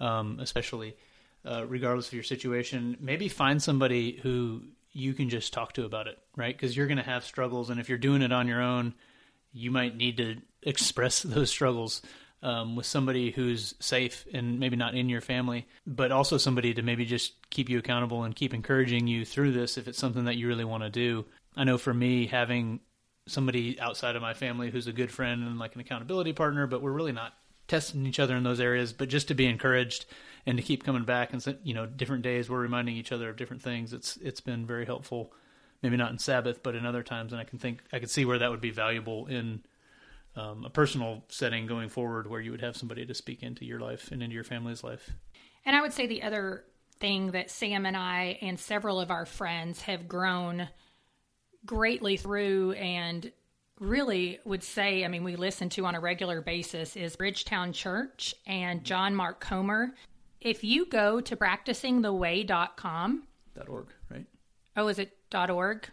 um, 0.00 0.38
especially 0.40 0.96
uh, 1.44 1.64
regardless 1.66 2.08
of 2.08 2.14
your 2.14 2.24
situation, 2.24 2.96
maybe 3.00 3.28
find 3.28 3.62
somebody 3.62 4.18
who 4.22 4.62
you 4.92 5.14
can 5.14 5.28
just 5.28 5.52
talk 5.52 5.72
to 5.74 5.84
about 5.84 6.08
it, 6.08 6.18
right? 6.36 6.56
Because 6.56 6.76
you're 6.76 6.88
going 6.88 6.98
to 6.98 7.04
have 7.04 7.24
struggles, 7.24 7.70
and 7.70 7.78
if 7.78 7.88
you're 7.88 7.98
doing 7.98 8.22
it 8.22 8.32
on 8.32 8.48
your 8.48 8.60
own, 8.60 8.94
you 9.52 9.70
might 9.70 9.96
need 9.96 10.16
to 10.16 10.36
express 10.62 11.22
those 11.22 11.50
struggles 11.50 12.02
um, 12.42 12.76
with 12.76 12.86
somebody 12.86 13.30
who's 13.30 13.74
safe 13.80 14.26
and 14.32 14.60
maybe 14.60 14.76
not 14.76 14.94
in 14.94 15.08
your 15.08 15.20
family, 15.20 15.66
but 15.86 16.12
also 16.12 16.38
somebody 16.38 16.74
to 16.74 16.82
maybe 16.82 17.04
just 17.04 17.32
keep 17.50 17.68
you 17.68 17.78
accountable 17.78 18.24
and 18.24 18.36
keep 18.36 18.54
encouraging 18.54 19.06
you 19.06 19.24
through 19.24 19.52
this 19.52 19.76
if 19.76 19.88
it's 19.88 19.98
something 19.98 20.24
that 20.24 20.36
you 20.36 20.48
really 20.48 20.64
want 20.64 20.82
to 20.82 20.90
do. 20.90 21.24
I 21.58 21.64
know 21.64 21.76
for 21.76 21.92
me, 21.92 22.26
having 22.26 22.78
somebody 23.26 23.78
outside 23.80 24.14
of 24.14 24.22
my 24.22 24.32
family 24.32 24.70
who's 24.70 24.86
a 24.86 24.92
good 24.92 25.10
friend 25.10 25.42
and 25.42 25.58
like 25.58 25.74
an 25.74 25.80
accountability 25.80 26.32
partner, 26.32 26.68
but 26.68 26.80
we're 26.80 26.92
really 26.92 27.12
not 27.12 27.34
testing 27.66 28.06
each 28.06 28.20
other 28.20 28.36
in 28.36 28.44
those 28.44 28.60
areas, 28.60 28.92
but 28.92 29.08
just 29.08 29.28
to 29.28 29.34
be 29.34 29.44
encouraged 29.44 30.06
and 30.46 30.56
to 30.56 30.62
keep 30.62 30.84
coming 30.84 31.04
back 31.04 31.32
and 31.32 31.58
you 31.64 31.74
know 31.74 31.84
different 31.84 32.22
days 32.22 32.48
we're 32.48 32.60
reminding 32.60 32.96
each 32.96 33.10
other 33.10 33.28
of 33.28 33.36
different 33.36 33.60
things. 33.60 33.92
It's 33.92 34.16
it's 34.18 34.40
been 34.40 34.66
very 34.66 34.86
helpful. 34.86 35.32
Maybe 35.82 35.96
not 35.96 36.12
in 36.12 36.18
Sabbath, 36.18 36.62
but 36.62 36.76
in 36.76 36.86
other 36.86 37.02
times, 37.02 37.32
and 37.32 37.40
I 37.40 37.44
can 37.44 37.58
think 37.58 37.82
I 37.92 37.98
could 37.98 38.10
see 38.10 38.24
where 38.24 38.38
that 38.38 38.50
would 38.50 38.60
be 38.60 38.70
valuable 38.70 39.26
in 39.26 39.62
um, 40.36 40.64
a 40.64 40.70
personal 40.70 41.24
setting 41.28 41.66
going 41.66 41.88
forward, 41.88 42.28
where 42.28 42.40
you 42.40 42.52
would 42.52 42.62
have 42.62 42.76
somebody 42.76 43.04
to 43.04 43.14
speak 43.14 43.42
into 43.42 43.64
your 43.64 43.80
life 43.80 44.10
and 44.12 44.22
into 44.22 44.34
your 44.34 44.44
family's 44.44 44.84
life. 44.84 45.10
And 45.66 45.74
I 45.74 45.82
would 45.82 45.92
say 45.92 46.06
the 46.06 46.22
other 46.22 46.64
thing 47.00 47.32
that 47.32 47.50
Sam 47.50 47.84
and 47.84 47.96
I 47.96 48.38
and 48.40 48.58
several 48.58 49.00
of 49.00 49.10
our 49.10 49.26
friends 49.26 49.82
have 49.82 50.08
grown 50.08 50.68
greatly 51.66 52.16
through 52.16 52.72
and 52.72 53.30
really 53.80 54.40
would 54.44 54.62
say, 54.62 55.04
I 55.04 55.08
mean, 55.08 55.24
we 55.24 55.36
listen 55.36 55.68
to 55.70 55.86
on 55.86 55.94
a 55.94 56.00
regular 56.00 56.40
basis 56.40 56.96
is 56.96 57.16
Bridgetown 57.16 57.72
Church 57.72 58.34
and 58.46 58.84
John 58.84 59.14
Mark 59.14 59.40
Comer. 59.40 59.94
If 60.40 60.64
you 60.64 60.86
go 60.86 61.20
to 61.20 61.36
practicingtheway.com, 61.36 63.22
.org, 63.66 63.86
right? 64.10 64.26
Oh, 64.76 64.88
is 64.88 64.98
it 64.98 65.16
dot 65.30 65.50
.org? 65.50 65.88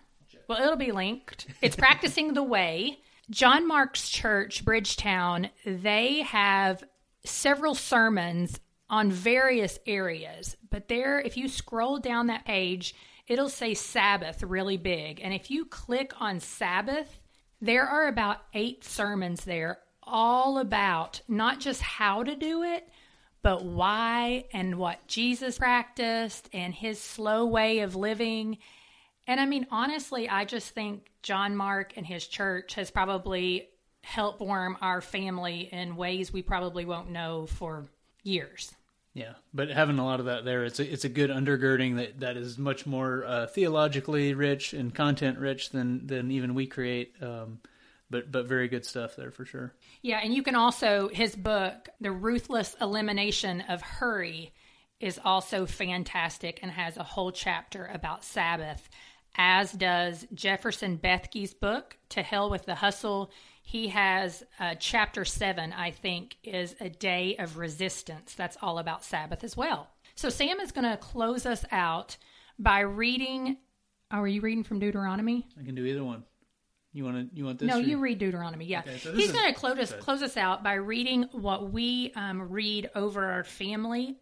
Well, 0.47 0.61
it'll 0.61 0.75
be 0.75 0.91
linked. 0.91 1.47
It's 1.61 1.75
Practicing 1.75 2.33
the 2.33 2.43
Way. 2.43 2.99
John 3.31 3.67
Mark's 3.67 4.09
church, 4.09 4.63
Bridgetown, 4.63 5.49
they 5.65 6.21
have 6.21 6.83
several 7.23 7.73
sermons 7.73 8.59
on 8.87 9.11
various 9.11 9.79
areas. 9.87 10.55
But 10.69 10.87
there, 10.87 11.19
if 11.19 11.35
you 11.37 11.47
scroll 11.47 11.97
down 11.97 12.27
that 12.27 12.45
page, 12.45 12.93
it'll 13.27 13.49
say 13.49 13.73
Sabbath 13.73 14.43
really 14.43 14.77
big. 14.77 15.19
And 15.23 15.33
if 15.33 15.49
you 15.49 15.65
click 15.65 16.13
on 16.21 16.39
Sabbath, 16.39 17.19
there 17.61 17.87
are 17.87 18.07
about 18.07 18.41
eight 18.53 18.83
sermons 18.83 19.45
there, 19.45 19.79
all 20.03 20.59
about 20.59 21.21
not 21.27 21.59
just 21.59 21.81
how 21.81 22.23
to 22.23 22.35
do 22.35 22.63
it, 22.63 22.87
but 23.41 23.63
why 23.63 24.45
and 24.53 24.75
what 24.77 25.05
Jesus 25.07 25.57
practiced 25.57 26.49
and 26.53 26.73
his 26.73 26.99
slow 26.99 27.45
way 27.45 27.79
of 27.79 27.95
living. 27.95 28.57
And 29.27 29.39
I 29.39 29.45
mean, 29.45 29.67
honestly, 29.71 30.27
I 30.29 30.45
just 30.45 30.71
think 30.71 31.11
John 31.21 31.55
Mark 31.55 31.93
and 31.95 32.05
his 32.05 32.27
church 32.27 32.75
has 32.75 32.91
probably 32.91 33.69
helped 34.01 34.39
form 34.39 34.77
our 34.81 35.01
family 35.01 35.69
in 35.71 35.95
ways 35.95 36.31
we 36.31 36.43
probably 36.43 36.85
won't 36.85 37.09
know 37.09 37.47
for 37.47 37.87
years. 38.23 38.73
Yeah, 39.15 39.35
but 39.53 39.69
having 39.69 39.97
a 39.97 40.05
lot 40.05 40.19
of 40.19 40.25
that 40.25 40.43
there, 40.43 40.65
it's 40.65 40.79
a, 40.81 40.91
it's 40.91 41.05
a 41.05 41.09
good 41.09 41.29
undergirding 41.29 41.95
that, 41.95 42.19
that 42.19 42.35
is 42.35 42.57
much 42.57 42.85
more 42.85 43.23
uh, 43.25 43.47
theologically 43.47 44.33
rich 44.33 44.73
and 44.73 44.93
content 44.93 45.39
rich 45.39 45.69
than 45.69 46.05
than 46.05 46.31
even 46.31 46.53
we 46.53 46.67
create. 46.67 47.15
Um, 47.21 47.59
but 48.09 48.29
but 48.29 48.45
very 48.45 48.67
good 48.67 48.85
stuff 48.85 49.15
there 49.15 49.31
for 49.31 49.45
sure. 49.45 49.73
Yeah, 50.01 50.19
and 50.21 50.33
you 50.33 50.43
can 50.43 50.55
also 50.55 51.07
his 51.07 51.33
book, 51.33 51.87
The 52.01 52.11
Ruthless 52.11 52.75
Elimination 52.81 53.61
of 53.61 53.81
Hurry, 53.81 54.53
is 54.99 55.17
also 55.23 55.65
fantastic 55.65 56.59
and 56.61 56.71
has 56.71 56.97
a 56.97 57.03
whole 57.03 57.31
chapter 57.31 57.85
about 57.85 58.25
Sabbath. 58.25 58.89
As 59.37 59.71
does 59.71 60.27
Jefferson 60.33 60.97
Bethke's 60.97 61.53
book, 61.53 61.97
To 62.09 62.21
Hell 62.21 62.49
with 62.49 62.65
the 62.65 62.75
Hustle 62.75 63.31
he 63.67 63.87
has 63.87 64.43
uh, 64.59 64.75
chapter 64.79 65.25
seven, 65.25 65.73
I 65.73 65.89
think, 65.89 66.37
is 66.43 66.75
a 66.79 66.87
day 66.87 67.35
of 67.37 67.57
resistance. 67.57 68.35
That's 68.35 68.57
all 68.61 68.77
about 68.77 69.03
Sabbath 69.03 69.43
as 69.43 69.57
well. 69.57 69.89
So 70.13 70.29
Sam 70.29 70.59
is 70.59 70.71
going 70.71 70.89
to 70.89 70.97
close 70.97 71.47
us 71.47 71.65
out 71.71 72.15
by 72.59 72.81
reading. 72.81 73.57
Oh, 74.11 74.19
are 74.19 74.27
you 74.27 74.41
reading 74.41 74.63
from 74.63 74.77
Deuteronomy? 74.79 75.47
I 75.59 75.63
can 75.63 75.73
do 75.73 75.83
either 75.83 76.03
one. 76.03 76.23
You 76.93 77.05
want 77.05 77.31
to? 77.31 77.35
You 77.35 77.43
want 77.43 77.57
this? 77.57 77.67
No, 77.67 77.77
you 77.77 77.97
read 77.97 78.19
Deuteronomy. 78.19 78.65
Yeah, 78.65 78.81
okay, 78.81 78.99
so 78.99 79.13
he's 79.13 79.31
going 79.31 79.51
to 79.51 79.59
close 79.59 79.79
us 79.79 79.91
close 79.93 80.21
us 80.21 80.37
out 80.37 80.63
by 80.63 80.75
reading 80.75 81.23
what 81.31 81.71
we 81.71 82.13
um, 82.15 82.49
read 82.49 82.89
over 82.95 83.25
our 83.25 83.43
family 83.43 84.15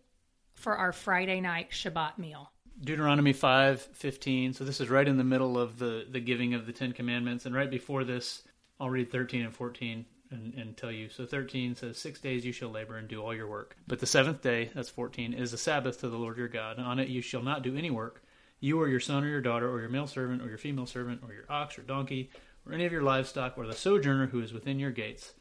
for 0.55 0.77
our 0.77 0.93
Friday 0.93 1.41
night 1.41 1.71
Shabbat 1.71 2.17
meal. 2.17 2.49
Deuteronomy 2.81 3.33
five 3.33 3.81
fifteen. 3.81 4.53
So 4.53 4.63
this 4.63 4.81
is 4.81 4.89
right 4.89 5.07
in 5.07 5.17
the 5.17 5.23
middle 5.23 5.59
of 5.59 5.77
the 5.77 6.07
the 6.09 6.21
giving 6.21 6.55
of 6.55 6.65
the 6.65 6.71
Ten 6.71 6.93
Commandments, 6.93 7.45
and 7.45 7.53
right 7.53 7.69
before 7.69 8.05
this, 8.05 8.41
I'll 8.79 8.89
read 8.89 9.11
13 9.11 9.43
and 9.45 9.53
14 9.53 10.05
and, 10.31 10.53
and, 10.55 10.75
tell 10.75 10.91
you. 10.91 11.09
So 11.09 11.25
13 11.25 11.75
says, 11.75 11.97
Six 11.97 12.19
days 12.19 12.45
you 12.45 12.51
shall 12.51 12.69
labor 12.69 12.97
and 12.97 13.07
do 13.07 13.21
all 13.21 13.35
your 13.35 13.47
work. 13.47 13.77
But 13.87 13.99
the 13.99 14.07
seventh 14.07 14.41
day, 14.41 14.71
that's 14.73 14.89
14, 14.89 15.33
is 15.33 15.53
a 15.53 15.57
Sabbath 15.57 15.99
to 15.99 16.09
the 16.09 16.17
Lord 16.17 16.37
your 16.37 16.47
God. 16.47 16.79
On 16.79 16.99
it 16.99 17.07
you 17.07 17.21
shall 17.21 17.43
not 17.43 17.61
do 17.61 17.77
any 17.77 17.91
work, 17.91 18.23
you 18.59 18.81
or 18.81 18.87
your 18.87 18.99
son 18.99 19.23
or 19.23 19.27
your 19.27 19.41
daughter, 19.41 19.69
or 19.69 19.79
your 19.79 19.89
male 19.89 20.07
servant, 20.07 20.41
or 20.41 20.47
your 20.47 20.57
female 20.57 20.87
servant, 20.87 21.21
or 21.23 21.33
your 21.33 21.45
ox 21.49 21.77
or 21.77 21.83
donkey, 21.83 22.31
or 22.65 22.73
any 22.73 22.85
of 22.85 22.91
your 22.91 23.03
livestock, 23.03 23.57
or 23.57 23.67
the 23.67 23.73
sojourner 23.73 24.27
who 24.27 24.41
is 24.41 24.53
within 24.53 24.79
your 24.79 24.91
gates, 24.91 25.33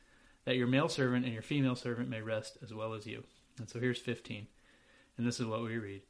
that 0.45 0.57
your 0.57 0.67
male 0.67 0.89
servant 0.89 1.25
and 1.25 1.33
your 1.33 1.43
female 1.43 1.77
servant 1.77 2.09
may 2.09 2.21
rest 2.21 2.59
as 2.63 2.75
well 2.75 2.93
as 2.93 3.07
you. 3.07 3.25
And 3.59 3.69
so 3.69 3.81
here's 3.81 3.99
15. 3.99 4.47
And 5.17 5.27
this 5.27 5.41
is 5.41 5.47
what 5.47 5.63
we 5.63 5.79
read. 5.79 6.03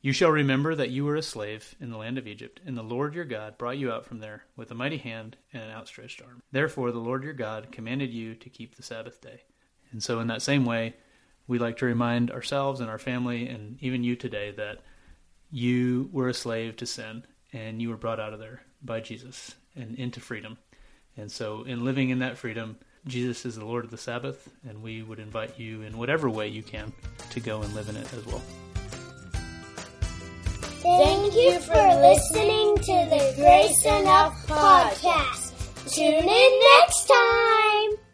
You 0.00 0.12
shall 0.12 0.30
remember 0.30 0.76
that 0.76 0.90
you 0.90 1.04
were 1.04 1.16
a 1.16 1.22
slave 1.22 1.74
in 1.80 1.90
the 1.90 1.96
land 1.96 2.18
of 2.18 2.26
Egypt, 2.28 2.60
and 2.64 2.76
the 2.76 2.82
Lord 2.82 3.14
your 3.14 3.24
God 3.24 3.58
brought 3.58 3.78
you 3.78 3.90
out 3.90 4.06
from 4.06 4.20
there 4.20 4.44
with 4.56 4.70
a 4.70 4.74
mighty 4.74 4.98
hand 4.98 5.36
and 5.52 5.64
an 5.64 5.70
outstretched 5.70 6.22
arm. 6.22 6.40
Therefore, 6.52 6.92
the 6.92 7.00
Lord 7.00 7.24
your 7.24 7.32
God 7.32 7.72
commanded 7.72 8.12
you 8.12 8.36
to 8.36 8.48
keep 8.48 8.76
the 8.76 8.82
Sabbath 8.82 9.20
day. 9.20 9.42
And 9.90 10.00
so, 10.00 10.20
in 10.20 10.28
that 10.28 10.42
same 10.42 10.64
way, 10.64 10.94
we 11.48 11.58
like 11.58 11.78
to 11.78 11.86
remind 11.86 12.30
ourselves 12.30 12.80
and 12.80 12.88
our 12.88 12.98
family, 12.98 13.48
and 13.48 13.76
even 13.82 14.04
you 14.04 14.14
today, 14.14 14.52
that 14.52 14.82
you 15.50 16.08
were 16.12 16.28
a 16.28 16.34
slave 16.34 16.76
to 16.76 16.86
sin, 16.86 17.24
and 17.52 17.82
you 17.82 17.88
were 17.88 17.96
brought 17.96 18.20
out 18.20 18.32
of 18.32 18.38
there 18.38 18.62
by 18.82 19.00
Jesus 19.00 19.56
and 19.74 19.96
into 19.96 20.20
freedom. 20.20 20.58
And 21.16 21.32
so, 21.32 21.64
in 21.64 21.84
living 21.84 22.10
in 22.10 22.20
that 22.20 22.38
freedom, 22.38 22.78
Jesus 23.04 23.44
is 23.44 23.56
the 23.56 23.64
Lord 23.64 23.84
of 23.84 23.90
the 23.90 23.98
Sabbath, 23.98 24.48
and 24.68 24.80
we 24.80 25.02
would 25.02 25.18
invite 25.18 25.58
you 25.58 25.82
in 25.82 25.98
whatever 25.98 26.30
way 26.30 26.46
you 26.46 26.62
can 26.62 26.92
to 27.30 27.40
go 27.40 27.62
and 27.62 27.74
live 27.74 27.88
in 27.88 27.96
it 27.96 28.12
as 28.12 28.24
well. 28.26 28.42
Thank 30.80 31.34
you 31.34 31.58
for 31.58 31.74
listening 31.74 32.76
to 32.76 32.96
the 33.10 33.32
Grace 33.36 33.84
Enough 33.84 34.46
podcast. 34.46 35.52
Tune 35.92 36.28
in 36.28 36.60
next 36.78 37.08
time. 37.08 38.07